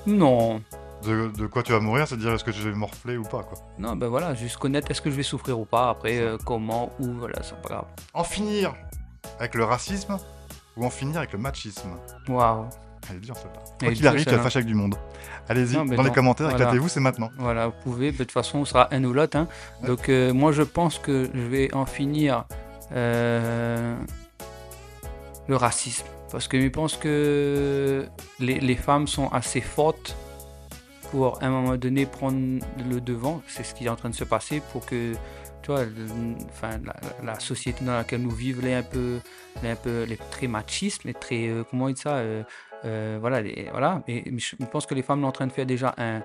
non, 0.07 0.63
De, 1.05 1.29
de 1.37 1.47
quoi 1.47 1.63
tu 1.63 1.73
vas 1.73 1.81
mourir, 1.81 2.09
c'est 2.09 2.17
de 2.17 2.23
dire 2.23 2.33
est-ce 2.33 2.43
que 2.45 2.53
je 2.53 2.69
vais 2.69 2.75
morfler 2.75 3.17
ou 3.19 3.23
pas, 3.25 3.43
quoi. 3.43 3.59
non, 3.79 3.95
ben 3.97 4.09
voilà, 4.09 4.35
juste 4.35 4.57
connaître 4.57 4.91
est-ce 4.91 5.03
que 5.03 5.11
je 5.11 5.17
vais 5.17 5.23
souffrir 5.23 5.59
ou 5.61 5.67
pas. 5.67 5.91
Après, 5.91 6.19
euh, 6.19 6.39
comment, 6.45 6.91
où, 6.99 7.07
voilà, 7.13 7.43
c'est 7.43 7.61
pas 7.61 7.69
grave. 7.69 7.85
En 8.15 8.25
finir 8.25 8.75
avec 9.39 9.55
le 9.55 9.65
racisme 9.65 10.17
ou 10.77 10.85
en 10.85 10.91
finir 10.91 11.19
avec 11.19 11.33
le 11.33 11.39
machisme 11.39 11.89
Waouh. 12.29 12.67
Elle 13.09 13.17
est 13.17 13.21
dure, 13.21 13.37
celle-là. 13.37 13.61
Elle 13.81 13.87
Quoi 13.89 13.95
qu'il 13.95 14.07
arrive, 14.09 14.25
tu 14.25 14.31
vas 14.35 14.43
fâcher 14.43 14.57
avec 14.59 14.67
du 14.67 14.75
monde. 14.75 14.97
Allez-y, 15.49 15.77
Non, 15.77 15.85
dans 15.85 16.03
les 16.03 16.11
commentaires, 16.11 16.49
voilà. 16.49 16.65
éclatez-vous, 16.65 16.89
c'est 16.89 16.99
maintenant. 17.01 17.31
Voilà, 17.39 17.69
vous 17.69 17.75
pouvez, 17.85 18.11
de 18.11 18.17
toute 18.17 18.33
façon, 18.33 18.59
on 18.59 18.65
sera 18.65 18.93
un 18.93 19.05
ou 19.05 19.13
l'autre. 19.13 19.37
hein. 19.37 19.47
Ouais. 19.83 19.89
Donc, 19.89 20.09
euh, 20.09 20.33
moi, 20.35 20.51
je 20.51 20.63
pense 20.63 20.99
que 20.99 21.31
je 21.33 21.41
vais 21.41 21.73
en 21.73 21.87
finir 21.87 22.47
euh, 22.93 23.97
le 25.49 25.57
racisme. 25.57 26.07
Parce 26.33 26.49
que 26.49 26.61
je 26.61 26.67
pense 26.69 26.97
que 26.97 28.07
les, 28.41 28.59
les 28.59 28.75
femmes 28.77 29.07
sont 29.07 29.29
assez 29.29 29.61
fortes 29.61 30.17
pour, 31.13 31.41
à 31.41 31.47
un 31.47 31.51
moment 31.51 31.77
donné, 31.77 32.07
prendre 32.07 32.59
le 32.91 33.01
devant. 33.01 33.41
C'est 33.47 33.63
ce 33.63 33.73
qui 33.75 33.87
est 33.87 33.89
en 33.89 33.95
train 33.97 34.11
de 34.11 34.15
se 34.17 34.25
passer 34.25 34.61
pour 34.73 34.85
que, 34.85 35.13
tu 35.67 35.73
vois, 35.73 35.85
enfin, 36.49 36.79
la, 36.85 36.95
la 37.25 37.41
société 37.41 37.85
dans 37.85 37.95
laquelle 37.95 38.23
nous 38.23 38.31
vivons, 38.31 38.65
est 38.65 38.75
un 38.75 38.85
peu, 38.85 39.19
est 39.65 39.71
un 39.71 39.75
peu, 39.75 40.07
est 40.09 40.31
très 40.31 40.47
machiste, 40.47 41.05
mais 41.05 41.13
très, 41.13 41.49
euh, 41.49 41.65
comment 41.69 41.89
dire 41.89 41.99
ça, 41.99 42.17
euh, 42.19 42.45
euh, 42.85 43.19
voilà, 43.21 43.43
les- 43.43 43.69
voilà. 43.73 44.01
Et, 44.07 44.33
je 44.39 44.55
pense 44.71 44.87
que 44.87 44.95
les 44.95 45.03
femmes 45.03 45.23
sont 45.23 45.27
en 45.27 45.33
train 45.33 45.49
de 45.49 45.53
faire 45.53 45.67
déjà 45.67 45.93
un, 45.99 46.23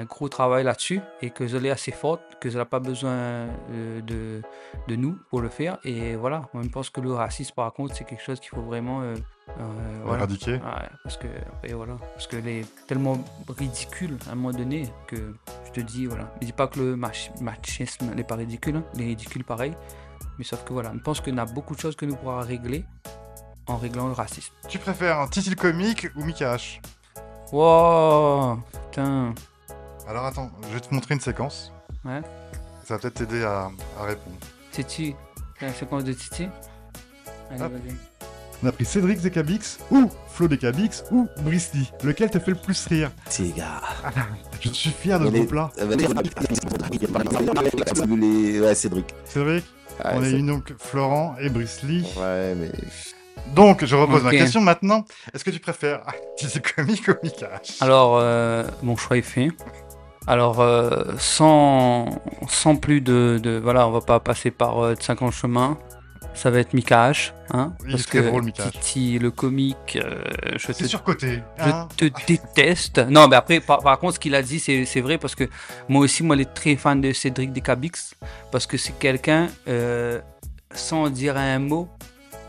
un 0.00 0.04
gros 0.04 0.28
travail 0.28 0.64
là-dessus 0.64 1.00
et 1.22 1.30
que 1.30 1.44
elle 1.44 1.66
est 1.66 1.70
assez 1.70 1.92
forte, 1.92 2.22
que 2.40 2.48
elle 2.48 2.56
n'a 2.56 2.64
pas 2.64 2.80
besoin 2.80 3.10
euh, 3.10 4.00
de, 4.02 4.42
de 4.88 4.96
nous 4.96 5.18
pour 5.30 5.40
le 5.40 5.48
faire. 5.48 5.78
Et 5.84 6.16
voilà, 6.16 6.48
moi 6.52 6.62
je 6.62 6.68
pense 6.68 6.90
que 6.90 7.00
le 7.00 7.12
racisme 7.12 7.54
par 7.54 7.72
contre 7.72 7.94
c'est 7.94 8.04
quelque 8.04 8.22
chose 8.22 8.40
qu'il 8.40 8.50
faut 8.50 8.62
vraiment 8.62 9.02
euh, 9.02 9.14
euh, 9.60 10.00
voilà. 10.04 10.24
Éradiquer. 10.24 10.54
Ouais, 10.54 10.88
parce 11.02 11.16
que 11.16 11.26
après, 11.52 11.72
voilà, 11.72 11.96
parce 12.14 12.26
que 12.26 12.36
est 12.36 12.66
tellement 12.86 13.18
ridicule 13.58 14.16
à 14.28 14.32
un 14.32 14.34
moment 14.34 14.56
donné 14.56 14.88
que 15.06 15.34
je 15.66 15.70
te 15.72 15.80
dis 15.80 16.06
voilà, 16.06 16.32
je 16.40 16.46
dis 16.46 16.52
pas 16.52 16.66
que 16.66 16.80
le 16.80 16.96
mach- 16.96 17.30
machisme 17.40 18.14
n'est 18.14 18.24
pas 18.24 18.36
ridicule, 18.36 18.76
hein, 18.76 18.84
il 18.94 19.02
est 19.02 19.06
ridicule 19.06 19.44
pareil, 19.44 19.74
mais 20.38 20.44
sauf 20.44 20.64
que 20.64 20.72
voilà, 20.72 20.92
je 20.94 21.00
pense 21.00 21.20
qu'on 21.20 21.38
a 21.38 21.44
beaucoup 21.44 21.74
de 21.74 21.80
choses 21.80 21.96
que 21.96 22.06
nous 22.06 22.16
pourra 22.16 22.40
régler 22.42 22.84
en 23.66 23.76
réglant 23.76 24.08
le 24.08 24.12
racisme. 24.12 24.52
Tu 24.68 24.78
préfères 24.78 25.20
un 25.20 25.28
Titi 25.28 25.50
le 25.50 25.56
comique 25.56 26.08
ou 26.16 26.24
Mika 26.24 26.56
H? 26.56 26.80
Wow, 27.52 28.58
putain. 28.90 29.34
Alors 30.08 30.26
attends, 30.26 30.50
je 30.68 30.74
vais 30.74 30.80
te 30.80 30.92
montrer 30.94 31.14
une 31.14 31.20
séquence. 31.20 31.72
Ouais. 32.04 32.20
Ça 32.84 32.94
va 32.94 33.00
peut-être 33.00 33.14
t'aider 33.14 33.42
à, 33.44 33.70
à 33.98 34.02
répondre. 34.04 34.36
Titi, 34.72 35.14
la 35.60 35.72
séquence 35.72 36.04
de 36.04 36.12
Titi. 36.12 36.48
Allez, 37.50 37.58
vas-y. 37.60 37.94
On 38.62 38.66
a 38.68 38.72
pris 38.72 38.84
Cédric 38.84 39.18
Zekabix 39.18 39.78
ou 39.90 40.10
Flo 40.28 40.48
Dekabix 40.48 41.04
ou 41.10 41.26
Brice 41.40 41.72
Lee. 41.74 41.90
Lequel 42.02 42.30
te 42.30 42.38
fait 42.38 42.52
le 42.52 42.56
plus 42.56 42.86
rire 42.86 43.10
C'est 43.28 43.54
gars. 43.54 43.80
Je 44.60 44.68
suis 44.70 44.90
fier 44.90 45.18
de 45.18 45.26
ce 45.26 45.30
On 45.30 45.34
est- 45.34 45.38
groupe-là. 45.38 45.70
Les- 45.78 46.06
Ouais, 48.60 48.74
Cédric. 48.74 49.14
Cédric, 49.24 49.64
Ouais, 50.04 50.10
on 50.14 50.22
a 50.22 50.24
c'est- 50.24 50.32
eu 50.32 50.42
donc 50.42 50.72
Florent 50.78 51.36
et 51.40 51.48
Brice 51.48 51.82
Lee. 51.82 52.04
Ouais, 52.16 52.54
mais. 52.56 52.70
Donc, 53.54 53.84
je 53.84 53.94
repose 53.94 54.22
ma 54.24 54.30
question 54.30 54.60
maintenant. 54.60 55.04
Est-ce 55.32 55.44
que 55.44 55.50
tu 55.50 55.60
préfères 55.60 56.00
Titi 56.36 56.60
comique 56.60 57.06
ou 57.08 57.12
Mika 57.22 57.60
H 57.62 57.76
Alors, 57.82 58.16
euh, 58.18 58.64
mon 58.82 58.96
choix 58.96 59.16
est 59.18 59.22
fait. 59.22 59.48
Alors, 60.26 60.60
euh, 60.60 60.88
sans, 61.18 62.08
sans 62.48 62.76
plus 62.76 63.00
de, 63.00 63.38
de- 63.42 63.60
Voilà, 63.62 63.86
on 63.86 63.90
va 63.90 64.00
pas 64.00 64.20
passer 64.20 64.50
par 64.50 64.82
euh, 64.82 64.94
50 64.98 65.32
chemins. 65.32 65.76
Ça 66.32 66.50
va 66.50 66.58
être 66.58 66.72
Mika 66.74 67.10
H. 67.12 67.32
Hein, 67.52 67.74
est 67.86 67.90
parce 67.92 68.06
que 68.06 68.18
drôle, 68.18 68.44
Mika. 68.44 68.64
Titi, 68.64 69.18
le 69.20 69.30
comique, 69.30 69.96
euh, 70.02 70.24
je 70.56 70.72
te 70.72 70.84
surcoté. 70.84 71.42
Je 71.58 71.62
hein. 71.70 71.88
te 71.96 72.06
déteste. 72.26 72.98
Non, 72.98 73.28
mais 73.28 73.36
après, 73.36 73.60
par, 73.60 73.80
par 73.82 73.98
contre, 74.00 74.14
ce 74.14 74.18
qu'il 74.18 74.34
a 74.34 74.42
dit, 74.42 74.58
c'est 74.58 74.84
c'est 74.84 75.00
vrai 75.00 75.16
parce 75.18 75.36
que 75.36 75.44
moi 75.88 76.02
aussi, 76.02 76.24
moi, 76.24 76.36
je 76.36 76.42
suis 76.42 76.50
très 76.52 76.76
fan 76.76 77.00
de 77.00 77.12
Cédric 77.12 77.52
Descabix 77.52 78.14
parce 78.50 78.66
que 78.66 78.76
c'est 78.76 78.98
quelqu'un, 78.98 79.46
euh, 79.68 80.20
sans 80.72 81.08
dire 81.08 81.36
un 81.36 81.60
mot, 81.60 81.88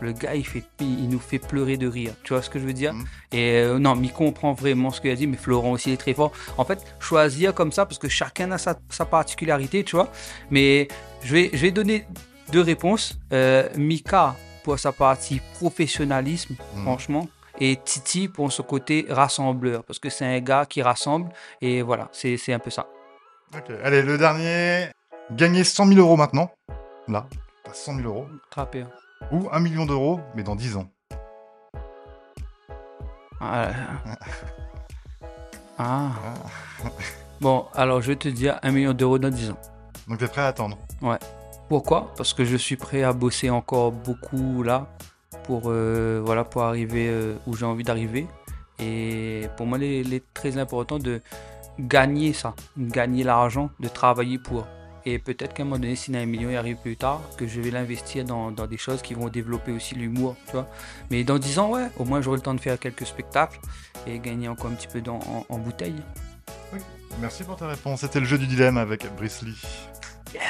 le 0.00 0.12
gars, 0.12 0.34
il, 0.34 0.46
fait, 0.46 0.64
il 0.80 1.08
nous 1.08 1.18
fait 1.18 1.38
pleurer 1.38 1.76
de 1.76 1.86
rire. 1.88 2.12
Tu 2.22 2.32
vois 2.32 2.42
ce 2.42 2.50
que 2.50 2.58
je 2.58 2.64
veux 2.66 2.72
dire? 2.72 2.92
Mhm. 2.92 3.04
Et 3.32 3.52
euh, 3.60 3.78
non, 3.78 3.94
mais 3.96 4.06
il 4.08 4.12
comprend 4.12 4.52
vraiment 4.52 4.90
ce 4.90 5.00
qu'il 5.00 5.10
a 5.10 5.14
dit, 5.14 5.26
mais 5.26 5.36
Florent 5.36 5.72
aussi 5.72 5.90
il 5.90 5.94
est 5.94 5.96
très 5.96 6.14
fort. 6.14 6.32
En 6.58 6.64
fait, 6.64 6.84
choisir 7.00 7.54
comme 7.54 7.72
ça 7.72 7.86
parce 7.86 7.98
que 7.98 8.08
chacun 8.08 8.50
a 8.52 8.58
sa, 8.58 8.76
sa 8.90 9.04
particularité, 9.04 9.84
tu 9.84 9.96
vois. 9.96 10.08
Mais 10.50 10.88
je 11.22 11.32
vais, 11.34 11.50
je 11.52 11.58
vais 11.58 11.70
donner 11.70 12.06
deux 12.52 12.60
réponses. 12.60 13.18
Euh, 13.32 13.68
Mika, 13.76 14.34
pour 14.64 14.78
sa 14.78 14.92
partie 14.92 15.40
professionnalisme, 15.54 16.54
Mhm. 16.74 16.82
franchement. 16.82 17.28
Et 17.58 17.76
Titi 17.82 18.28
pour 18.28 18.52
son 18.52 18.62
côté 18.64 19.06
rassembleur, 19.08 19.82
parce 19.84 19.98
que 19.98 20.10
c'est 20.10 20.26
un 20.26 20.40
gars 20.40 20.66
qui 20.66 20.82
rassemble, 20.82 21.30
et 21.62 21.80
voilà, 21.80 22.08
c'est 22.12 22.36
c'est 22.36 22.52
un 22.52 22.58
peu 22.58 22.68
ça. 22.68 22.86
Ok, 23.54 23.70
Allez, 23.82 24.02
le 24.02 24.18
dernier. 24.18 24.88
Gagner 25.30 25.64
100 25.64 25.86
000 25.86 25.98
euros 26.00 26.16
maintenant. 26.16 26.50
Là, 27.08 27.26
t'as 27.64 27.72
100 27.72 27.96
000 27.96 28.08
euros. 28.08 28.26
Trappé. 28.50 28.84
Ou 29.32 29.48
1 29.50 29.60
million 29.60 29.86
d'euros, 29.86 30.20
mais 30.34 30.42
dans 30.42 30.56
10 30.56 30.76
ans. 30.76 30.88
Ah. 33.40 33.70
Ah. 35.78 36.10
Bon, 37.40 37.66
alors 37.74 38.00
je 38.00 38.08
vais 38.08 38.16
te 38.16 38.28
dire 38.28 38.58
un 38.62 38.70
million 38.70 38.94
d'euros 38.94 39.18
dans 39.18 39.28
10 39.28 39.50
ans. 39.50 39.58
Donc 40.08 40.18
t'es 40.18 40.28
prêt 40.28 40.40
à 40.42 40.46
attendre. 40.46 40.78
Pourquoi? 41.68 42.12
Parce 42.16 42.32
que 42.32 42.44
je 42.44 42.56
suis 42.56 42.76
prêt 42.76 43.02
à 43.02 43.12
bosser 43.12 43.50
encore 43.50 43.92
beaucoup 43.92 44.62
là 44.62 44.86
pour, 45.44 45.64
euh, 45.66 46.22
voilà, 46.24 46.44
pour 46.44 46.62
arriver 46.62 47.08
euh, 47.08 47.34
où 47.46 47.54
j'ai 47.54 47.66
envie 47.66 47.82
d'arriver. 47.82 48.26
Et 48.78 49.48
pour 49.56 49.66
moi, 49.66 49.78
il 49.78 50.14
est 50.14 50.24
très 50.32 50.58
important 50.58 50.98
de 50.98 51.20
gagner 51.78 52.32
ça, 52.32 52.54
gagner 52.78 53.24
l'argent, 53.24 53.70
de 53.80 53.88
travailler 53.88 54.38
pour. 54.38 54.66
Et 55.08 55.20
peut-être 55.20 55.54
qu'à 55.54 55.62
un 55.62 55.66
moment 55.66 55.78
donné, 55.78 55.94
si 55.94 56.14
un 56.16 56.26
million 56.26 56.54
arrive 56.58 56.76
plus 56.78 56.96
tard, 56.96 57.22
que 57.36 57.46
je 57.46 57.60
vais 57.60 57.70
l'investir 57.70 58.24
dans, 58.24 58.50
dans 58.50 58.66
des 58.66 58.76
choses 58.76 59.02
qui 59.02 59.14
vont 59.14 59.28
développer 59.28 59.70
aussi 59.70 59.94
l'humour, 59.94 60.34
tu 60.46 60.52
vois. 60.52 60.68
Mais 61.10 61.22
dans 61.22 61.38
10 61.38 61.60
ans, 61.60 61.70
ouais, 61.70 61.86
au 61.96 62.04
moins 62.04 62.20
j'aurai 62.20 62.38
le 62.38 62.42
temps 62.42 62.54
de 62.54 62.60
faire 62.60 62.76
quelques 62.76 63.06
spectacles 63.06 63.60
et 64.08 64.18
gagner 64.18 64.48
encore 64.48 64.70
un 64.70 64.74
petit 64.74 64.88
peu 64.88 65.00
dans- 65.00 65.20
en, 65.20 65.46
en 65.48 65.58
bouteille. 65.58 65.94
Merci 67.20 67.44
pour 67.44 67.56
ta 67.56 67.68
réponse. 67.68 68.00
C'était 68.00 68.18
le 68.20 68.26
jeu 68.26 68.36
du 68.36 68.46
dilemme 68.48 68.76
avec 68.76 69.06
Bruce 69.16 69.42
Lee. 69.42 69.56
Yeah. 70.34 70.42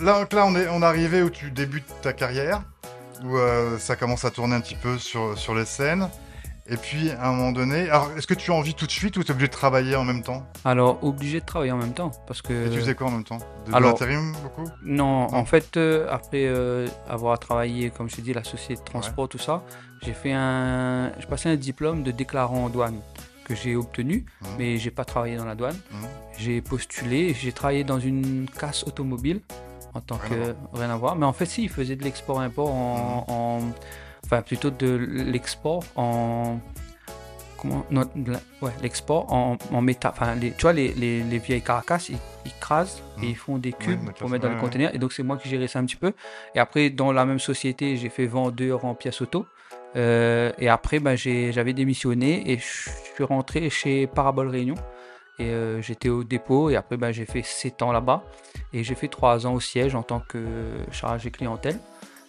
Là, 0.00 0.20
donc 0.20 0.32
là 0.32 0.46
on 0.46 0.56
est, 0.56 0.66
on 0.68 0.80
est 0.80 0.86
arrivé 0.86 1.22
où 1.22 1.28
tu 1.30 1.50
débutes 1.50 1.84
ta 2.00 2.12
carrière, 2.14 2.62
où 3.22 3.36
euh, 3.36 3.78
ça 3.78 3.96
commence 3.96 4.24
à 4.24 4.30
tourner 4.30 4.56
un 4.56 4.60
petit 4.60 4.74
peu 4.76 4.98
sur, 4.98 5.38
sur 5.38 5.54
les 5.54 5.66
scènes. 5.66 6.08
Et 6.66 6.78
puis, 6.78 7.10
à 7.10 7.28
un 7.28 7.32
moment 7.32 7.52
donné, 7.52 7.90
alors 7.90 8.10
est-ce 8.16 8.26
que 8.26 8.32
tu 8.32 8.50
as 8.50 8.54
envie 8.54 8.72
tout 8.74 8.86
de 8.86 8.90
suite 8.90 9.18
ou 9.18 9.22
tu 9.22 9.28
es 9.28 9.30
obligé 9.32 9.48
de 9.48 9.52
travailler 9.52 9.96
en 9.96 10.04
même 10.04 10.22
temps? 10.22 10.46
Alors, 10.64 11.02
obligé 11.04 11.40
de 11.40 11.44
travailler 11.44 11.72
en 11.72 11.76
même 11.76 11.92
temps 11.92 12.10
parce 12.26 12.40
que. 12.40 12.66
Et 12.66 12.70
tu 12.70 12.78
faisais 12.78 12.94
quoi 12.94 13.08
en 13.08 13.10
même 13.10 13.24
temps? 13.24 13.38
De, 13.66 13.72
l'intérim 13.72 14.32
beaucoup? 14.42 14.70
Non, 14.82 15.28
Non. 15.30 15.34
en 15.34 15.44
fait, 15.44 15.76
euh, 15.76 16.06
après 16.10 16.46
euh, 16.46 16.88
avoir 17.06 17.38
travaillé, 17.38 17.90
comme 17.90 18.08
je 18.08 18.16
te 18.16 18.20
dis, 18.22 18.32
la 18.32 18.44
société 18.44 18.76
de 18.80 18.84
transport, 18.86 19.28
tout 19.28 19.36
ça, 19.38 19.62
j'ai 20.02 20.14
fait 20.14 20.32
un, 20.32 21.12
un 21.44 21.56
diplôme 21.56 22.02
de 22.02 22.10
déclarant 22.10 22.64
en 22.64 22.68
douane 22.70 22.98
que 23.44 23.54
j'ai 23.54 23.76
obtenu, 23.76 24.24
Mhm. 24.40 24.48
mais 24.58 24.78
j'ai 24.78 24.90
pas 24.90 25.04
travaillé 25.04 25.36
dans 25.36 25.44
la 25.44 25.54
douane. 25.54 25.76
Mhm. 25.92 26.08
J'ai 26.38 26.62
postulé, 26.62 27.34
j'ai 27.34 27.52
travaillé 27.52 27.84
dans 27.84 28.00
une 28.00 28.48
casse 28.58 28.84
automobile 28.84 29.42
en 29.92 30.00
tant 30.00 30.16
Rien 30.16 30.54
que 30.54 30.78
rien 30.78 30.88
à 30.90 30.96
voir. 30.96 31.14
Mais 31.14 31.26
en 31.26 31.34
fait, 31.34 31.44
si, 31.44 31.64
ils 31.64 31.68
faisaient 31.68 31.94
de 31.96 32.04
l'export-import 32.04 32.72
en, 32.72 33.26
en- 33.28 33.60
enfin 34.24 34.42
plutôt 34.42 34.70
de 34.70 34.96
l'export 34.96 35.82
en 35.96 36.58
comment 37.58 37.84
non, 37.90 38.02
de 38.14 38.32
la- 38.32 38.40
ouais, 38.62 38.72
l'export 38.82 39.32
en, 39.32 39.56
en 39.72 39.80
métal. 39.80 40.12
Enfin, 40.14 40.34
les, 40.34 40.52
tu 40.52 40.62
vois, 40.62 40.72
les, 40.72 40.88
les, 40.94 41.22
les 41.22 41.38
vieilles 41.38 41.62
carcasses, 41.62 42.08
ils, 42.10 42.18
ils 42.44 42.52
crasent 42.60 43.02
et 43.22 43.26
ils 43.28 43.36
font 43.36 43.58
des 43.58 43.72
cubes 43.72 44.00
pour 44.18 44.28
mettre 44.28 44.42
dans 44.42 44.50
le 44.54 44.60
conteneur. 44.60 44.94
Et 44.94 44.98
donc, 44.98 45.12
c'est 45.12 45.22
moi 45.22 45.36
qui 45.36 45.48
gérais 45.48 45.68
ça 45.68 45.78
un 45.78 45.84
petit 45.86 45.96
peu. 45.96 46.12
Et 46.54 46.58
après, 46.58 46.90
dans 46.90 47.12
la 47.12 47.24
même 47.24 47.38
société, 47.38 47.96
j'ai 47.96 48.08
fait 48.10 48.26
vendeur 48.26 48.84
en 48.84 48.94
pièces 48.94 49.20
auto. 49.22 49.46
Euh, 49.96 50.52
et 50.58 50.68
après, 50.68 50.98
ben, 50.98 51.14
j'ai- 51.16 51.52
j'avais 51.52 51.72
démissionné 51.72 52.50
et 52.50 52.58
je 52.58 52.90
suis 53.14 53.24
rentré 53.24 53.70
chez 53.70 54.06
Parabole 54.08 54.48
Réunion. 54.48 54.74
Et 55.38 55.46
euh, 55.46 55.80
j'étais 55.82 56.08
au 56.10 56.22
dépôt 56.22 56.70
et 56.70 56.76
après 56.76 56.96
ben, 56.96 57.10
j'ai 57.10 57.24
fait 57.24 57.42
7 57.42 57.82
ans 57.82 57.90
là-bas. 57.92 58.22
Et 58.72 58.84
j'ai 58.84 58.94
fait 58.94 59.08
3 59.08 59.46
ans 59.46 59.54
au 59.54 59.60
siège 59.60 59.94
en 59.94 60.02
tant 60.02 60.20
que 60.20 60.44
chargé 60.92 61.30
clientèle. 61.30 61.78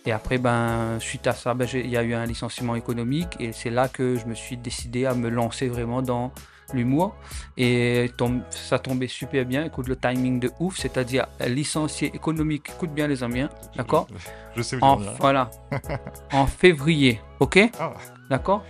Et 0.05 0.11
après, 0.11 0.37
ben, 0.37 0.97
suite 0.99 1.25
à 1.27 1.33
ça, 1.33 1.53
ben, 1.53 1.67
il 1.73 1.89
y 1.89 1.97
a 1.97 2.03
eu 2.03 2.13
un 2.13 2.25
licenciement 2.25 2.75
économique 2.75 3.35
et 3.39 3.51
c'est 3.51 3.71
là 3.71 3.87
que 3.87 4.15
je 4.15 4.25
me 4.25 4.35
suis 4.35 4.57
décidé 4.57 5.05
à 5.05 5.15
me 5.15 5.29
lancer 5.29 5.67
vraiment 5.67 6.01
dans 6.01 6.31
l'humour. 6.73 7.15
Et 7.57 8.11
ça 8.49 8.79
tombait 8.79 9.07
super 9.07 9.45
bien, 9.45 9.65
écoute 9.65 9.87
le 9.87 9.95
timing 9.95 10.39
de 10.39 10.51
ouf, 10.59 10.77
c'est-à-dire 10.77 11.27
licencié 11.47 12.11
économique, 12.13 12.69
écoute 12.69 12.91
bien 12.91 13.07
les 13.07 13.23
amis, 13.23 13.41
hein, 13.41 13.49
d'accord? 13.75 14.07
Je 14.55 14.61
sais 14.61 14.75
où 14.75 14.79
tu 14.79 14.85
en, 14.85 14.95
veux 14.95 15.05
en 15.05 15.05
venir. 15.05 15.17
Voilà, 15.19 15.51
en 16.31 16.45
février, 16.45 17.21
ok? 17.39 17.71
Ah. 17.79 17.93
D'accord? 18.29 18.63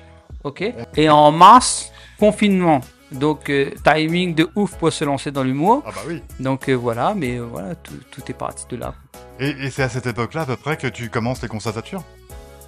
Ok? 0.43 0.63
Et 0.95 1.09
en 1.09 1.31
mars, 1.31 1.91
confinement. 2.19 2.81
Donc, 3.11 3.49
euh, 3.49 3.71
timing 3.83 4.33
de 4.35 4.49
ouf 4.55 4.75
pour 4.77 4.91
se 4.91 5.03
lancer 5.03 5.31
dans 5.31 5.43
l'humour. 5.43 5.83
Ah 5.85 5.91
bah 5.91 6.01
oui. 6.07 6.21
Donc 6.39 6.69
euh, 6.69 6.73
voilà, 6.73 7.13
mais 7.15 7.37
euh, 7.37 7.45
voilà, 7.45 7.75
tout, 7.75 7.93
tout 8.11 8.21
est 8.29 8.33
parti 8.33 8.65
de 8.69 8.77
là. 8.77 8.95
Et, 9.39 9.49
et 9.49 9.69
c'est 9.69 9.83
à 9.83 9.89
cette 9.89 10.05
époque-là 10.07 10.41
à 10.41 10.45
peu 10.45 10.55
près 10.55 10.77
que 10.77 10.87
tu 10.87 11.09
commences 11.09 11.41
les 11.41 11.47
constatatures 11.47 12.03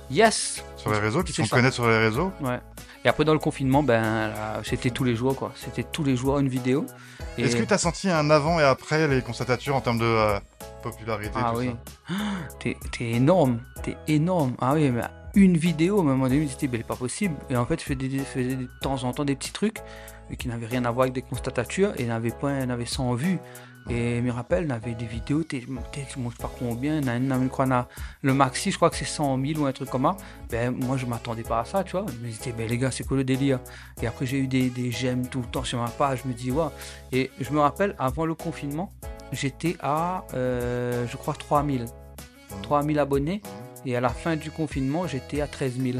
Yes 0.10 0.64
sur 0.78 0.92
les 0.92 1.00
réseaux, 1.00 1.22
qui 1.24 1.34
sont 1.34 1.44
ça. 1.46 1.56
connaître 1.58 1.76
sur 1.76 1.88
les 1.88 1.98
réseaux. 1.98 2.32
Ouais. 2.42 2.60
Et 3.04 3.10
après, 3.10 3.26
dans 3.26 3.34
le 3.34 3.40
confinement, 3.40 3.84
ben, 3.84 4.32
c'était 4.64 4.90
tous 4.90 5.04
les 5.04 5.16
jours, 5.16 5.36
quoi. 5.36 5.52
C'était 5.56 5.84
tous 5.84 6.04
les 6.04 6.16
jours 6.16 6.40
une 6.40 6.48
vidéo. 6.48 6.86
Et- 7.38 7.44
Est-ce 7.44 7.58
que 7.58 7.64
tu 7.64 7.74
as 7.74 7.78
senti 7.78 8.10
un 8.10 8.30
avant 8.30 8.60
et 8.60 8.64
après 8.64 9.08
les 9.08 9.22
constatatures 9.22 9.76
en 9.76 9.82
termes 9.82 10.00
de 10.00 10.06
euh, 10.06 10.40
popularité 10.82 11.34
Ah 11.36 11.52
tout 11.54 11.60
oui. 11.60 11.72
T'es 12.60 12.78
énorme, 13.12 13.60
t'es 13.84 13.98
énorme. 14.08 14.56
Ah 14.60 14.74
oui, 14.76 14.90
mais 14.92 15.02
une 15.36 15.58
vidéo, 15.58 15.98
à 15.98 16.02
un 16.02 16.06
moment 16.06 16.24
donné, 16.24 16.38
je 16.38 16.42
me 16.42 16.48
disais, 16.48 16.68
ben, 16.68 16.78
c'est 16.78 16.88
pas 16.88 16.96
possible. 16.96 17.36
Et 17.50 17.58
en 17.58 17.66
fait, 17.66 17.80
je 17.82 17.86
faisais 17.86 18.56
de 18.56 18.70
temps 18.82 19.04
en 19.04 19.12
temps 19.12 19.26
des 19.26 19.36
petits 19.36 19.52
trucs 19.52 19.80
mais 20.30 20.36
qui 20.36 20.48
n'avaient 20.48 20.66
rien 20.68 20.86
à 20.86 20.92
voir 20.92 21.04
avec 21.04 21.14
des 21.14 21.22
constatatures 21.22 21.94
et 21.98 22.06
n'avaient 22.06 22.32
pas, 22.32 22.66
n'avaient 22.66 22.86
100 22.86 23.14
vues. 23.16 23.40
Et 23.90 24.18
je 24.18 24.22
me 24.22 24.32
rappelle, 24.32 24.66
on 24.68 24.72
avait 24.72 24.96
des 24.96 25.06
vidéos, 25.06 25.44
je 25.50 25.58
ne 25.58 25.62
sais 25.62 26.38
pas 26.42 26.52
combien, 26.60 27.00
le 28.22 28.34
maxi, 28.34 28.72
je 28.72 28.76
crois 28.76 28.90
que 28.90 28.98
c'est 28.98 29.06
100 29.06 29.40
000 29.40 29.62
ou 29.62 29.66
un 29.66 29.72
truc 29.72 29.90
comme 29.90 30.04
ça. 30.04 30.18
Ben, 30.50 30.72
moi, 30.72 30.98
je 30.98 31.06
m'attendais 31.06 31.44
pas 31.44 31.62
à 31.62 31.66
ça, 31.66 31.86
tu 31.86 31.94
vois. 31.94 32.06
Je 32.10 32.18
me 32.26 32.30
disais, 32.30 32.52
ben, 32.52 32.68
les 32.68 32.78
gars, 32.78 32.92
c'est 32.92 33.06
quoi 33.06 33.16
le 33.16 33.24
délire? 33.24 33.60
Et 34.02 34.08
après, 34.08 34.26
j'ai 34.26 34.40
eu 34.40 34.48
des, 34.48 34.70
des 34.70 34.92
j'aime 34.92 35.28
tout 35.28 35.40
le 35.40 35.46
temps 35.48 35.64
sur 35.64 35.80
ma 35.80 35.88
page, 35.88 36.20
je 36.24 36.28
me 36.28 36.34
dis, 36.34 36.52
ouais. 36.52 36.66
Et 37.14 37.32
je 37.40 37.50
me 37.52 37.62
rappelle, 37.62 37.96
avant 37.98 38.26
le 38.26 38.36
confinement, 38.36 38.92
j'étais 39.32 39.78
à, 39.82 40.26
euh, 40.34 41.08
je 41.08 41.16
crois, 41.16 41.34
3000. 41.34 41.86
3000 42.64 43.00
abonnés. 43.00 43.42
Et 43.86 43.96
à 43.96 44.02
la 44.02 44.10
fin 44.10 44.36
du 44.36 44.52
confinement, 44.52 45.08
j'étais 45.08 45.40
à 45.40 45.48
13 45.48 45.80
000. 45.82 46.00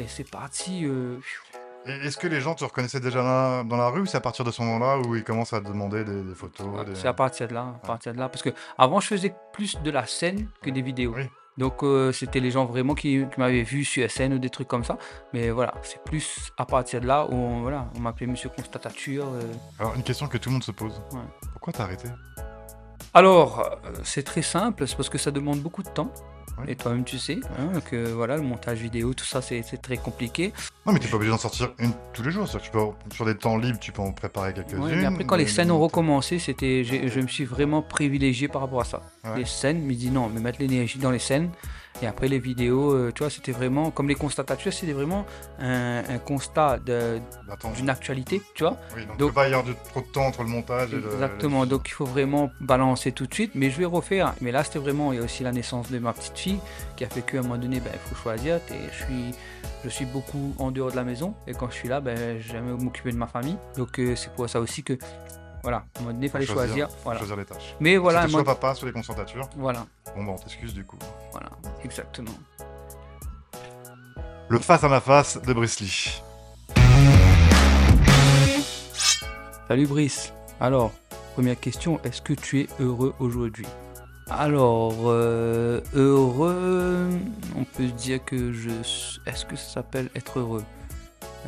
Et 0.00 0.06
c'est 0.08 0.28
parti. 0.28 0.84
euh, 0.86 1.18
Et 1.18 1.49
Est-ce 1.86 2.18
que 2.18 2.26
les 2.26 2.40
gens 2.40 2.54
te 2.54 2.64
reconnaissaient 2.64 3.00
déjà 3.00 3.22
dans 3.22 3.28
la, 3.28 3.64
dans 3.64 3.76
la 3.76 3.88
rue 3.88 4.00
ou 4.02 4.06
c'est 4.06 4.18
à 4.18 4.20
partir 4.20 4.44
de 4.44 4.50
ce 4.50 4.60
moment-là 4.62 4.98
où 4.98 5.16
ils 5.16 5.24
commencent 5.24 5.52
à 5.54 5.60
te 5.60 5.66
demander 5.68 6.04
des, 6.04 6.22
des 6.22 6.34
photos 6.34 6.84
des- 6.86 6.94
C'est 6.94 7.08
à 7.08 7.14
partir 7.14 7.48
de 7.48 7.54
là, 7.54 7.74
à 7.82 7.86
partir 7.86 8.12
de 8.12 8.18
là. 8.18 8.28
Parce 8.28 8.42
que 8.42 8.50
avant, 8.76 9.00
je 9.00 9.06
faisais 9.08 9.34
plus 9.52 9.80
de 9.82 9.90
la 9.90 10.06
scène 10.06 10.46
que 10.62 10.70
des 10.70 10.82
vidéos. 10.82 11.14
Oui. 11.16 11.24
Donc, 11.58 11.82
euh, 11.82 12.12
c'était 12.12 12.40
les 12.40 12.50
gens 12.50 12.64
vraiment 12.64 12.94
qui, 12.94 13.24
qui 13.32 13.40
m'avaient 13.40 13.62
vu 13.64 13.84
sur 13.84 14.10
scène 14.10 14.32
ou 14.34 14.38
des 14.38 14.50
trucs 14.50 14.68
comme 14.68 14.84
ça. 14.84 14.96
Mais 15.32 15.50
voilà, 15.50 15.74
c'est 15.82 16.02
plus 16.04 16.52
à 16.56 16.64
partir 16.64 17.00
de 17.00 17.06
là 17.06 17.26
où 17.26 17.34
on, 17.34 17.60
voilà, 17.62 17.88
on 17.96 18.00
m'appelait 18.00 18.26
Monsieur 18.26 18.50
Constatature. 18.50 19.26
euh. 19.26 19.42
Alors, 19.78 19.94
une 19.96 20.02
question 20.02 20.26
que 20.28 20.38
tout 20.38 20.48
le 20.48 20.54
monde 20.54 20.64
se 20.64 20.72
pose. 20.72 21.00
Ouais. 21.12 21.18
Pourquoi 21.52 21.72
t'as 21.72 21.84
arrêté? 21.84 22.08
Alors, 23.12 23.60
euh, 23.60 23.90
c'est 24.04 24.22
très 24.22 24.42
simple, 24.42 24.86
c'est 24.86 24.96
parce 24.96 25.08
que 25.08 25.18
ça 25.18 25.30
demande 25.30 25.60
beaucoup 25.60 25.82
de 25.82 25.88
temps. 25.88 26.12
Et 26.68 26.76
toi-même, 26.76 27.04
tu 27.04 27.18
sais 27.18 27.40
hein, 27.58 27.80
que 27.90 28.10
voilà, 28.10 28.36
le 28.36 28.42
montage 28.42 28.78
vidéo, 28.78 29.14
tout 29.14 29.24
ça, 29.24 29.40
c'est 29.40 29.62
très 29.80 29.96
compliqué. 29.96 30.52
Non, 30.86 30.92
mais 30.92 30.98
t'es 30.98 31.08
pas 31.08 31.16
obligé 31.16 31.30
d'en 31.30 31.38
sortir 31.38 31.72
une 31.78 31.92
tous 32.12 32.22
les 32.22 32.30
jours. 32.30 32.46
C'est-à-dire 32.48 32.70
que 32.70 32.78
tu 32.78 32.84
peux, 33.08 33.14
sur 33.14 33.24
des 33.26 33.34
temps 33.34 33.56
libres, 33.56 33.78
tu 33.78 33.92
peux 33.92 34.02
en 34.02 34.12
préparer 34.12 34.52
quelques-unes. 34.52 34.80
Ouais, 34.80 34.96
mais 34.96 35.06
après, 35.06 35.24
quand 35.24 35.36
les 35.36 35.46
scènes 35.46 35.70
ont 35.70 35.78
recommencé, 35.80 36.38
c'était, 36.38 36.84
je 36.84 37.20
me 37.20 37.26
suis 37.28 37.44
vraiment 37.44 37.82
privilégié 37.82 38.48
par 38.48 38.62
rapport 38.62 38.80
à 38.80 38.84
ça. 38.84 39.02
Ouais. 39.24 39.38
Les 39.38 39.44
scènes, 39.44 39.82
me 39.84 39.94
dit 39.94 40.10
non, 40.10 40.28
mais 40.32 40.40
mettre 40.40 40.60
l'énergie 40.60 40.98
dans 40.98 41.10
les 41.10 41.18
scènes. 41.18 41.50
Et 42.02 42.06
après, 42.06 42.28
les 42.28 42.38
vidéos, 42.38 42.92
euh, 42.94 43.12
tu 43.14 43.22
vois, 43.22 43.28
c'était 43.30 43.52
vraiment, 43.52 43.90
comme 43.90 44.08
les 44.08 44.14
constatatures, 44.14 44.72
c'était 44.72 44.92
vraiment 44.94 45.26
un, 45.58 45.98
un 46.08 46.18
constat 46.18 46.78
d'une 47.76 47.90
actualité, 47.90 48.40
tu 48.54 48.62
vois. 48.64 48.78
oui, 48.96 49.04
donc, 49.06 49.18
donc- 49.18 49.30
il 49.30 49.34
pas 49.34 49.44
y 49.48 49.52
avoir 49.52 49.64
de- 49.64 49.74
trop 49.90 50.00
de 50.00 50.06
temps 50.06 50.26
entre 50.26 50.42
le 50.42 50.48
montage 50.48 50.94
et 50.94 50.96
le. 50.96 51.12
Exactement, 51.12 51.66
donc 51.66 51.88
il 51.88 51.92
faut 51.92 52.06
vraiment 52.06 52.50
balancer 52.60 53.12
tout 53.12 53.26
de 53.26 53.34
suite, 53.34 53.52
mais 53.54 53.70
je 53.70 53.76
vais 53.78 53.84
refaire. 53.84 54.34
Mais 54.40 54.50
là, 54.52 54.64
c'était 54.64 54.78
vraiment, 54.78 55.12
il 55.12 55.18
y 55.18 55.20
a 55.20 55.24
aussi 55.24 55.42
la 55.42 55.52
naissance 55.52 55.90
de 55.90 55.98
ma 55.98 56.12
petite 56.14 56.36
qui 56.96 57.04
a 57.04 57.08
fait 57.08 57.22
qu'à 57.22 57.38
un 57.38 57.42
moment 57.42 57.58
donné, 57.58 57.80
ben, 57.80 57.90
il 57.92 57.98
faut 57.98 58.14
choisir. 58.14 58.56
Et 58.70 58.88
je 58.92 59.04
suis, 59.04 59.34
je 59.84 59.88
suis 59.88 60.04
beaucoup 60.06 60.54
en 60.58 60.70
dehors 60.70 60.90
de 60.90 60.96
la 60.96 61.04
maison, 61.04 61.34
et 61.46 61.52
quand 61.52 61.68
je 61.70 61.74
suis 61.74 61.88
là, 61.88 62.00
ben, 62.00 62.40
j'aime 62.40 62.76
m'occuper 62.82 63.12
de 63.12 63.16
ma 63.16 63.26
famille. 63.26 63.56
Donc 63.76 63.98
euh, 63.98 64.16
c'est 64.16 64.32
pour 64.34 64.48
ça 64.48 64.60
aussi 64.60 64.82
que 64.82 64.96
Voilà, 65.62 65.78
à 65.78 65.98
un 65.98 66.00
moment 66.02 66.14
donné, 66.14 66.26
il 66.26 66.30
fallait 66.30 66.46
choisir. 66.46 66.88
Voilà. 67.04 67.18
choisir 67.20 67.36
les 67.36 67.44
tâches. 67.44 67.76
Mais 67.80 67.96
voilà, 67.98 68.26
soit 68.28 68.44
papa, 68.44 68.74
soit 68.74 68.88
les 68.88 68.94
concentratures. 68.94 69.48
voilà, 69.56 69.86
Bon, 70.16 70.24
bah, 70.24 70.32
on 70.34 70.38
t'excuse 70.38 70.72
du 70.72 70.84
coup. 70.84 70.98
voilà, 71.32 71.50
exactement. 71.84 72.32
Le 74.48 74.58
face 74.58 74.82
à 74.82 74.88
ma 74.88 75.00
face 75.00 75.40
de 75.40 75.52
Bruce 75.52 75.78
Lee. 75.80 76.22
Salut 79.68 79.86
Brice. 79.86 80.32
Alors, 80.60 80.90
première 81.34 81.58
question, 81.58 82.00
est-ce 82.04 82.20
que 82.20 82.32
tu 82.32 82.60
es 82.62 82.66
heureux 82.80 83.14
aujourd'hui? 83.20 83.66
Alors, 84.30 84.94
euh, 85.06 85.80
heureux, 85.92 87.10
on 87.56 87.64
peut 87.64 87.88
dire 87.88 88.24
que 88.24 88.52
je... 88.52 88.70
Est-ce 89.26 89.44
que 89.44 89.56
ça 89.56 89.74
s'appelle 89.74 90.08
être 90.14 90.38
heureux? 90.38 90.62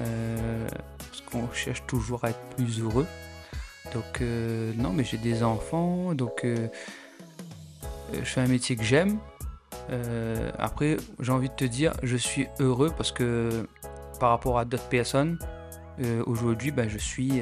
Euh, 0.01 0.69
Parce 0.99 1.21
qu'on 1.23 1.51
cherche 1.53 1.85
toujours 1.87 2.25
à 2.25 2.31
être 2.31 2.41
plus 2.57 2.81
heureux. 2.81 3.07
Donc, 3.95 4.21
euh, 4.21 4.73
non, 4.77 4.93
mais 4.93 5.05
j'ai 5.05 5.17
des 5.17 5.45
enfants, 5.45 6.13
donc 6.15 6.45
je 6.45 8.25
fais 8.25 8.41
un 8.41 8.49
métier 8.49 8.75
que 8.75 8.83
j'aime. 8.83 9.19
Après, 10.59 10.97
j'ai 11.21 11.33
envie 11.33 11.51
de 11.51 11.55
te 11.55 11.65
dire, 11.65 11.93
je 12.03 12.17
suis 12.17 12.49
heureux 12.59 12.91
parce 12.97 13.13
que 13.13 13.67
par 14.19 14.31
rapport 14.31 14.59
à 14.59 14.65
d'autres 14.65 14.89
personnes, 14.89 15.39
aujourd'hui, 16.27 16.73
ben, 16.73 16.89
je 16.89 16.99
suis... 16.99 17.41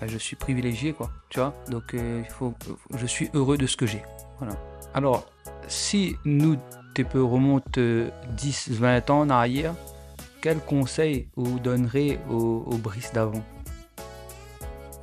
bah, 0.00 0.08
je 0.08 0.18
suis 0.18 0.36
privilégié 0.36 0.92
quoi 0.92 1.10
tu 1.30 1.38
vois? 1.38 1.54
Donc 1.70 1.94
il 1.94 2.30
faut 2.30 2.52
je 2.96 3.06
suis 3.06 3.30
heureux 3.32 3.56
de 3.56 3.66
ce 3.66 3.76
que 3.76 3.86
j'ai 3.86 4.02
voilà. 4.44 4.58
Alors 4.94 5.26
si 5.68 6.16
nous 6.24 6.56
tu 6.94 7.04
peux 7.04 7.22
remonter 7.22 8.06
10 8.36 8.70
20 8.70 9.10
ans 9.10 9.20
en 9.20 9.30
arrière 9.30 9.74
quel 10.40 10.58
conseil 10.58 11.28
vous 11.36 11.58
donnerez 11.58 12.18
au, 12.30 12.64
au 12.66 12.76
Brice 12.76 13.12
d'avant? 13.12 13.42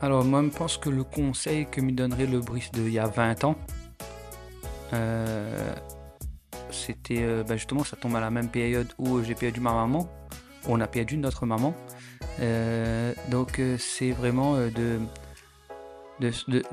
Alors 0.02 0.24
moi 0.24 0.42
je 0.44 0.50
pense 0.50 0.78
que 0.78 0.90
le 0.90 1.04
conseil 1.04 1.68
que 1.70 1.82
me 1.82 1.92
donnerait 1.92 2.26
le 2.28 2.40
Brice 2.40 2.72
d'il 2.72 2.90
y 2.92 3.00
a 3.00 3.08
20 3.08 3.44
ans 3.44 3.56
euh, 4.94 5.74
c'était 6.70 7.22
euh, 7.22 7.44
bah, 7.44 7.56
justement 7.58 7.84
ça 7.84 7.98
tombe 7.98 8.16
à 8.16 8.20
la 8.20 8.30
même 8.32 8.50
période 8.50 8.88
où 8.98 9.22
j'ai 9.24 9.36
perdu 9.36 9.60
ma 9.60 9.74
maman. 9.74 10.08
On 10.68 10.80
a 10.80 10.88
perdu 10.88 11.18
notre 11.18 11.46
maman. 11.46 11.74
Euh, 12.40 13.14
donc 13.30 13.60
euh, 13.60 13.78
c'est 13.78 14.12
vraiment 14.12 14.56
euh, 14.56 14.70
de, 14.70 15.00
de, 16.20 16.32
de- 16.48 16.60
de- 16.60 16.64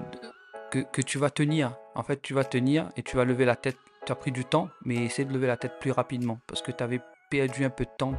que, 0.70 0.78
que 0.81 1.02
tu 1.02 1.18
vas 1.18 1.31
tenir. 1.31 1.72
En 1.99 2.05
fait, 2.05 2.23
tu 2.23 2.33
vas 2.33 2.45
tenir 2.45 2.89
et 2.97 3.03
tu 3.03 3.17
vas 3.17 3.25
lever 3.25 3.45
la 3.45 3.57
tête. 3.57 3.77
Tu 4.07 4.13
as 4.13 4.15
pris 4.15 4.31
du 4.31 4.45
temps, 4.45 4.69
mais 4.85 4.95
essaie 5.05 5.25
de 5.25 5.33
lever 5.33 5.49
la 5.49 5.57
tête 5.57 5.81
plus 5.81 5.91
rapidement 5.91 6.39
parce 6.47 6.63
que 6.63 6.71
tu 6.71 6.85
avais 6.85 7.01
perdu 7.29 7.65
un 7.65 7.71
peu 7.71 7.85
de 7.85 7.91
temps 7.99 8.13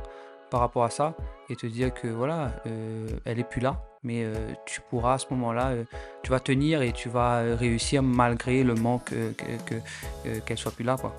par 0.52 0.60
rapport 0.60 0.84
à 0.84 0.90
ça 0.90 1.16
et 1.50 1.56
te 1.56 1.66
dire 1.66 1.94
que 1.94 2.10
voilà, 2.10 2.52
euh, 2.68 3.08
elle 3.24 3.40
est 3.40 3.50
plus 3.50 3.62
là, 3.62 3.82
mais 4.04 4.26
euh, 4.26 4.34
tu 4.66 4.82
pourras 4.82 5.14
à 5.14 5.18
ce 5.18 5.28
moment-là, 5.32 5.70
euh, 5.70 5.86
tu 6.24 6.30
vas 6.30 6.42
tenir 6.42 6.82
et 6.82 6.92
tu 6.92 7.08
vas 7.08 7.40
réussir 7.56 8.04
malgré 8.04 8.66
le 8.66 8.76
manque 8.76 9.06
que- 9.06 9.64
que- 9.66 10.40
qu'elle 10.40 10.58
soit 10.58 10.72
plus 10.74 10.84
là. 10.84 10.98
Quoi. 10.98 11.16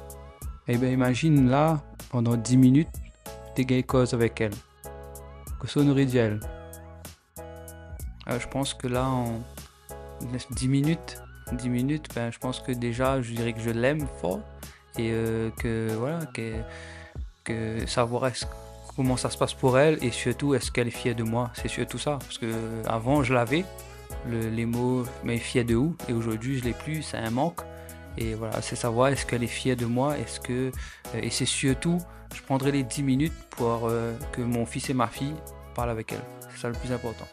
Eh 0.68 0.76
bien, 0.76 0.90
imagine 0.90 1.48
là, 1.48 1.80
pendant 2.10 2.36
10 2.36 2.58
minutes, 2.58 2.88
tu 3.56 3.64
gagné 3.64 3.84
cause 3.84 4.12
avec 4.12 4.38
elle 4.42 4.52
que 5.60 5.66
sonnerie 5.66 6.06
d'elle. 6.06 6.40
Je 8.28 8.46
pense 8.48 8.74
que 8.74 8.86
là, 8.86 9.06
en 9.08 9.40
10 10.50 10.68
minutes, 10.68 11.22
10 11.56 11.68
minutes, 11.68 12.06
ben, 12.14 12.30
je 12.32 12.38
pense 12.38 12.60
que 12.60 12.72
déjà, 12.72 13.20
je 13.22 13.32
dirais 13.32 13.52
que 13.52 13.60
je 13.60 13.70
l'aime 13.70 14.06
fort 14.20 14.40
et 14.98 15.10
euh, 15.12 15.50
que 15.58 15.88
voilà, 15.98 16.20
que, 16.34 16.52
que 17.44 17.86
savoir 17.86 18.26
est-ce- 18.26 18.46
comment 18.96 19.16
ça 19.16 19.30
se 19.30 19.38
passe 19.38 19.54
pour 19.54 19.78
elle 19.78 20.02
et 20.04 20.10
surtout 20.10 20.54
est-ce 20.54 20.70
qu'elle 20.70 20.88
est 20.88 20.90
fière 20.90 21.14
de 21.14 21.22
moi. 21.22 21.50
C'est 21.54 21.68
surtout 21.68 21.98
ça, 21.98 22.18
parce 22.20 22.38
que 22.38 22.46
euh, 22.46 22.82
avant 22.86 23.22
je 23.22 23.32
l'avais, 23.34 23.64
le- 24.28 24.48
les 24.50 24.66
mots, 24.66 25.04
mais 25.24 25.38
fière 25.38 25.64
de 25.64 25.74
où? 25.76 25.96
Et 26.08 26.12
aujourd'hui, 26.12 26.58
je 26.58 26.64
l'ai 26.64 26.72
plus, 26.74 27.02
c'est 27.02 27.16
un 27.18 27.30
manque. 27.30 27.60
Et 28.18 28.34
voilà, 28.34 28.60
c'est 28.60 28.76
savoir 28.76 29.08
est-ce 29.08 29.24
qu'elle 29.24 29.44
est 29.44 29.46
fière 29.46 29.76
de 29.76 29.86
moi, 29.86 30.18
est-ce 30.18 30.40
que 30.40 30.52
euh, 31.14 31.20
et 31.22 31.30
c'est 31.30 31.46
surtout, 31.46 31.98
je 32.34 32.42
prendrai 32.42 32.72
les 32.72 32.82
10 32.82 33.02
minutes 33.04 33.32
pour 33.50 33.86
euh, 33.88 34.12
que 34.32 34.40
mon 34.42 34.66
fils 34.66 34.90
et 34.90 34.94
ma 34.94 35.06
fille 35.06 35.34
parlent 35.74 35.90
avec 35.90 36.12
elle. 36.12 36.20
C'est 36.52 36.60
ça 36.62 36.68
le 36.68 36.74
plus 36.74 36.92
important. 36.92 37.26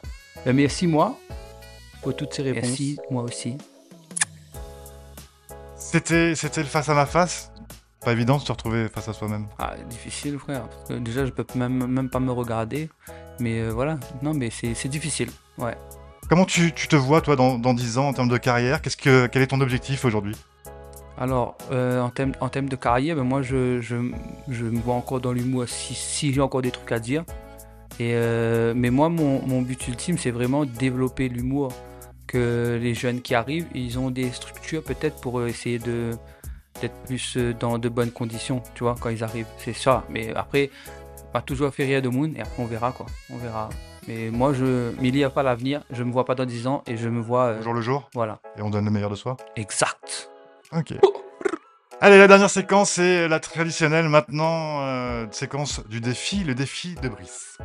Ben, 0.46 0.54
merci 0.56 0.86
moi 0.88 1.18
pour 2.04 2.16
toutes 2.16 2.34
ces 2.34 2.44
réponses. 2.44 2.62
Merci 2.64 2.98
moi 3.10 3.24
aussi. 3.24 3.58
C'était, 5.78 6.36
c'était 6.36 6.62
le 6.62 6.68
face 6.68 6.90
à 6.90 6.94
ma 6.94 7.06
face. 7.06 7.52
Pas 8.04 8.12
évident 8.12 8.38
de 8.38 8.42
se 8.42 8.52
retrouver 8.52 8.88
face 8.90 9.08
à 9.10 9.14
soi-même. 9.14 9.48
Ah, 9.60 9.76
difficile 9.90 10.38
frère. 10.38 10.68
Parce 10.68 10.90
que 10.90 10.94
déjà 10.96 11.26
je 11.26 11.32
peux 11.32 11.46
même, 11.56 11.88
même 11.88 12.10
pas 12.10 12.20
me 12.20 12.32
regarder. 12.32 12.90
Mais 13.40 13.62
euh, 13.62 13.70
voilà, 13.72 14.00
non 14.22 14.34
mais 14.34 14.50
c'est 14.50 14.74
c'est 14.74 14.90
difficile. 14.90 15.30
Ouais. 15.58 15.76
Comment 16.30 16.46
tu, 16.46 16.74
tu 16.74 16.88
te 16.90 16.96
vois, 16.96 17.22
toi, 17.22 17.38
dans, 17.38 17.58
dans 17.58 17.74
10 17.74 17.98
ans 18.00 18.10
en 18.10 18.14
termes 18.14 18.28
de 18.28 18.38
carrière? 18.38 18.82
Qu'est-ce 18.82 18.98
que, 18.98 19.28
Quel 19.28 19.42
est 19.42 19.48
ton 19.48 19.62
objectif 19.62 20.04
aujourd'hui? 20.04 20.36
Alors, 21.18 21.58
euh, 21.72 22.02
en 22.02 22.10
termes 22.10 22.34
en 22.42 22.50
termes 22.50 22.68
de 22.68 22.76
carrière, 22.76 23.16
ben 23.16 23.24
moi, 23.24 23.42
je, 23.42 23.80
je, 23.82 23.96
je 24.50 24.66
me 24.66 24.80
vois 24.80 24.96
encore 24.96 25.22
dans 25.22 25.32
l'humour 25.32 25.64
si, 25.68 25.96
si 25.96 26.34
j'ai 26.34 26.42
encore 26.42 26.62
des 26.62 26.72
trucs 26.72 26.92
à 26.92 27.00
dire. 27.00 27.24
Et, 28.00 28.12
euh, 28.14 28.74
mais 28.76 28.90
moi, 28.90 29.10
mon, 29.10 29.42
mon 29.48 29.62
but 29.62 29.88
ultime, 29.88 30.18
c'est 30.18 30.32
vraiment 30.32 30.66
de 30.66 30.70
développer 30.72 31.30
l'humour. 31.30 31.72
Que 32.28 32.78
les 32.82 32.94
jeunes 32.94 33.22
qui 33.22 33.34
arrivent, 33.36 33.68
ils 33.74 33.98
ont 33.98 34.10
des 34.12 34.32
structures 34.32 34.84
peut-être 34.84 35.22
pour 35.22 35.40
euh, 35.40 35.48
essayer 35.48 35.80
de 35.80 36.12
d'être 36.82 36.96
plus 37.06 37.38
euh, 37.38 37.54
dans 37.54 37.80
de 37.80 37.90
bonnes 37.90 38.12
conditions, 38.12 38.62
tu 38.76 38.84
vois, 38.84 38.96
quand 39.00 39.10
ils 39.10 39.24
arrivent. 39.24 39.48
C'est 39.58 39.74
ça. 39.74 40.04
Mais 40.10 40.34
après, 40.36 40.70
pas 41.34 41.42
toujours 41.42 41.74
faire 41.74 41.88
rire 41.88 42.02
de 42.02 42.10
Moon 42.10 42.32
et 42.36 42.42
après 42.42 42.62
on 42.62 42.66
verra 42.66 42.92
quoi. 42.92 43.06
On 43.32 43.38
verra. 43.38 43.70
Mais 44.08 44.30
moi, 44.30 44.54
je 44.54 44.92
m'il 45.02 45.14
n'y 45.16 45.24
a 45.24 45.30
pas 45.30 45.42
l'avenir. 45.44 45.82
Je 45.92 46.04
me 46.04 46.12
vois 46.12 46.24
pas 46.26 46.36
dans 46.36 46.46
10 46.46 46.68
ans 46.68 46.84
et 46.86 46.96
je 46.98 47.10
me 47.10 47.20
vois. 47.22 47.46
euh, 47.46 47.62
Jour 47.64 47.74
le 47.74 47.82
jour 47.82 48.10
voilà. 48.14 48.40
Et 48.58 48.62
on 48.62 48.70
donne 48.70 48.86
le 48.86 48.92
meilleur 48.92 49.10
de 49.10 49.16
soi 49.16 49.38
Exact. 49.56 50.30
Ok. 50.76 50.94
Allez, 52.00 52.18
la 52.20 52.28
dernière 52.28 52.50
séquence, 52.50 52.92
c'est 52.92 53.28
la 53.28 53.40
traditionnelle 53.40 54.08
maintenant, 54.08 54.82
euh, 54.82 55.26
séquence 55.32 55.82
du 55.88 56.00
défi, 56.00 56.44
le 56.44 56.54
défi 56.54 56.94
de 57.02 57.10
Brice. 57.10 57.58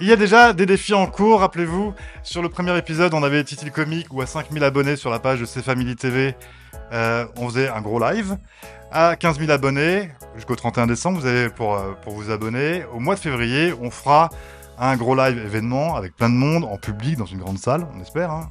Il 0.00 0.06
y 0.06 0.12
a 0.12 0.16
déjà 0.16 0.52
des 0.54 0.64
défis 0.64 0.94
en 0.94 1.06
cours, 1.06 1.40
rappelez-vous. 1.40 1.92
Sur 2.22 2.40
le 2.42 2.48
premier 2.48 2.76
épisode, 2.78 3.12
on 3.12 3.22
avait 3.22 3.44
Titi 3.44 3.66
le 3.66 3.70
comique 3.70 4.06
ou 4.12 4.22
à 4.22 4.26
5000 4.26 4.64
abonnés 4.64 4.96
sur 4.96 5.10
la 5.10 5.18
page 5.18 5.40
de 5.40 5.44
C'est 5.44 5.62
Family 5.62 5.94
TV, 5.94 6.34
euh, 6.92 7.26
on 7.36 7.48
faisait 7.48 7.68
un 7.68 7.82
gros 7.82 8.00
live. 8.00 8.38
À 8.90 9.14
15 9.14 9.38
000 9.38 9.50
abonnés, 9.50 10.10
jusqu'au 10.34 10.56
31 10.56 10.86
décembre, 10.86 11.20
vous 11.20 11.26
avez 11.26 11.50
pour, 11.50 11.74
euh, 11.74 11.92
pour 12.02 12.14
vous 12.14 12.30
abonner. 12.30 12.84
Au 12.94 12.98
mois 12.98 13.14
de 13.14 13.20
février, 13.20 13.74
on 13.80 13.90
fera 13.90 14.30
un 14.78 14.96
gros 14.96 15.14
live 15.14 15.38
événement 15.38 15.94
avec 15.96 16.16
plein 16.16 16.30
de 16.30 16.34
monde 16.34 16.64
en 16.64 16.78
public 16.78 17.18
dans 17.18 17.26
une 17.26 17.38
grande 17.38 17.58
salle, 17.58 17.86
on 17.94 18.00
espère. 18.00 18.30
hein. 18.30 18.50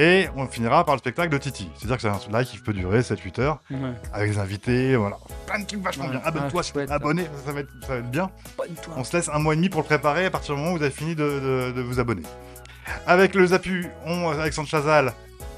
Et 0.00 0.28
on 0.36 0.46
finira 0.46 0.84
par 0.84 0.94
le 0.94 1.00
spectacle 1.00 1.28
de 1.32 1.38
Titi. 1.38 1.68
C'est-à-dire 1.76 1.96
que 1.96 2.02
c'est 2.02 2.08
un 2.08 2.38
live 2.38 2.46
qui 2.48 2.58
peut 2.58 2.72
durer 2.72 3.00
7-8 3.02 3.40
heures 3.40 3.58
Ouais. 3.70 3.78
avec 4.12 4.30
des 4.30 4.38
invités, 4.38 4.94
voilà. 4.94 5.16
Plein 5.46 5.58
de 5.58 5.66
trucs 5.66 5.82
vachement 5.82 6.04
Ouais. 6.04 6.10
bien. 6.12 6.20
Abonne-toi, 6.24 6.60
Ah, 6.60 6.66
t'es 6.66 6.72
chouette. 6.72 6.90
abonné, 6.92 7.24
ça, 7.24 7.46
ça 7.46 7.52
va 7.52 7.60
être, 7.60 7.70
ça 7.82 7.88
va 7.88 7.94
être 7.96 8.10
bien. 8.10 8.30
Abonne-toi. 8.58 8.94
On 8.96 9.02
se 9.04 9.16
laisse 9.16 9.28
un 9.28 9.40
mois 9.40 9.54
et 9.54 9.56
demi 9.56 9.68
pour 9.68 9.80
le 9.80 9.86
préparer 9.86 10.26
à 10.26 10.30
partir 10.30 10.54
du 10.54 10.60
moment 10.60 10.74
où 10.74 10.76
vous 10.76 10.82
avez 10.84 10.92
fini 10.92 11.16
de, 11.16 11.24
de- 11.24 11.72
de 11.72 11.82
vous 11.82 11.98
abonner. 11.98 12.22
Avec 13.08 13.34
le 13.34 13.44
Zapu, 13.46 13.88
on, 14.06 14.28
Alexandre 14.30 14.68
Chazal, 14.68 15.12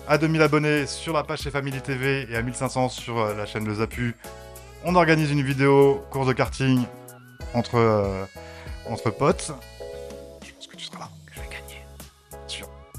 à 0.08 0.16
2000 0.16 0.40
abonnés 0.40 0.86
sur 0.86 1.12
la 1.12 1.22
page 1.22 1.40
chez 1.42 1.50
Family 1.50 1.80
TV 1.82 2.26
et 2.30 2.36
à 2.36 2.42
1500 2.42 2.88
sur 2.88 3.18
euh, 3.18 3.34
la 3.36 3.44
chaîne 3.44 3.66
Le 3.66 3.74
Zapu, 3.74 4.16
on 4.86 4.94
organise 4.94 5.30
une 5.30 5.42
vidéo 5.42 6.02
course 6.10 6.26
de 6.26 6.32
karting 6.32 6.82
entre, 7.52 7.74
euh, 7.76 8.24
entre 8.88 9.10
potes. 9.10 9.52
Je 10.46 10.52
pense 10.54 10.66
que 10.66 10.76
tu 10.76 10.84
seras 10.86 11.00
là. 11.00 11.08
Je 11.34 11.40
vais 11.40 11.46
gagner. 11.46 11.84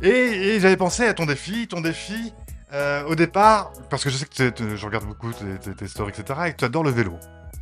Et, 0.02 0.10
et 0.10 0.60
j'avais 0.60 0.78
pensé 0.78 1.06
à 1.06 1.14
ton 1.14 1.26
défi, 1.26 1.68
ton 1.68 1.82
défi 1.82 2.34
euh, 2.74 3.04
au 3.06 3.16
départ, 3.16 3.72
parce 3.90 4.04
que 4.04 4.10
je 4.10 4.18
sais 4.18 4.26
que 4.26 4.34
t'es- 4.34 4.52
t'es- 4.52 4.78
je 4.78 4.86
regarde 4.86 5.06
beaucoup 5.06 5.32
tes, 5.34 5.74
tes- 5.74 5.88
stories, 5.88 6.12
etc., 6.18 6.40
et 6.48 6.52
que 6.54 6.58
tu 6.58 6.66
adores 6.66 6.84
le 6.84 6.90
vélo. 6.92 7.14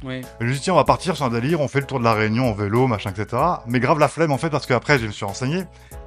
Oui. 0.04 0.22
Je 0.40 0.46
me 0.46 0.50
suis 0.52 0.60
dit, 0.60 0.64
tiens, 0.66 0.74
on 0.74 0.78
va 0.78 0.84
partir 0.86 1.16
sur 1.18 1.26
un 1.26 1.30
délire, 1.30 1.60
on 1.60 1.68
fait 1.68 1.82
le 1.82 1.86
tour 1.86 2.00
de 2.00 2.04
la 2.06 2.14
Réunion 2.14 2.50
en 2.50 2.54
vélo, 2.54 2.88
machin, 2.88 3.10
etc. 3.10 3.42
Mais 3.68 3.80
grave 3.82 4.00
la 4.00 4.08
flemme, 4.08 4.32
en 4.32 4.38
fait, 4.38 4.50
parce 4.50 4.66
qu'après, 4.66 4.98
je 5.00 5.08
me 5.08 5.12
suis 5.12 5.26
renseigné. 5.26 5.64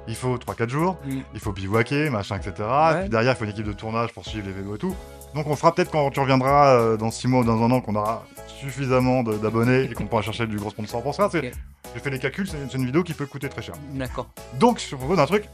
Il 0.09 0.14
faut 0.14 0.38
3-4 0.38 0.68
jours, 0.71 0.97
Mm. 1.05 1.18
il 1.35 1.40
faut 1.40 1.53
bivouaquer, 1.53 2.09
machin, 2.11 2.37
etc. 2.37 2.53
Ouais. 2.61 3.01
Puis 3.03 3.09
derrière, 3.11 3.33
il 3.33 3.37
faut 3.37 3.45
une 3.45 3.51
équipe 3.51 3.66
de 3.66 3.73
tournage 3.73 4.12
pour 4.12 4.25
suivre 4.25 4.47
les 4.47 4.53
vélos 4.53 4.77
et 4.77 4.79
tout. 4.79 4.95
Donc 5.35 5.47
on 5.47 5.57
fera 5.57 5.75
peut-être 5.75 5.90
quand 5.90 6.11
tu 6.11 6.21
reviendras 6.21 6.75
euh, 6.75 6.97
dans 6.97 7.11
6 7.11 7.27
mois 7.29 7.40
ou 7.40 7.45
dans 7.45 7.62
un 7.62 7.71
an, 7.71 7.81
qu'on 7.81 7.95
aura 7.97 8.25
suffisamment 8.61 9.23
de- 9.23 9.37
d'abonnés 9.38 9.88
et 9.90 9.95
qu'on 9.95 10.07
pourra 10.07 10.23
chercher 10.23 10.47
du 10.47 10.57
gros 10.57 10.71
sponsor 10.71 11.03
pour 11.03 11.14
ça. 11.14 11.25
parce 11.29 11.35
que 11.35 11.47
Ok. 11.49 11.53
J'ai 11.95 12.01
fait 12.01 12.11
les 12.11 12.18
calculs, 12.18 12.49
c'est 12.49 12.57
c'est 12.71 12.79
une 12.79 12.87
vidéo 12.87 13.03
qui 13.03 13.12
peut 13.14 13.27
coûter 13.27 13.49
très 13.51 13.61
cher. 13.62 13.75
D'accord. 13.92 14.29
Donc, 14.59 14.79
je 14.81 14.88
te 14.90 14.95
propose 14.95 15.18
un 15.18 15.27
truc 15.27 15.45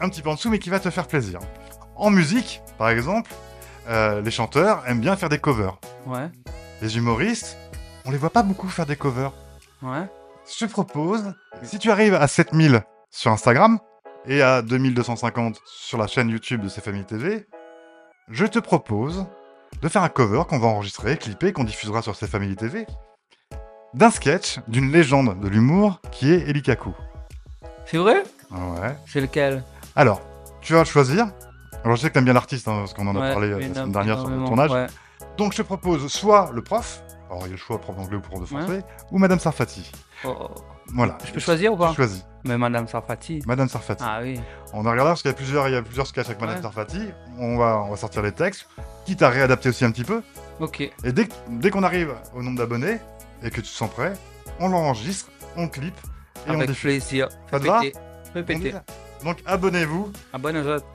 un 0.00 0.08
petit 0.08 0.22
peu 0.22 0.30
en 0.30 0.34
dessous, 0.34 0.50
mais 0.50 0.58
qui 0.58 0.70
va 0.70 0.80
te 0.80 0.90
faire 0.90 1.06
plaisir. 1.06 1.40
En 1.96 2.10
musique, 2.10 2.62
par 2.78 2.88
exemple, 2.88 3.30
euh, 3.88 4.20
les 4.20 4.30
chanteurs 4.30 4.82
aiment 4.86 5.00
bien 5.00 5.16
faire 5.16 5.28
des 5.28 5.38
covers. 5.38 5.78
Ouais. 6.06 6.28
Les 6.82 6.96
humoristes, 6.96 7.58
on 8.04 8.10
les 8.10 8.18
voit 8.18 8.30
pas 8.30 8.42
beaucoup 8.42 8.68
faire 8.68 8.86
des 8.86 8.96
covers. 8.96 9.32
Ouais. 9.82 10.08
Je 10.50 10.64
te 10.64 10.70
propose, 10.70 11.34
si 11.62 11.78
tu 11.78 11.90
arrives 11.90 12.14
à 12.14 12.26
7000 12.26 12.82
sur 13.10 13.30
Instagram 13.30 13.78
et 14.26 14.42
à 14.42 14.62
2250 14.62 15.60
sur 15.66 15.98
la 15.98 16.06
chaîne 16.06 16.28
YouTube 16.28 16.62
de 16.62 16.68
C'est 16.68 16.82
Famille 16.82 17.04
TV, 17.04 17.46
je 18.28 18.46
te 18.46 18.58
propose 18.58 19.26
de 19.82 19.88
faire 19.88 20.02
un 20.02 20.08
cover 20.08 20.42
qu'on 20.48 20.58
va 20.58 20.68
enregistrer, 20.68 21.16
clipper, 21.16 21.52
qu'on 21.52 21.64
diffusera 21.64 22.02
sur 22.02 22.16
C'est 22.16 22.28
TV, 22.56 22.86
d'un 23.94 24.10
sketch 24.10 24.60
d'une 24.68 24.92
légende 24.92 25.40
de 25.40 25.48
l'humour 25.48 26.00
qui 26.10 26.32
est 26.32 26.48
Eli 26.48 26.62
Kaku. 26.62 26.90
C'est 27.86 27.98
vrai? 27.98 28.22
Ouais. 28.50 28.96
C'est 29.06 29.20
lequel? 29.20 29.62
Alors, 29.96 30.20
tu 30.60 30.72
vas 30.74 30.84
choisir. 30.84 31.26
Alors, 31.84 31.96
je 31.96 32.02
sais 32.02 32.08
que 32.08 32.14
t'aimes 32.14 32.24
bien 32.24 32.34
l'artiste, 32.34 32.68
hein, 32.68 32.76
parce 32.80 32.94
qu'on 32.94 33.06
en 33.06 33.16
a 33.16 33.20
Ouais, 33.20 33.32
parlé 33.32 33.48
euh, 33.48 33.58
la 33.60 33.74
semaine 33.74 33.92
dernière 33.92 34.18
sur 34.20 34.28
le 34.28 34.44
tournage. 34.44 34.70
ouais. 34.70 34.86
Donc, 35.36 35.52
je 35.52 35.58
te 35.58 35.62
propose 35.62 36.06
soit 36.08 36.50
le 36.52 36.62
prof, 36.62 37.02
alors 37.30 37.42
il 37.42 37.46
y 37.46 37.48
a 37.48 37.52
le 37.52 37.56
choix 37.56 37.78
prof 37.80 37.96
d'anglais 37.96 38.16
ou 38.16 38.20
prof 38.20 38.40
de 38.40 38.44
français, 38.46 38.82
ou 39.10 39.18
Madame 39.18 39.38
Sarfati. 39.38 39.90
Oh, 40.24 40.34
oh. 40.38 40.48
Voilà. 40.92 41.16
Je 41.24 41.32
peux 41.32 41.40
choisir 41.40 41.72
ou 41.72 41.76
pas 41.76 41.92
choisis. 41.94 42.24
Mais 42.44 42.58
Madame 42.58 42.88
Sarfati. 42.88 43.42
Madame 43.46 43.68
Sarfati. 43.68 44.02
Ah 44.06 44.20
oui. 44.22 44.40
On 44.72 44.84
a 44.86 44.90
regardé 44.90 45.10
parce 45.10 45.22
qu'il 45.22 45.30
y 45.30 45.34
a 45.34 45.36
plusieurs, 45.36 45.68
il 45.68 45.72
y 45.72 45.76
a 45.76 45.82
plusieurs 45.82 46.06
sketchs 46.06 46.26
avec 46.26 46.40
Madame 46.40 46.56
Ouais. 46.56 46.62
Sarfati. 46.62 47.00
On 47.38 47.56
va, 47.56 47.82
on 47.86 47.90
va 47.90 47.96
sortir 47.96 48.22
les 48.22 48.32
textes, 48.32 48.66
quitte 49.06 49.22
à 49.22 49.28
réadapter 49.30 49.68
aussi 49.68 49.84
un 49.84 49.90
petit 49.92 50.04
peu. 50.04 50.22
Ok. 50.58 50.80
Et 50.80 51.12
dès, 51.12 51.28
dès 51.48 51.70
qu'on 51.70 51.82
arrive 51.84 52.14
au 52.34 52.42
nombre 52.42 52.58
d'abonnés 52.58 52.98
et 53.42 53.50
que 53.50 53.56
tu 53.56 53.62
te 53.62 53.66
sens 53.68 53.90
prêt, 53.90 54.12
on 54.58 54.68
l'enregistre, 54.68 55.30
on 55.56 55.68
clip 55.68 55.94
et 56.46 56.50
on 56.50 56.54
Avec 56.54 56.68
diffuse. 56.70 56.82
plaisir. 56.82 57.28
Ça 57.50 57.58
Fais 57.58 57.60
te 57.60 57.66
va 57.66 57.80
On. 59.22 59.26
Donc 59.26 59.38
abonnez-vous. 59.46 60.12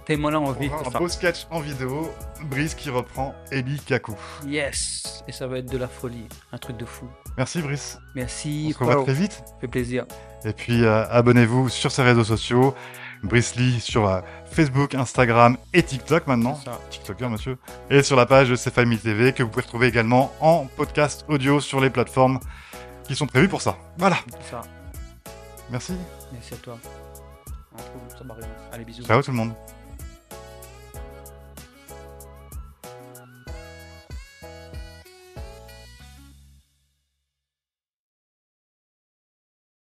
T'es 0.06 0.18
mon 0.18 0.34
envie. 0.34 0.70
pour 0.70 0.80
c'est 0.80 0.96
un 0.96 1.00
beau 1.00 1.08
sketch 1.08 1.48
en 1.52 1.60
vidéo. 1.60 2.12
Brice 2.46 2.76
qui 2.76 2.90
reprend 2.90 3.34
Eli 3.52 3.80
Kaku. 3.80 4.14
Yes. 4.48 5.24
Et 5.28 5.32
ça 5.32 5.48
va 5.48 5.60
être 5.60 5.72
de 5.72 5.78
la 5.78 5.88
folie. 5.88 6.28
Un 6.52 6.58
truc 6.58 6.78
de 6.78 6.86
fou. 6.86 7.08
Merci 7.38 7.62
Brice. 7.62 7.98
On 8.00 8.10
Merci. 8.16 8.74
se 8.74 8.78
revoit 8.78 9.04
très 9.04 9.14
vite. 9.14 9.44
Fait 9.62 9.68
plaisir. 9.68 10.06
Et 10.44 10.54
puis 10.54 10.84
euh, 10.84 11.06
abonnez-vous 11.10 11.70
sur 11.70 11.92
ses 11.92 12.04
réseaux 12.04 12.24
sociaux. 12.24 12.76
Brice 13.24 13.56
Lee 13.56 13.80
sur 13.80 14.08
euh, 14.08 14.22
Facebook, 14.46 14.94
Instagram 14.94 15.58
et 15.74 15.84
TikTok 15.84 16.28
maintenant. 16.28 16.60
TikToker 16.90 17.30
monsieur. 17.30 17.58
Et 17.90 18.04
sur 18.04 18.16
la 18.16 18.26
page 18.26 18.50
de 18.50 18.56
C'est 18.56 18.74
Famille 18.74 19.00
TV 19.00 19.34
que 19.34 19.44
vous 19.44 19.50
pouvez 19.50 19.64
retrouver 19.64 19.88
également 19.88 20.32
en 20.40 20.68
podcast 20.78 21.26
audio 21.28 21.60
sur 21.60 21.82
les 21.82 21.90
plateformes 21.90 22.40
qui 23.08 23.16
sont 23.16 23.28
prévues 23.28 23.50
pour 23.50 23.62
ça. 23.62 23.78
Voilà. 23.98 24.18
Ça. 24.50 24.62
Merci. 25.72 25.94
Merci 26.32 26.54
à 26.54 26.58
toi. 26.58 26.78
On 27.74 28.05
ça, 28.18 28.24
Marie. 28.24 28.42
Allez, 28.72 28.86
bisous. 28.86 29.04
Ciao 29.04 29.22
tout 29.22 29.32
le 29.32 29.38
monde. 29.38 29.54